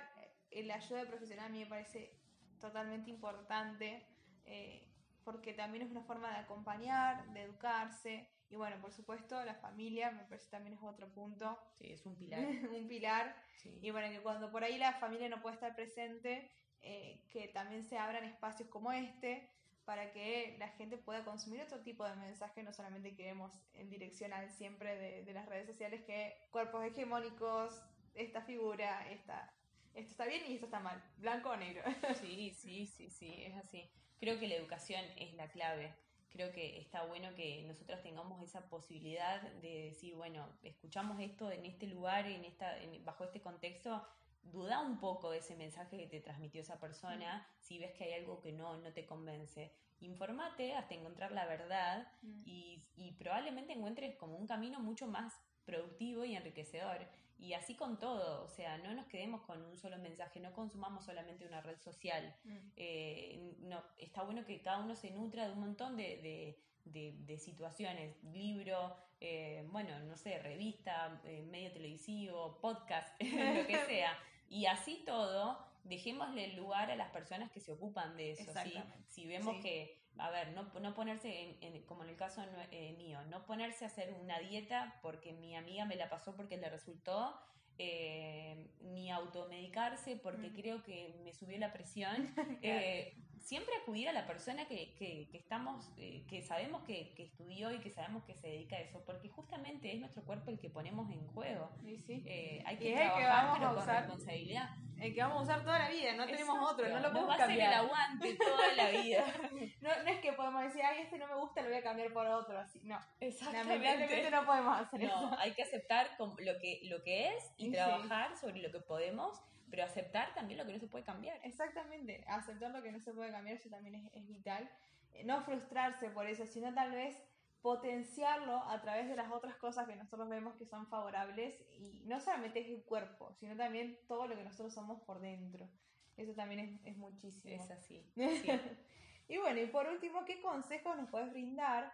eh, 0.50 0.64
la 0.64 0.76
ayuda 0.76 1.06
profesional 1.06 1.46
a 1.46 1.48
mí 1.50 1.60
me 1.60 1.66
parece 1.66 2.16
totalmente 2.60 3.10
importante, 3.10 4.06
eh, 4.44 4.86
porque 5.24 5.54
también 5.54 5.84
es 5.84 5.90
una 5.90 6.02
forma 6.02 6.30
de 6.30 6.38
acompañar, 6.38 7.26
de 7.32 7.42
educarse, 7.42 8.28
y 8.50 8.56
bueno, 8.56 8.76
por 8.80 8.92
supuesto, 8.92 9.42
la 9.44 9.54
familia 9.54 10.10
me 10.12 10.24
parece 10.24 10.48
también 10.50 10.76
es 10.76 10.82
otro 10.82 11.08
punto. 11.08 11.58
Sí, 11.78 11.92
es 11.92 12.04
un 12.06 12.14
pilar. 12.14 12.40
un 12.70 12.86
pilar. 12.86 13.34
Y 13.80 13.90
bueno, 13.90 14.10
que 14.10 14.20
cuando 14.20 14.52
por 14.52 14.62
ahí 14.62 14.78
la 14.78 14.92
familia 14.92 15.28
no 15.28 15.40
puede 15.40 15.54
estar 15.54 15.74
presente, 15.74 16.50
que 16.80 17.50
también 17.52 17.82
se 17.82 17.96
abran 17.98 18.24
espacios 18.24 18.68
como 18.68 18.92
este, 18.92 19.50
para 19.84 20.12
que 20.12 20.56
la 20.58 20.68
gente 20.68 20.98
pueda 20.98 21.24
consumir 21.24 21.62
otro 21.62 21.80
tipo 21.80 22.06
de 22.06 22.14
mensaje, 22.16 22.62
no 22.62 22.72
solamente 22.72 23.14
que 23.14 23.24
vemos 23.24 23.52
en 23.74 23.90
direccional 23.90 24.50
siempre 24.50 25.22
de, 25.24 25.32
las 25.32 25.46
redes 25.46 25.66
sociales 25.66 26.02
que 26.02 26.36
cuerpos 26.50 26.84
hegemónicos, 26.84 27.82
esta 28.14 28.42
figura, 28.42 29.10
esta, 29.10 29.52
esto 29.94 30.10
está 30.12 30.26
bien 30.26 30.42
y 30.46 30.54
esto 30.54 30.66
está 30.66 30.80
mal, 30.80 31.02
blanco 31.18 31.50
o 31.50 31.56
negro. 31.56 31.82
Sí, 32.20 32.52
sí, 32.54 32.86
sí, 32.86 33.10
sí, 33.10 33.42
es 33.42 33.56
así. 33.56 33.90
Creo 34.24 34.40
que 34.40 34.48
la 34.48 34.54
educación 34.54 35.02
es 35.18 35.34
la 35.34 35.50
clave. 35.50 35.92
Creo 36.30 36.50
que 36.50 36.80
está 36.80 37.04
bueno 37.04 37.34
que 37.34 37.62
nosotros 37.68 38.00
tengamos 38.02 38.40
esa 38.40 38.70
posibilidad 38.70 39.42
de 39.60 39.90
decir, 39.90 40.14
bueno, 40.14 40.48
escuchamos 40.62 41.20
esto 41.20 41.52
en 41.52 41.66
este 41.66 41.86
lugar, 41.88 42.26
en 42.26 42.42
esta, 42.46 42.74
bajo 43.04 43.24
este 43.24 43.42
contexto, 43.42 44.02
duda 44.42 44.80
un 44.80 44.98
poco 44.98 45.30
de 45.30 45.40
ese 45.40 45.56
mensaje 45.56 45.98
que 45.98 46.06
te 46.06 46.20
transmitió 46.20 46.62
esa 46.62 46.80
persona, 46.80 47.36
mm. 47.36 47.62
si 47.62 47.78
ves 47.78 47.92
que 47.92 48.04
hay 48.04 48.12
algo 48.14 48.40
que 48.40 48.52
no, 48.52 48.78
no 48.78 48.94
te 48.94 49.04
convence. 49.04 49.74
Informate 50.00 50.74
hasta 50.74 50.94
encontrar 50.94 51.30
la 51.32 51.44
verdad 51.44 52.10
mm. 52.22 52.42
y, 52.46 52.82
y, 52.96 53.12
probablemente 53.18 53.74
encuentres 53.74 54.16
como 54.16 54.38
un 54.38 54.46
camino 54.46 54.80
mucho 54.80 55.06
más 55.06 55.34
productivo 55.66 56.24
y 56.24 56.34
enriquecedor. 56.34 57.06
Y 57.44 57.52
así 57.52 57.74
con 57.74 57.98
todo, 57.98 58.42
o 58.42 58.48
sea, 58.48 58.78
no 58.78 58.94
nos 58.94 59.04
quedemos 59.04 59.42
con 59.42 59.62
un 59.62 59.76
solo 59.76 59.98
mensaje, 59.98 60.40
no 60.40 60.54
consumamos 60.54 61.04
solamente 61.04 61.46
una 61.46 61.60
red 61.60 61.78
social. 61.78 62.34
Mm. 62.44 62.56
Eh, 62.76 63.54
no, 63.60 63.82
está 63.98 64.22
bueno 64.22 64.46
que 64.46 64.62
cada 64.62 64.78
uno 64.78 64.94
se 64.94 65.10
nutra 65.10 65.46
de 65.46 65.52
un 65.52 65.60
montón 65.60 65.94
de, 65.94 66.56
de, 66.86 67.12
de, 67.12 67.38
situaciones, 67.38 68.16
libro, 68.24 68.96
eh, 69.20 69.68
bueno, 69.70 69.98
no 70.04 70.16
sé, 70.16 70.38
revista, 70.38 71.20
eh, 71.24 71.42
medio 71.42 71.70
televisivo, 71.70 72.58
podcast, 72.62 73.08
lo 73.20 73.66
que 73.66 73.78
sea. 73.86 74.18
Y 74.48 74.64
así 74.64 75.02
todo, 75.04 75.58
dejémosle 75.82 76.54
lugar 76.54 76.90
a 76.90 76.96
las 76.96 77.10
personas 77.10 77.50
que 77.50 77.60
se 77.60 77.72
ocupan 77.72 78.16
de 78.16 78.30
eso. 78.30 78.50
¿sí? 78.62 78.72
Si 79.06 79.26
vemos 79.26 79.56
que, 79.62 79.98
a 80.18 80.30
ver, 80.30 80.52
no, 80.52 80.64
no 80.80 80.94
ponerse, 80.94 81.56
en, 81.60 81.82
como 81.82 82.04
en 82.04 82.10
el 82.10 82.16
caso 82.16 82.42
eh, 82.70 82.94
mío, 82.96 83.18
no 83.30 83.44
ponerse 83.44 83.84
a 83.84 83.88
hacer 83.88 84.14
una 84.22 84.38
dieta 84.38 84.98
porque 85.02 85.32
mi 85.32 85.56
amiga 85.56 85.84
me 85.84 85.96
la 85.96 86.08
pasó 86.08 86.36
porque 86.36 86.56
le 86.56 86.68
resultó, 86.70 87.38
eh, 87.78 88.68
ni 88.82 89.10
automedicarse 89.10 90.16
porque 90.16 90.50
mm. 90.50 90.54
creo 90.54 90.82
que 90.84 91.14
me 91.24 91.32
subió 91.32 91.58
la 91.58 91.72
presión. 91.72 92.32
eh, 92.62 93.16
siempre 93.44 93.74
acudir 93.76 94.08
a 94.08 94.12
la 94.12 94.26
persona 94.26 94.66
que, 94.66 94.94
que, 94.94 95.28
estamos, 95.34 95.90
eh, 95.98 96.24
que 96.28 96.42
sabemos 96.42 96.82
que, 96.84 97.12
que, 97.14 97.24
estudió 97.24 97.70
y 97.72 97.78
que 97.78 97.90
sabemos 97.90 98.24
que 98.24 98.34
se 98.34 98.48
dedica 98.48 98.76
a 98.76 98.80
eso, 98.80 99.02
porque 99.04 99.28
justamente 99.28 99.92
es 99.92 100.00
nuestro 100.00 100.24
cuerpo 100.24 100.50
el 100.50 100.58
que 100.58 100.70
ponemos 100.70 101.10
en 101.10 101.26
juego. 101.28 101.70
Eh, 101.86 102.62
hay 102.64 102.76
que 102.78 102.94
trabajar, 102.94 103.58
pero 103.58 103.74
con 103.74 103.86
responsabilidad. 103.86 104.70
El 104.98 105.12
que 105.12 105.20
vamos 105.20 105.40
a 105.40 105.42
usar 105.42 105.64
toda 105.64 105.78
la 105.78 105.90
vida, 105.90 106.14
no 106.14 106.24
tenemos 106.24 106.72
otro, 106.72 106.88
no 106.88 107.00
lo 107.00 107.08
podemos 107.08 107.30
va 107.30 107.36
cambiar. 107.36 107.60
a 107.60 107.72
ser 107.72 107.80
el 107.80 107.86
aguante 107.86 108.34
toda 108.36 108.72
la 108.72 108.90
vida. 108.90 109.24
no, 109.82 110.02
no 110.02 110.10
es 110.10 110.20
que 110.20 110.32
podemos 110.32 110.62
decir, 110.62 110.82
ay, 110.82 111.02
este 111.02 111.18
no 111.18 111.26
me 111.26 111.34
gusta, 111.34 111.60
lo 111.60 111.68
voy 111.68 111.78
a 111.78 111.82
cambiar 111.82 112.12
por 112.12 112.26
otro, 112.26 112.58
así. 112.58 112.80
No, 112.84 112.98
exactamente. 113.20 114.30
no 114.30 114.46
podemos 114.46 114.80
hacer 114.80 115.02
eso. 115.02 115.30
hay 115.38 115.52
que 115.52 115.62
aceptar 115.62 116.16
lo 116.18 116.58
que, 116.60 116.80
lo 116.84 117.02
que 117.02 117.28
es 117.28 117.52
y 117.58 117.70
trabajar 117.70 118.38
sobre 118.38 118.60
lo 118.60 118.70
que 118.70 118.80
podemos 118.80 119.42
pero 119.74 119.88
aceptar 119.88 120.32
también 120.34 120.56
lo 120.58 120.64
que 120.64 120.72
no 120.72 120.78
se 120.78 120.86
puede 120.86 121.02
cambiar. 121.02 121.40
Exactamente, 121.42 122.24
aceptar 122.28 122.70
lo 122.70 122.80
que 122.80 122.92
no 122.92 123.00
se 123.00 123.12
puede 123.12 123.32
cambiar, 123.32 123.56
eso 123.56 123.68
también 123.68 124.08
es, 124.14 124.28
vital. 124.28 124.70
Eh, 125.12 125.24
no 125.24 125.42
frustrarse 125.42 126.10
por 126.10 126.28
eso, 126.28 126.46
sino 126.46 126.72
tal 126.72 126.92
vez 126.92 127.20
potenciarlo 127.60 128.62
a 128.68 128.80
través 128.82 129.08
de 129.08 129.16
las 129.16 129.32
otras 129.32 129.56
cosas 129.56 129.88
que 129.88 129.96
nosotros 129.96 130.28
vemos 130.28 130.54
que 130.54 130.64
son 130.64 130.86
favorables 130.86 131.60
y 131.76 132.04
no 132.06 132.20
solamente 132.20 132.60
es 132.60 132.68
el 132.68 132.84
cuerpo, 132.84 133.34
sino 133.34 133.56
también 133.56 133.98
todo 134.06 134.28
lo 134.28 134.36
que 134.36 134.44
nosotros 134.44 134.72
somos 134.72 135.00
por 135.00 135.18
dentro. 135.18 135.68
Eso 136.16 136.34
también 136.34 136.80
es, 136.84 136.96
muchísimo. 136.96 137.52
Es 137.52 137.68
así. 137.72 138.08
y 139.28 139.38
bueno, 139.38 139.60
y 139.60 139.66
por 139.66 139.88
último, 139.88 140.24
¿qué 140.24 140.40
consejos 140.40 140.96
nos 140.96 141.10
puedes 141.10 141.32
brindar 141.32 141.92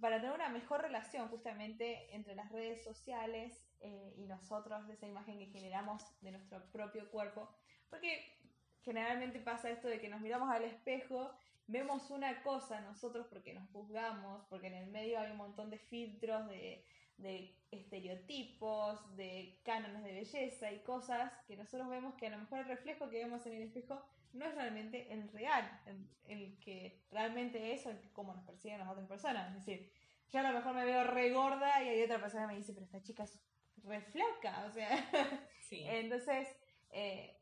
para 0.00 0.16
tener 0.16 0.34
una 0.34 0.48
mejor 0.48 0.80
relación 0.80 1.28
justamente 1.28 2.16
entre 2.16 2.34
las 2.34 2.50
redes 2.50 2.82
sociales 2.82 3.62
eh, 3.82 4.14
y 4.16 4.26
nosotros 4.26 4.86
de 4.86 4.94
esa 4.94 5.06
imagen 5.06 5.38
que 5.38 5.46
generamos 5.46 6.02
de 6.20 6.32
nuestro 6.32 6.62
propio 6.72 7.10
cuerpo. 7.10 7.48
Porque 7.90 8.38
generalmente 8.82 9.40
pasa 9.40 9.70
esto 9.70 9.88
de 9.88 10.00
que 10.00 10.08
nos 10.08 10.20
miramos 10.20 10.50
al 10.50 10.64
espejo, 10.64 11.30
vemos 11.66 12.10
una 12.10 12.42
cosa 12.42 12.80
nosotros 12.80 13.26
porque 13.28 13.54
nos 13.54 13.68
juzgamos, 13.70 14.44
porque 14.48 14.68
en 14.68 14.74
el 14.74 14.90
medio 14.90 15.20
hay 15.20 15.30
un 15.30 15.36
montón 15.36 15.70
de 15.70 15.78
filtros, 15.78 16.48
de, 16.48 16.84
de 17.18 17.56
estereotipos, 17.70 19.16
de 19.16 19.60
cánones 19.64 20.02
de 20.02 20.12
belleza 20.12 20.72
y 20.72 20.80
cosas 20.80 21.32
que 21.46 21.56
nosotros 21.56 21.88
vemos 21.88 22.14
que 22.14 22.26
a 22.26 22.30
lo 22.30 22.38
mejor 22.38 22.60
el 22.60 22.66
reflejo 22.66 23.08
que 23.08 23.18
vemos 23.18 23.46
en 23.46 23.54
el 23.54 23.62
espejo 23.62 24.04
no 24.32 24.46
es 24.46 24.54
realmente 24.54 25.12
el 25.12 25.28
real, 25.28 25.80
el, 26.26 26.58
que 26.58 27.02
realmente 27.10 27.74
es 27.74 27.86
el, 27.86 27.98
como 28.12 28.34
nos 28.34 28.44
perciben 28.44 28.78
las 28.78 28.88
otras 28.88 29.06
personas. 29.06 29.48
Es 29.48 29.66
decir, 29.66 29.92
yo 30.30 30.40
a 30.40 30.42
lo 30.42 30.52
mejor 30.52 30.74
me 30.74 30.84
veo 30.84 31.04
re 31.04 31.30
gorda 31.32 31.82
y 31.82 31.88
hay 31.88 32.02
otra 32.02 32.20
persona 32.20 32.46
que 32.46 32.54
me 32.54 32.58
dice, 32.58 32.72
pero 32.72 32.86
esta 32.86 33.02
chica 33.02 33.24
es 33.24 33.38
reflaca, 33.84 34.64
o 34.68 34.72
sea. 34.72 35.10
Entonces, 35.70 36.48
eh, 36.90 37.36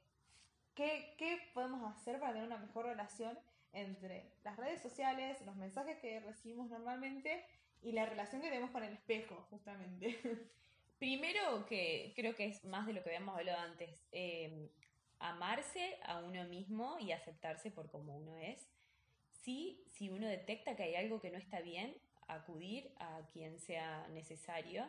¿qué, 0.74 1.50
podemos 1.52 1.94
hacer 1.96 2.20
para 2.20 2.32
tener 2.32 2.46
una 2.46 2.58
mejor 2.58 2.86
relación 2.86 3.38
entre 3.72 4.32
las 4.44 4.56
redes 4.56 4.80
sociales, 4.82 5.40
los 5.44 5.56
mensajes 5.56 5.98
que 5.98 6.20
recibimos 6.20 6.68
normalmente 6.70 7.44
y 7.82 7.92
la 7.92 8.06
relación 8.06 8.40
que 8.40 8.48
tenemos 8.48 8.70
con 8.70 8.84
el 8.84 8.92
espejo, 8.92 9.46
justamente? 9.50 10.20
Primero, 10.98 11.66
que 11.66 12.12
creo 12.14 12.34
que 12.36 12.46
es 12.46 12.64
más 12.64 12.86
de 12.86 12.92
lo 12.92 13.02
que 13.02 13.10
habíamos 13.10 13.36
hablado 13.36 13.58
antes, 13.58 14.06
eh, 14.12 14.70
amarse 15.18 15.98
a 16.04 16.20
uno 16.20 16.44
mismo 16.44 16.98
y 16.98 17.12
aceptarse 17.12 17.70
por 17.70 17.90
como 17.90 18.16
uno 18.16 18.36
es. 18.36 18.68
Sí, 19.32 19.82
si 19.92 20.10
uno 20.10 20.26
detecta 20.28 20.76
que 20.76 20.82
hay 20.82 20.94
algo 20.96 21.20
que 21.20 21.30
no 21.30 21.38
está 21.38 21.60
bien, 21.60 21.96
acudir 22.28 22.92
a 22.98 23.22
quien 23.32 23.58
sea 23.58 24.06
necesario 24.08 24.88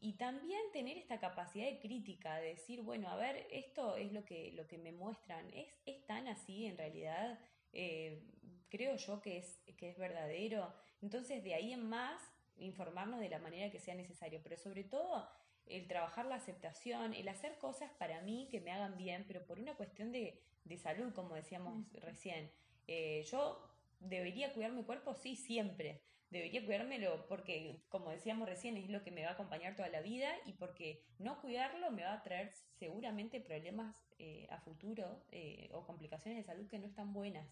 y 0.00 0.14
también 0.14 0.60
tener 0.72 0.96
esta 0.96 1.20
capacidad 1.20 1.66
de 1.66 1.78
crítica, 1.78 2.36
de 2.36 2.48
decir, 2.48 2.80
bueno, 2.80 3.08
a 3.10 3.16
ver, 3.16 3.46
esto 3.50 3.96
es 3.96 4.12
lo 4.12 4.24
que, 4.24 4.52
lo 4.52 4.66
que 4.66 4.78
me 4.78 4.92
muestran, 4.92 5.46
¿es, 5.52 5.68
es 5.84 6.06
tan 6.06 6.26
así 6.26 6.64
en 6.64 6.78
realidad? 6.78 7.38
Eh, 7.74 8.22
creo 8.70 8.96
yo 8.96 9.20
que 9.20 9.36
es, 9.38 9.62
que 9.76 9.90
es 9.90 9.98
verdadero. 9.98 10.72
Entonces, 11.02 11.44
de 11.44 11.54
ahí 11.54 11.74
en 11.74 11.86
más, 11.86 12.18
informarnos 12.56 13.20
de 13.20 13.28
la 13.28 13.38
manera 13.38 13.70
que 13.70 13.78
sea 13.78 13.94
necesario, 13.94 14.40
pero 14.42 14.56
sobre 14.56 14.84
todo 14.84 15.28
el 15.66 15.86
trabajar 15.86 16.24
la 16.24 16.36
aceptación, 16.36 17.12
el 17.12 17.28
hacer 17.28 17.58
cosas 17.58 17.90
para 17.98 18.22
mí 18.22 18.48
que 18.50 18.60
me 18.60 18.72
hagan 18.72 18.96
bien, 18.96 19.24
pero 19.28 19.44
por 19.44 19.58
una 19.58 19.74
cuestión 19.74 20.12
de, 20.12 20.42
de 20.64 20.76
salud, 20.78 21.12
como 21.12 21.34
decíamos 21.34 21.84
recién. 21.92 22.50
Eh, 22.86 23.22
yo 23.30 23.70
debería 24.00 24.52
cuidar 24.54 24.72
mi 24.72 24.82
cuerpo, 24.82 25.14
sí, 25.14 25.36
siempre, 25.36 26.00
debería 26.30 26.64
cuidármelo 26.64 27.26
porque, 27.26 27.82
como 27.88 28.10
decíamos 28.10 28.48
recién, 28.48 28.76
es 28.76 28.88
lo 28.88 29.02
que 29.02 29.10
me 29.10 29.24
va 29.24 29.30
a 29.30 29.34
acompañar 29.34 29.74
toda 29.74 29.88
la 29.88 30.00
vida 30.00 30.30
y 30.46 30.52
porque 30.52 31.02
no 31.18 31.40
cuidarlo 31.40 31.90
me 31.90 32.04
va 32.04 32.14
a 32.14 32.22
traer 32.22 32.52
seguramente 32.78 33.40
problemas 33.40 33.96
eh, 34.18 34.46
a 34.50 34.60
futuro 34.60 35.24
eh, 35.32 35.68
o 35.72 35.84
complicaciones 35.86 36.38
de 36.38 36.52
salud 36.52 36.68
que 36.68 36.78
no 36.78 36.86
están 36.86 37.12
buenas. 37.12 37.48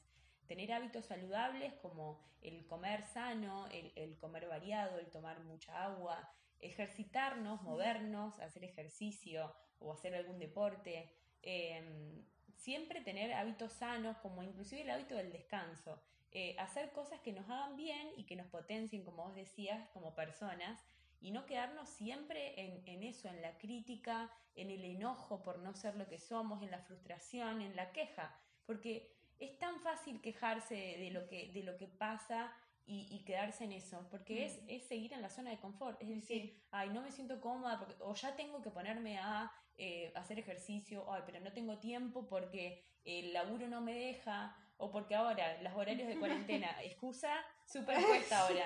Tener 0.46 0.72
hábitos 0.72 1.06
saludables 1.06 1.74
como 1.74 2.20
el 2.40 2.66
comer 2.66 3.02
sano, 3.02 3.66
el, 3.68 4.16
comer 4.18 4.48
variado, 4.48 4.98
el 4.98 5.10
tomar 5.10 5.40
mucha 5.40 5.84
agua, 5.84 6.32
ejercitarnos, 6.60 7.62
movernos, 7.62 8.38
hacer 8.40 8.64
ejercicio 8.64 9.54
o 9.78 9.92
hacer 9.92 10.14
algún 10.14 10.38
deporte. 10.38 11.12
Em, 11.42 12.24
siempre 12.56 13.02
tener 13.02 13.32
hábitos 13.34 13.72
sanos, 13.72 14.16
como 14.18 14.42
inclusive 14.42 14.82
el 14.82 14.90
hábito 14.90 15.16
del 15.16 15.32
descanso. 15.32 16.00
Eh, 16.32 16.56
hacer 16.58 16.92
cosas 16.92 17.20
que 17.20 17.32
nos 17.32 17.48
hagan 17.48 17.76
bien 17.76 18.12
y 18.16 18.24
que 18.24 18.36
nos 18.36 18.46
potencien, 18.46 19.04
como 19.04 19.24
vos 19.24 19.34
decías, 19.34 19.88
como 19.90 20.14
personas, 20.14 20.84
y 21.20 21.30
no 21.30 21.46
quedarnos 21.46 21.88
siempre 21.88 22.60
en, 22.60 22.86
en, 22.86 23.02
eso, 23.02 23.28
en 23.28 23.42
la 23.42 23.56
crítica, 23.58 24.30
en 24.54 24.70
el 24.70 24.84
enojo 24.84 25.42
por 25.42 25.58
no 25.58 25.74
ser 25.74 25.96
lo 25.96 26.06
que 26.06 26.18
somos, 26.18 26.62
en 26.62 26.70
la 26.70 26.80
frustración, 26.80 27.62
en 27.62 27.74
la 27.74 27.92
queja, 27.92 28.38
porque 28.66 29.10
es 29.38 29.58
tan 29.58 29.80
fácil 29.80 30.20
quejarse 30.20 30.74
de 30.74 31.10
lo 31.10 31.26
que, 31.28 31.50
de 31.52 31.62
lo 31.62 31.76
que 31.76 31.86
pasa 31.86 32.52
y, 32.90 33.22
quedarse 33.26 33.64
en 33.64 33.72
eso, 33.72 34.06
porque 34.10 34.46
es, 34.46 34.62
mm. 34.62 34.70
es, 34.70 34.82
seguir 34.84 35.12
en 35.12 35.20
la 35.20 35.28
zona 35.28 35.50
de 35.50 35.58
confort, 35.58 36.00
es 36.00 36.08
decir, 36.08 36.58
ay, 36.70 36.88
no 36.88 37.02
me 37.02 37.12
siento 37.12 37.38
cómoda, 37.38 37.86
o 38.00 38.14
ya 38.14 38.34
tengo 38.34 38.62
que 38.62 38.70
ponerme 38.70 39.18
a 39.18 39.52
eh, 39.76 40.10
hacer 40.16 40.38
ejercicio, 40.38 41.04
ay, 41.12 41.22
pero 41.26 41.38
no 41.40 41.52
tengo 41.52 41.78
tiempo 41.78 42.26
porque 42.26 42.82
el 43.04 43.34
laburo 43.34 43.68
no 43.68 43.82
me 43.82 43.94
deja, 43.94 44.56
o 44.78 44.90
porque 44.90 45.14
ahora 45.14 45.60
los 45.62 45.74
horarios 45.74 46.08
de 46.08 46.18
cuarentena, 46.18 46.74
excusa 46.82 47.30
superpuesta 47.66 48.40
ahora. 48.40 48.64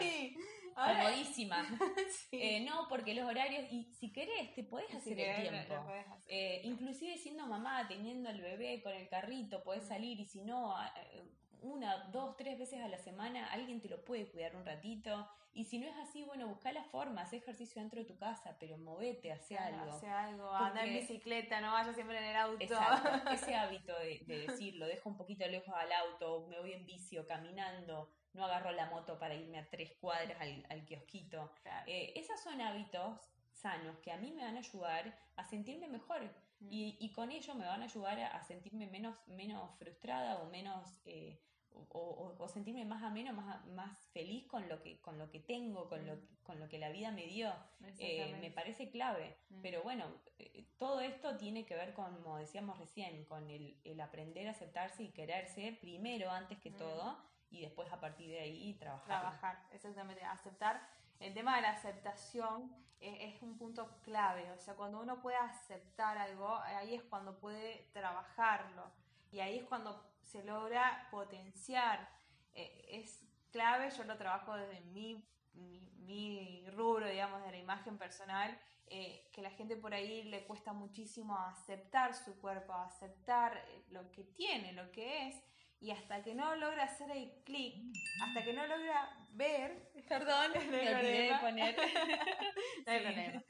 Ahora- 0.77 1.05
comodísima. 1.05 1.69
Sí. 2.31 2.39
Eh, 2.41 2.61
no, 2.65 2.87
porque 2.89 3.15
los 3.15 3.27
horarios, 3.29 3.65
y 3.71 3.85
si 3.93 4.11
querés, 4.13 4.55
te 4.55 4.63
podés 4.65 4.95
hacer 4.95 5.19
el 5.21 5.51
tiempo. 5.51 5.75
lo 5.75 5.81
hacer. 5.81 6.07
Eh, 6.29 6.61
inclusive 6.65 7.17
siendo 7.19 7.47
mamá, 7.47 7.87
teniendo 7.89 8.31
el 8.31 8.41
bebé 8.41 8.83
con 8.83 8.93
el 8.93 9.09
carrito, 9.09 9.63
podés 9.63 9.87
salir 9.87 10.19
y 10.21 10.25
si 10.27 10.41
no, 10.43 10.75
eh, 10.83 11.23
una, 11.63 12.05
dos, 12.11 12.37
tres 12.37 12.59
veces 12.59 12.81
a 12.83 12.89
la 12.89 12.99
semana, 12.99 13.47
alguien 13.53 13.81
te 13.81 13.89
lo 13.89 14.05
puede 14.05 14.27
cuidar 14.31 14.55
un 14.57 14.65
ratito. 14.65 15.29
Y 15.55 15.65
si 15.65 15.79
no 15.79 15.87
es 15.87 15.95
así, 15.99 16.23
bueno, 16.25 16.49
busca 16.49 16.73
la 16.73 16.83
forma, 16.85 17.23
haz 17.23 17.33
ejercicio 17.35 17.83
dentro 17.83 18.01
de 18.01 18.07
tu 18.07 18.17
casa, 18.17 18.57
pero 18.59 18.79
movete, 18.79 19.31
hace 19.33 19.55
Claro, 19.57 19.81
algo. 19.83 19.93
Hace 19.93 20.09
algo, 20.09 20.51
anda 20.51 20.83
en 20.85 20.87
Porque- 20.95 21.01
bicicleta, 21.01 21.61
no 21.61 21.73
vayas 21.73 21.95
siempre 21.95 22.17
en 22.19 22.25
el 22.25 22.37
auto. 22.37 22.57
Exacto, 22.65 23.11
ese 23.53 23.55
hábito 23.55 23.93
de, 23.99 24.21
de 24.27 24.39
decir, 24.47 24.77
lo 24.77 24.87
dejo 24.87 25.11
un 25.11 25.17
poquito 25.19 25.47
lejos 25.47 25.75
al 25.75 25.93
auto, 25.93 26.47
me 26.49 26.59
voy 26.59 26.73
en 26.73 26.87
bici 26.87 27.19
o 27.19 27.27
caminando, 27.27 28.11
no 28.33 28.45
agarro 28.47 28.73
la 28.73 28.87
moto 28.87 29.19
para 29.19 29.35
irme 29.35 29.59
a 29.59 29.69
tres 29.69 29.93
cuadras 30.01 30.41
al, 30.41 30.65
al 30.71 30.85
kiosquito. 30.87 31.53
Claro. 31.63 31.85
Eh, 31.87 32.15
esos 32.17 32.41
son 32.41 32.59
hábitos 32.63 33.21
sanos 33.53 33.99
que 33.99 34.11
a 34.11 34.17
mí 34.17 34.33
me 34.33 34.43
van 34.45 34.57
a 34.57 34.61
ayudar 34.61 35.15
a 35.37 35.45
sentirme 35.45 35.87
mejor 35.89 36.23
Mm. 36.63 36.69
y, 36.71 36.97
y 37.01 37.11
con 37.11 37.33
ello 37.33 37.57
me 37.57 37.67
van 37.67 37.83
a 37.83 37.87
ayudar 37.87 38.21
a, 38.21 38.29
a 38.37 38.43
sentirme 38.45 38.87
menos, 38.87 39.17
menos 39.27 39.77
frustrada 39.79 40.39
o 40.43 40.49
menos... 40.49 41.01
eh, 41.05 41.41
o, 41.75 41.99
o- 42.01 42.37
o 42.43 42.49
sentirme 42.49 42.85
más 42.85 43.03
ameno, 43.03 43.33
más, 43.33 43.64
más 43.66 43.99
feliz 44.12 44.47
con 44.47 44.68
lo 44.68 44.83
que, 44.83 45.01
con 45.01 45.18
lo 45.18 45.31
que 45.31 45.41
tengo, 45.41 45.89
con 45.89 46.07
lo, 46.07 46.18
con 46.43 46.59
lo 46.61 46.68
que 46.68 46.79
la 46.79 46.91
vida 46.91 47.11
me 47.11 47.27
dio. 47.27 47.53
Eh, 47.99 48.37
me 48.41 48.51
parece 48.51 48.91
clave. 48.91 49.37
Mm. 49.51 49.61
Pero 49.62 49.83
bueno, 49.83 50.07
eh, 50.39 50.64
todo 50.79 51.01
esto 51.01 51.37
tiene 51.37 51.64
que 51.66 51.75
ver 51.75 51.95
con, 51.95 52.23
como 52.23 52.39
decíamos 52.39 52.79
recién, 52.79 53.25
con 53.27 53.49
el, 53.51 53.77
el 53.85 54.01
aprender 54.01 54.49
a 54.49 54.53
aceptarse 54.53 55.03
y 55.05 55.09
quererse 55.12 55.77
primero 55.81 56.31
antes 56.31 56.59
que 56.59 56.70
Mm. 56.70 56.77
todo 56.77 57.18
y 57.51 57.61
después 57.61 57.93
a 57.93 58.01
partir 58.01 58.31
de 58.31 58.41
ahí 58.41 58.75
trabajar. 58.75 59.07
trabajar, 59.07 59.62
exactamente, 59.73 60.23
aceptar. 60.25 60.81
El 61.20 61.35
tema 61.35 61.57
de 61.57 61.62
la 61.62 61.70
aceptación 61.73 62.75
eh, 63.01 63.35
es 63.35 63.43
un 63.43 63.59
punto 63.59 63.89
clave, 64.03 64.51
o 64.53 64.59
sea, 64.59 64.75
cuando 64.75 65.01
uno 65.01 65.20
puede 65.20 65.37
aceptar 65.37 66.16
algo, 66.18 66.57
ahí 66.57 66.95
es 66.95 67.03
cuando 67.03 67.39
puede 67.39 67.89
trabajarlo 67.93 68.91
y 69.31 69.41
ahí 69.41 69.59
es 69.59 69.64
cuando 69.64 70.03
se 70.23 70.43
logra 70.45 71.09
potenciar. 71.11 72.09
Eh, 72.55 72.87
es 72.91 73.25
clave, 73.51 73.91
yo 73.91 74.05
lo 74.05 74.16
trabajo 74.16 74.55
desde 74.57 74.81
mi, 74.83 75.25
mi, 75.55 75.81
mi 75.99 76.64
rubro, 76.70 77.09
digamos, 77.09 77.43
de 77.45 77.51
la 77.51 77.59
imagen 77.59 77.99
personal, 77.99 78.59
eh, 78.87 79.29
que 79.33 79.43
la 79.43 79.51
gente 79.51 79.77
por 79.77 79.95
ahí 79.95 80.25
le 80.25 80.45
cuesta 80.45 80.73
muchísimo 80.73 81.37
aceptar 81.39 82.14
su 82.14 82.39
cuerpo, 82.41 82.73
aceptar 82.75 83.57
eh, 83.57 83.85
lo 83.89 84.11
que 84.11 84.25
tiene, 84.25 84.73
lo 84.73 84.91
que 84.91 85.29
es, 85.29 85.43
y 85.81 85.91
hasta 85.91 86.23
que 86.23 86.35
no 86.35 86.55
logra 86.57 86.85
hacer 86.85 87.11
el 87.11 87.43
clic, 87.45 87.75
hasta 88.23 88.45
que 88.45 88.53
no 88.53 88.66
logra 88.66 89.27
ver, 89.31 89.91
perdón, 90.09 90.53
no 90.55 90.61
hay 90.61 90.68
Me 90.68 90.95
olvidé 90.95 91.23
de 91.33 91.39
poner. 91.41 91.77
no 92.87 92.93
hay 92.93 92.99
Sí. 92.99 93.05
problema. 93.05 93.43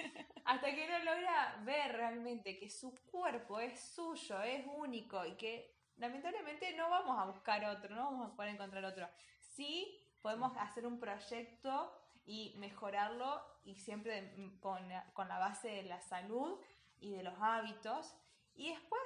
hasta 0.44 0.74
que 0.74 0.88
no 0.88 0.98
logra 1.00 1.56
ver 1.64 1.92
realmente 1.92 2.58
que 2.58 2.68
su 2.70 2.94
cuerpo 3.10 3.60
es 3.60 3.80
suyo, 3.94 4.42
es 4.42 4.64
único 4.66 5.24
y 5.26 5.36
que 5.36 5.74
lamentablemente 6.02 6.74
no 6.74 6.90
vamos 6.90 7.16
a 7.16 7.26
buscar 7.26 7.64
otro, 7.64 7.94
no 7.94 8.04
vamos 8.04 8.28
a 8.28 8.34
poder 8.34 8.50
encontrar 8.50 8.84
otro. 8.84 9.08
Sí 9.38 10.04
podemos 10.20 10.52
hacer 10.58 10.84
un 10.84 10.98
proyecto 10.98 11.96
y 12.24 12.54
mejorarlo 12.58 13.40
y 13.64 13.76
siempre 13.76 14.34
con, 14.60 14.82
con 15.12 15.28
la 15.28 15.38
base 15.38 15.68
de 15.68 15.82
la 15.84 16.00
salud 16.00 16.60
y 16.98 17.12
de 17.12 17.22
los 17.22 17.34
hábitos. 17.40 18.14
Y 18.54 18.70
después 18.70 19.02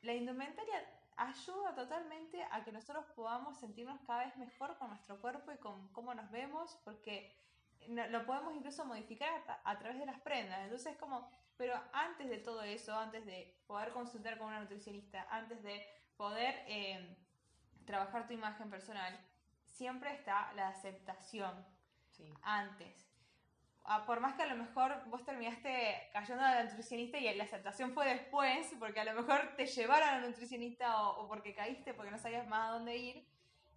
la 0.00 0.14
indumentaria 0.14 0.82
ayuda 1.16 1.74
totalmente 1.74 2.42
a 2.50 2.64
que 2.64 2.72
nosotros 2.72 3.04
podamos 3.14 3.58
sentirnos 3.60 4.00
cada 4.06 4.24
vez 4.24 4.36
mejor 4.38 4.78
con 4.78 4.88
nuestro 4.88 5.20
cuerpo 5.20 5.52
y 5.52 5.58
con 5.58 5.88
cómo 5.88 6.14
nos 6.14 6.30
vemos, 6.30 6.74
porque 6.84 7.36
lo 7.86 8.24
podemos 8.24 8.54
incluso 8.54 8.86
modificar 8.86 9.28
a, 9.46 9.70
a 9.70 9.78
través 9.78 9.98
de 9.98 10.06
las 10.06 10.20
prendas. 10.20 10.60
Entonces, 10.60 10.96
como, 10.96 11.30
pero 11.58 11.74
antes 11.92 12.30
de 12.30 12.38
todo 12.38 12.62
eso, 12.62 12.94
antes 12.94 13.26
de 13.26 13.62
poder 13.66 13.92
consultar 13.92 14.38
con 14.38 14.48
una 14.48 14.60
nutricionista, 14.60 15.26
antes 15.30 15.62
de 15.62 15.99
poder 16.20 16.54
eh, 16.66 17.16
trabajar 17.86 18.26
tu 18.26 18.34
imagen 18.34 18.68
personal, 18.68 19.18
siempre 19.64 20.12
está 20.12 20.52
la 20.52 20.68
aceptación 20.68 21.64
Sí. 22.10 22.30
antes. 22.42 23.08
Ah, 23.84 24.04
por 24.04 24.20
más 24.20 24.34
que 24.34 24.42
a 24.42 24.46
lo 24.46 24.56
mejor 24.56 25.02
vos 25.06 25.24
terminaste 25.24 26.10
cayendo 26.12 26.44
a 26.44 26.56
la 26.56 26.64
nutricionista 26.64 27.16
y 27.16 27.34
la 27.34 27.44
aceptación 27.44 27.94
fue 27.94 28.06
después, 28.06 28.70
porque 28.78 29.00
a 29.00 29.04
lo 29.04 29.14
mejor 29.14 29.56
te 29.56 29.64
llevaron 29.64 30.08
a 30.10 30.18
la 30.20 30.26
nutricionista 30.26 31.02
o, 31.04 31.22
o 31.22 31.28
porque 31.28 31.54
caíste, 31.54 31.94
porque 31.94 32.10
no 32.10 32.18
sabías 32.18 32.46
más 32.46 32.68
a 32.68 32.72
dónde 32.74 32.96
ir, 32.98 33.26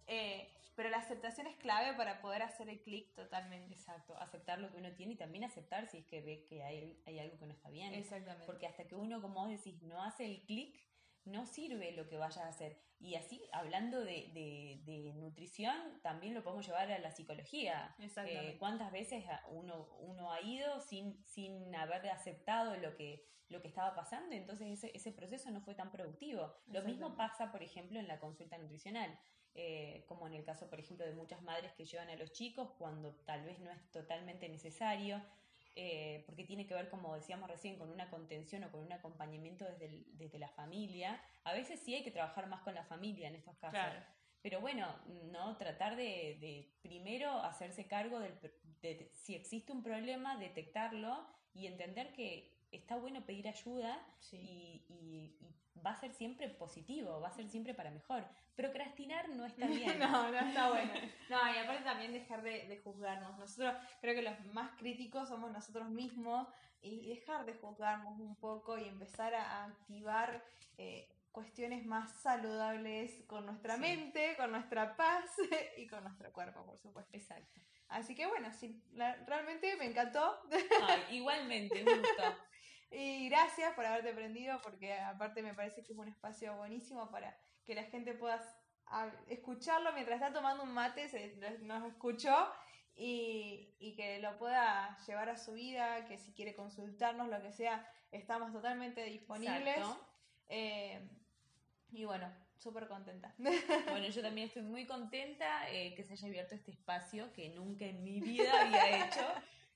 eh, 0.06 0.52
pero 0.74 0.90
la 0.90 0.98
aceptación 0.98 1.46
es 1.46 1.56
clave 1.56 1.94
para 1.96 2.20
poder 2.20 2.42
hacer 2.42 2.68
el 2.68 2.82
clic 2.82 3.14
totalmente. 3.14 3.72
Exacto, 3.72 4.14
aceptar 4.18 4.58
lo 4.58 4.70
que 4.70 4.76
uno 4.76 4.92
tiene 4.92 5.14
y 5.14 5.16
también 5.16 5.44
aceptar 5.44 5.86
si 5.86 5.96
es 5.98 6.04
que 6.04 6.20
ve 6.20 6.44
que 6.46 6.62
hay, 6.62 7.02
hay 7.06 7.18
algo 7.20 7.38
que 7.38 7.46
no 7.46 7.54
está 7.54 7.70
bien. 7.70 7.94
Exactamente. 7.94 8.44
Porque 8.44 8.66
hasta 8.66 8.86
que 8.86 8.96
uno, 8.96 9.22
como 9.22 9.40
vos 9.40 9.48
decís, 9.48 9.80
no 9.82 10.02
hace 10.02 10.26
el 10.26 10.42
clic, 10.44 10.78
no 11.24 11.46
sirve 11.46 11.92
lo 11.92 12.08
que 12.08 12.16
vayas 12.16 12.38
a 12.38 12.48
hacer. 12.48 12.78
Y 13.00 13.16
así, 13.16 13.42
hablando 13.52 14.00
de, 14.00 14.30
de- 14.32 14.80
de 14.84 15.12
nutrición, 15.14 16.00
también 16.02 16.34
lo 16.34 16.42
podemos 16.42 16.66
llevar 16.66 16.90
a 16.90 16.98
la 16.98 17.10
psicología. 17.10 17.94
Exactamente. 17.98 18.50
Eh, 18.52 18.58
¿Cuántas 18.58 18.90
veces 18.92 19.24
uno, 19.50 19.88
uno 20.00 20.32
ha 20.32 20.40
ido 20.40 20.80
sin, 20.80 21.22
sin 21.26 21.74
haber 21.74 22.08
aceptado 22.08 22.76
lo 22.76 22.94
que, 22.96 23.26
lo 23.48 23.60
que 23.60 23.68
estaba 23.68 23.94
pasando? 23.94 24.34
Entonces 24.34 24.68
ese, 24.68 24.90
ese 24.96 25.12
proceso 25.12 25.50
no 25.50 25.60
fue 25.60 25.74
tan 25.74 25.90
productivo. 25.90 26.54
Lo 26.66 26.82
mismo 26.82 27.16
pasa, 27.16 27.50
por 27.52 27.62
ejemplo, 27.62 27.98
en 27.98 28.08
la 28.08 28.18
consulta 28.20 28.56
nutricional. 28.58 29.18
Eh, 29.56 30.04
como 30.08 30.26
en 30.26 30.34
el 30.34 30.44
caso, 30.44 30.68
por 30.68 30.80
ejemplo, 30.80 31.06
de 31.06 31.14
muchas 31.14 31.40
madres 31.42 31.72
que 31.74 31.84
llevan 31.84 32.10
a 32.10 32.16
los 32.16 32.32
chicos 32.32 32.70
cuando 32.78 33.14
tal 33.24 33.44
vez 33.44 33.60
no 33.60 33.70
es 33.70 33.90
totalmente 33.92 34.48
necesario, 34.48 35.22
eh, 35.76 36.22
porque 36.26 36.44
tiene 36.44 36.66
que 36.66 36.74
ver, 36.74 36.88
como 36.88 37.14
decíamos 37.14 37.48
recién, 37.50 37.76
con 37.78 37.90
una 37.90 38.08
contención 38.10 38.64
o 38.64 38.70
con 38.70 38.80
un 38.80 38.92
acompañamiento 38.92 39.64
desde, 39.64 39.86
el- 39.86 40.04
desde 40.16 40.38
la 40.38 40.48
familia. 40.48 41.20
A 41.44 41.52
veces 41.52 41.80
sí 41.80 41.94
hay 41.94 42.02
que 42.04 42.10
trabajar 42.10 42.46
más 42.46 42.62
con 42.62 42.74
la 42.74 42.84
familia 42.84 43.28
en 43.28 43.34
estos 43.34 43.56
casos. 43.56 43.72
Claro. 43.72 44.00
Pero 44.42 44.60
bueno, 44.60 44.94
no 45.32 45.56
tratar 45.56 45.96
de, 45.96 46.36
de 46.40 46.70
primero 46.82 47.30
hacerse 47.42 47.86
cargo 47.86 48.20
del, 48.20 48.38
de, 48.40 48.94
de- 48.94 49.10
si 49.14 49.34
existe 49.34 49.72
un 49.72 49.82
problema, 49.82 50.36
detectarlo 50.36 51.26
y 51.54 51.66
entender 51.66 52.12
que 52.12 52.52
está 52.70 52.96
bueno 52.96 53.24
pedir 53.24 53.48
ayuda 53.48 54.00
Sí. 54.18 54.36
y, 54.36 54.84
y- 54.92 55.36
y 55.40 55.54
va 55.84 55.90
a 55.90 55.96
ser 55.96 56.12
siempre 56.12 56.48
positivo, 56.48 57.20
va 57.20 57.28
a 57.28 57.32
ser 57.32 57.48
siempre 57.48 57.74
para 57.74 57.90
mejor. 57.90 58.24
Procrastinar 58.54 59.28
no 59.30 59.44
está 59.46 59.66
bien. 59.66 59.98
No, 59.98 60.30
no 60.30 60.38
está 60.38 60.70
bueno. 60.70 60.92
No, 61.28 61.54
y 61.54 61.58
aparte 61.58 61.84
también 61.84 62.12
dejar 62.12 62.42
de, 62.42 62.66
de 62.66 62.78
juzgarnos. 62.82 63.38
Nosotros 63.38 63.74
creo 64.00 64.14
que 64.14 64.22
los 64.22 64.38
más 64.52 64.70
críticos 64.78 65.28
somos 65.28 65.50
nosotros 65.50 65.88
mismos 65.90 66.46
y 66.82 67.08
dejar 67.14 67.44
de 67.46 67.54
juzgarnos 67.54 68.18
un 68.20 68.36
poco 68.36 68.76
y 68.78 68.86
empezar 68.88 69.34
a, 69.34 69.64
activar 69.64 70.44
eh, 70.78 71.08
cuestiones 71.32 71.84
más 71.86 72.12
saludables 72.20 73.24
con 73.26 73.46
nuestra 73.46 73.74
Sí. 73.76 73.80
mente, 73.80 74.36
con 74.36 74.52
nuestra 74.52 74.96
paz 74.96 75.24
y 75.78 75.86
con 75.86 76.04
nuestro 76.04 76.32
cuerpo, 76.32 76.64
por 76.64 76.78
supuesto. 76.78 77.10
Exacto. 77.16 77.60
Así 77.88 78.14
que 78.14 78.26
bueno, 78.26 78.52
sí, 78.52 78.82
la- 78.92 79.16
realmente 79.26 79.76
me 79.76 79.86
encantó 79.86 80.40
Ay, 80.82 81.16
igualmente, 81.16 81.82
un 81.84 81.98
gusto. 82.00 82.22
y 82.94 83.28
gracias 83.28 83.72
por 83.74 83.84
haberte 83.84 84.12
prendido 84.12 84.60
porque 84.62 84.94
aparte 84.94 85.42
me 85.42 85.54
parece 85.54 85.82
que 85.82 85.92
es 85.92 85.98
un 85.98 86.08
espacio 86.08 86.56
buenísimo 86.56 87.10
para 87.10 87.36
que 87.64 87.74
la 87.74 87.84
gente 87.84 88.14
pueda 88.14 88.40
escucharlo 89.28 89.92
mientras 89.92 90.20
está 90.20 90.32
tomando 90.32 90.62
un 90.62 90.72
mate, 90.72 91.08
se, 91.08 91.36
nos 91.62 91.84
escuchó 91.84 92.52
y, 92.94 93.74
y 93.78 93.94
que 93.96 94.20
lo 94.20 94.38
pueda 94.38 94.96
llevar 95.06 95.28
a 95.28 95.36
su 95.36 95.54
vida, 95.54 96.04
que 96.06 96.18
si 96.18 96.32
quiere 96.32 96.54
consultarnos, 96.54 97.28
lo 97.28 97.42
que 97.42 97.52
sea, 97.52 97.88
estamos 98.12 98.52
totalmente 98.52 99.02
disponibles. 99.04 99.78
Eh, 100.48 101.08
y 101.90 102.04
bueno, 102.04 102.30
súper 102.58 102.88
contenta. 102.88 103.34
Bueno, 103.38 104.08
yo 104.08 104.22
también 104.22 104.48
estoy 104.48 104.62
muy 104.62 104.86
contenta 104.86 105.70
eh, 105.70 105.94
que 105.94 106.04
se 106.04 106.14
haya 106.14 106.28
abierto 106.28 106.54
este 106.54 106.70
espacio 106.70 107.32
que 107.32 107.50
nunca 107.50 107.84
en 107.84 108.02
mi 108.02 108.20
vida 108.20 108.50
había 108.60 109.06
hecho. 109.06 109.26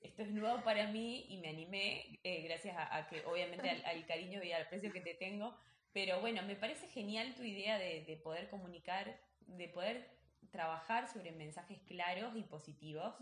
Esto 0.00 0.22
es 0.22 0.30
nuevo 0.30 0.62
para 0.62 0.86
mí 0.88 1.26
y 1.28 1.38
me 1.38 1.48
animé 1.48 2.20
eh, 2.22 2.42
gracias 2.42 2.76
a, 2.76 2.96
a 2.96 3.08
que 3.08 3.24
obviamente 3.26 3.68
al, 3.68 3.84
al 3.84 4.06
cariño 4.06 4.42
y 4.42 4.52
al 4.52 4.62
aprecio 4.62 4.92
que 4.92 5.00
te 5.00 5.14
tengo. 5.14 5.56
Pero 5.92 6.20
bueno, 6.20 6.42
me 6.42 6.54
parece 6.54 6.86
genial 6.88 7.34
tu 7.34 7.42
idea 7.42 7.78
de, 7.78 8.04
de 8.04 8.16
poder 8.16 8.48
comunicar, 8.48 9.18
de 9.46 9.68
poder 9.68 10.08
trabajar 10.50 11.08
sobre 11.08 11.32
mensajes 11.32 11.80
claros 11.82 12.36
y 12.36 12.42
positivos 12.42 13.14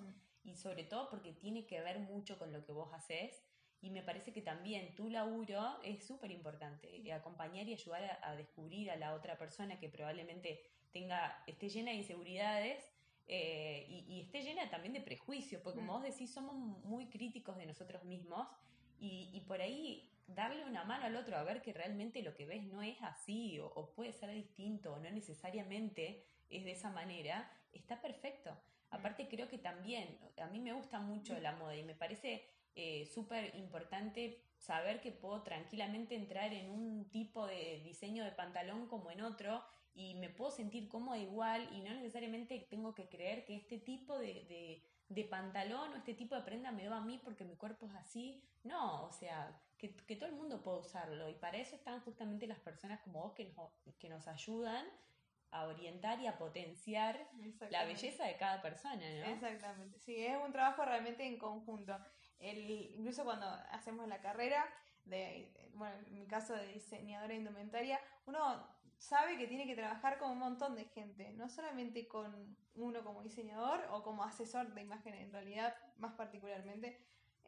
y 0.45 0.55
sobre 0.57 0.85
todo 0.85 1.09
porque 1.11 1.33
tiene 1.33 1.67
que 1.67 1.81
ver 1.81 1.99
mucho 1.99 2.39
con 2.39 2.53
lo 2.53 2.65
que 2.65 2.73
vos 2.73 2.93
haces 2.93 3.43
y 3.81 3.91
me 3.91 4.03
parece 4.03 4.33
que 4.33 4.43
también 4.43 4.95
tu 4.95 5.11
laburo 5.11 5.81
es 5.83 6.07
súper 6.07 6.31
importante, 6.31 7.13
acompañar 7.13 7.69
y 7.69 7.73
ayudar 7.73 8.05
a, 8.05 8.31
a 8.31 8.37
descubrir 8.37 8.91
a 8.91 8.97
la 8.97 9.15
otra 9.15 9.37
persona 9.39 9.79
que 9.79 9.89
probablemente 9.89 10.63
tenga, 10.93 11.43
esté 11.47 11.69
llena 11.69 11.91
de 11.91 11.99
inseguridades 11.99 12.85
eh, 13.29 13.87
y, 13.89 14.15
y 14.15 14.21
esté 14.21 14.43
llena 14.43 14.69
también 14.71 14.93
de 14.93 15.01
prejuicios, 15.01 15.61
porque 15.63 15.79
como 15.81 15.93
Mm. 15.93 16.03
vos 16.03 16.03
decís, 16.05 16.33
somos 16.33 16.55
muy 16.85 17.07
críticos 17.07 17.57
de 17.57 17.67
nosotros 17.67 18.05
mismos 18.05 18.47
y, 19.01 19.31
y 19.33 19.41
por 19.41 19.61
ahí 19.61 20.09
darle 20.29 20.65
una 20.65 20.85
mano 20.85 21.05
al 21.07 21.17
otro 21.17 21.37
a 21.37 21.43
ver 21.45 21.63
que 21.63 21.73
realmente 21.73 22.23
lo 22.23 22.35
que 22.35 22.47
ves 22.47 22.65
no 22.65 22.83
es 22.83 22.97
así 23.03 23.59
o, 23.61 23.67
o 23.67 23.91
puede 23.95 24.13
ser 24.13 24.33
distinto 24.33 24.93
o 24.93 24.99
no 24.99 25.11
necesariamente 25.11 26.25
es 26.51 26.65
de 26.65 26.73
esa 26.73 26.91
manera, 26.91 27.51
está 27.73 28.01
perfecto. 28.01 28.57
Aparte 28.91 29.29
creo 29.29 29.49
que 29.49 29.59
también, 29.59 30.19
a 30.39 30.47
mí 30.47 30.61
me 30.61 30.73
gusta 30.73 31.01
mucho 31.01 31.39
la 31.41 31.53
moda 31.53 31.77
y 31.77 31.83
me 31.83 31.95
parece 31.95 32.45
eh, 32.77 33.07
súper 33.07 33.55
importante 33.57 34.41
saber 34.59 35.01
que 35.01 35.11
puedo 35.13 35.43
tranquilamente 35.43 36.15
entrar 36.15 36.53
en 36.53 36.71
un 36.71 37.09
tipo 37.11 37.47
de 37.47 37.81
diseño 37.83 38.25
de 38.25 38.33
pantalón 38.33 38.87
como 38.87 39.11
en 39.11 39.23
otro 39.23 39.63
y 39.97 40.15
me 40.15 40.29
puedo 40.29 40.51
sentir 40.51 40.89
cómoda 40.89 41.19
igual 41.19 41.69
y 41.73 41.81
no 41.81 41.91
necesariamente 41.95 42.67
tengo 42.71 42.95
que 42.95 43.09
creer 43.09 43.47
que 43.47 43.57
este 43.57 43.79
tipo 43.79 44.19
de, 44.19 44.83
de, 45.09 45.25
pantalón 45.25 45.93
o 45.93 45.97
este 45.97 46.13
tipo 46.13 46.35
de 46.35 46.43
prenda 46.43 46.71
me 46.71 46.89
va 46.89 46.99
a 46.99 47.01
mí 47.01 47.19
porque 47.25 47.45
mi 47.45 47.57
cuerpo 47.57 47.87
es 47.87 47.95
así. 47.95 48.45
No, 48.63 49.05
o 49.05 49.13
sea, 49.13 49.59
que, 49.79 49.97
que, 49.97 50.17
todo 50.17 50.29
el 50.29 50.37
mundo 50.37 50.63
puede 50.63 50.81
usarlo 50.81 51.31
y 51.31 51.35
para 51.35 51.57
eso 51.57 51.77
están 51.77 52.01
justamente 52.03 52.47
las 52.47 52.61
personas 52.61 53.01
como 53.01 53.23
vos 53.23 53.33
que 53.33 53.47
nos, 53.47 53.73
que 53.99 54.11
nos 54.11 54.29
ayudan 54.29 54.87
a 55.51 55.65
orientar 55.65 56.21
y 56.21 56.27
a 56.27 56.37
potenciar 56.37 57.19
la 57.71 57.85
belleza 57.85 58.25
de 58.25 58.37
cada 58.37 58.61
persona, 58.61 58.97
¿no? 58.97 59.27
Exactamente, 59.33 59.99
sí, 59.99 60.27
es 60.27 60.37
un 60.45 60.53
trabajo 60.53 60.85
realmente 60.85 61.25
en 61.25 61.39
conjunto. 61.39 61.97
El, 62.39 62.69
incluso 62.69 63.25
cuando 63.25 63.47
hacemos 63.71 64.07
la 64.09 64.21
carrera, 64.21 64.67
de, 65.07 65.71
bueno, 65.75 65.97
en 66.09 66.19
mi 66.19 66.27
caso 66.27 66.55
de 66.55 66.67
diseñadora 66.67 67.33
indumentaria, 67.33 67.99
uno 68.27 68.76
sabe 68.99 69.37
que 69.37 69.47
tiene 69.47 69.67
que 69.67 69.75
trabajar 69.75 70.19
con 70.19 70.31
un 70.31 70.39
montón 70.39 70.75
de 70.75 70.85
gente, 70.85 71.33
no 71.33 71.49
solamente 71.49 72.09
con 72.09 72.57
uno 72.75 73.05
como 73.05 73.23
diseñador 73.23 73.85
o 73.91 74.03
como 74.03 74.25
asesor 74.25 74.75
de 74.75 74.83
imagen, 74.83 75.15
en 75.15 75.33
realidad 75.33 75.75
más 75.99 76.15
particularmente. 76.15 76.99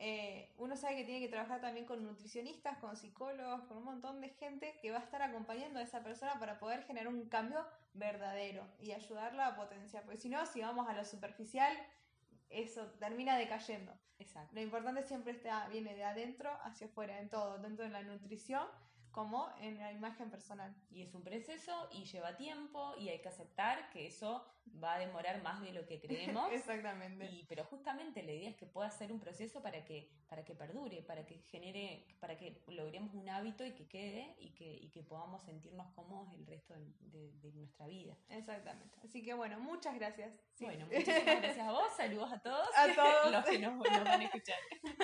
Eh, 0.01 0.55
uno 0.59 0.77
sabe 0.77 0.97
que 0.97 1.05
tiene 1.05 1.21
que 1.21 1.29
trabajar 1.29 1.61
también 1.61 1.85
con 1.85 2.05
nutricionistas, 2.05 2.79
con 2.79 2.97
psicólogos, 2.97 3.63
con 3.65 3.79
un 3.79 3.85
montón 3.85 4.21
de 4.21 4.29
gente 4.29 4.79
que 4.81 4.93
va 4.93 4.99
a 4.99 5.03
estar 5.03 5.23
acompañando 5.23 5.81
a 5.81 5.83
esa 5.83 6.05
persona 6.05 6.39
para 6.39 6.61
poder 6.61 6.85
generar 6.85 7.09
un 7.09 7.29
cambio 7.29 7.67
verdadero 7.95 8.65
y 8.79 8.93
ayudarla 8.93 9.49
a 9.49 9.57
potenciar. 9.57 10.05
Porque 10.05 10.19
si 10.19 10.29
no, 10.29 10.47
si 10.47 10.61
vamos 10.61 10.89
a 10.89 10.93
lo 10.93 11.05
superficial, 11.05 11.77
eso 12.49 12.87
termina 13.01 13.37
decayendo. 13.37 13.93
Exacto. 14.21 14.55
Lo 14.55 14.61
importante 14.61 15.03
siempre 15.03 15.33
está, 15.33 15.69
viene 15.69 15.95
de 15.95 16.05
adentro 16.05 16.51
hacia 16.63 16.87
afuera, 16.87 17.19
en 17.19 17.29
todo, 17.29 17.61
tanto 17.61 17.83
en 17.83 17.93
la 17.93 18.03
nutrición 18.03 18.67
como 19.19 19.53
en 19.61 19.77
la 19.79 19.91
imagen 19.91 20.31
personal. 20.31 20.73
Y 20.93 21.03
es 21.03 21.13
un 21.13 21.25
proceso 21.25 21.89
y 21.91 22.05
lleva 22.05 22.37
tiempo 22.37 22.95
y 23.01 23.09
hay 23.09 23.19
que 23.19 23.29
aceptar 23.29 23.91
que 23.91 24.07
eso 24.07 24.47
va 24.81 24.95
a 24.95 24.99
demorar 25.01 25.43
más 25.43 25.61
de 25.61 25.73
lo 25.73 25.85
que 25.87 25.99
creemos. 25.99 26.49
Exactamente. 26.53 27.27
Y, 27.27 27.45
pero 27.49 27.65
justamente 27.65 28.23
la 28.23 28.31
idea 28.31 28.51
es 28.51 28.55
que 28.55 28.67
pueda 28.67 28.89
ser 28.93 29.11
un 29.11 29.19
proceso 29.19 29.61
para 29.61 29.85
que, 29.85 30.09
para 30.29 30.45
que 30.45 30.55
perdure, 30.55 31.03
para 31.03 31.27
que 31.27 31.39
genere, 31.51 32.07
para 32.21 32.37
que 32.37 32.63
logremos 32.69 33.13
un 33.13 33.29
hábito 33.29 33.67
y 33.67 33.73
que 33.73 33.89
quede 33.89 34.37
y 34.39 34.51
que, 34.51 34.73
y 34.73 34.89
que 34.91 35.03
podamos 35.03 35.43
sentirnos 35.43 35.89
cómodos 35.97 36.33
el 36.35 36.47
resto 36.47 36.75
de, 37.01 37.33
de, 37.33 37.53
nuestra 37.55 37.89
vida. 37.89 38.17
Exactamente. 38.29 39.01
Así 39.03 39.25
que 39.25 39.35
bueno, 39.35 39.59
muchas 39.59 39.97
gracias. 39.97 40.33
Bueno, 40.61 40.87
muchísimas 40.87 41.25
gracias 41.25 41.67
a 41.67 41.73
vos, 41.73 41.91
saludos 41.97 42.33
a 42.33 42.39
todos, 42.39 42.69
a 42.77 42.95
todos 42.95 43.33
los 43.33 43.45
que 43.47 43.59
nos, 43.59 43.75
nos 43.79 44.05
van 44.05 44.21
a 44.21 44.25
escuchar. 44.25 44.59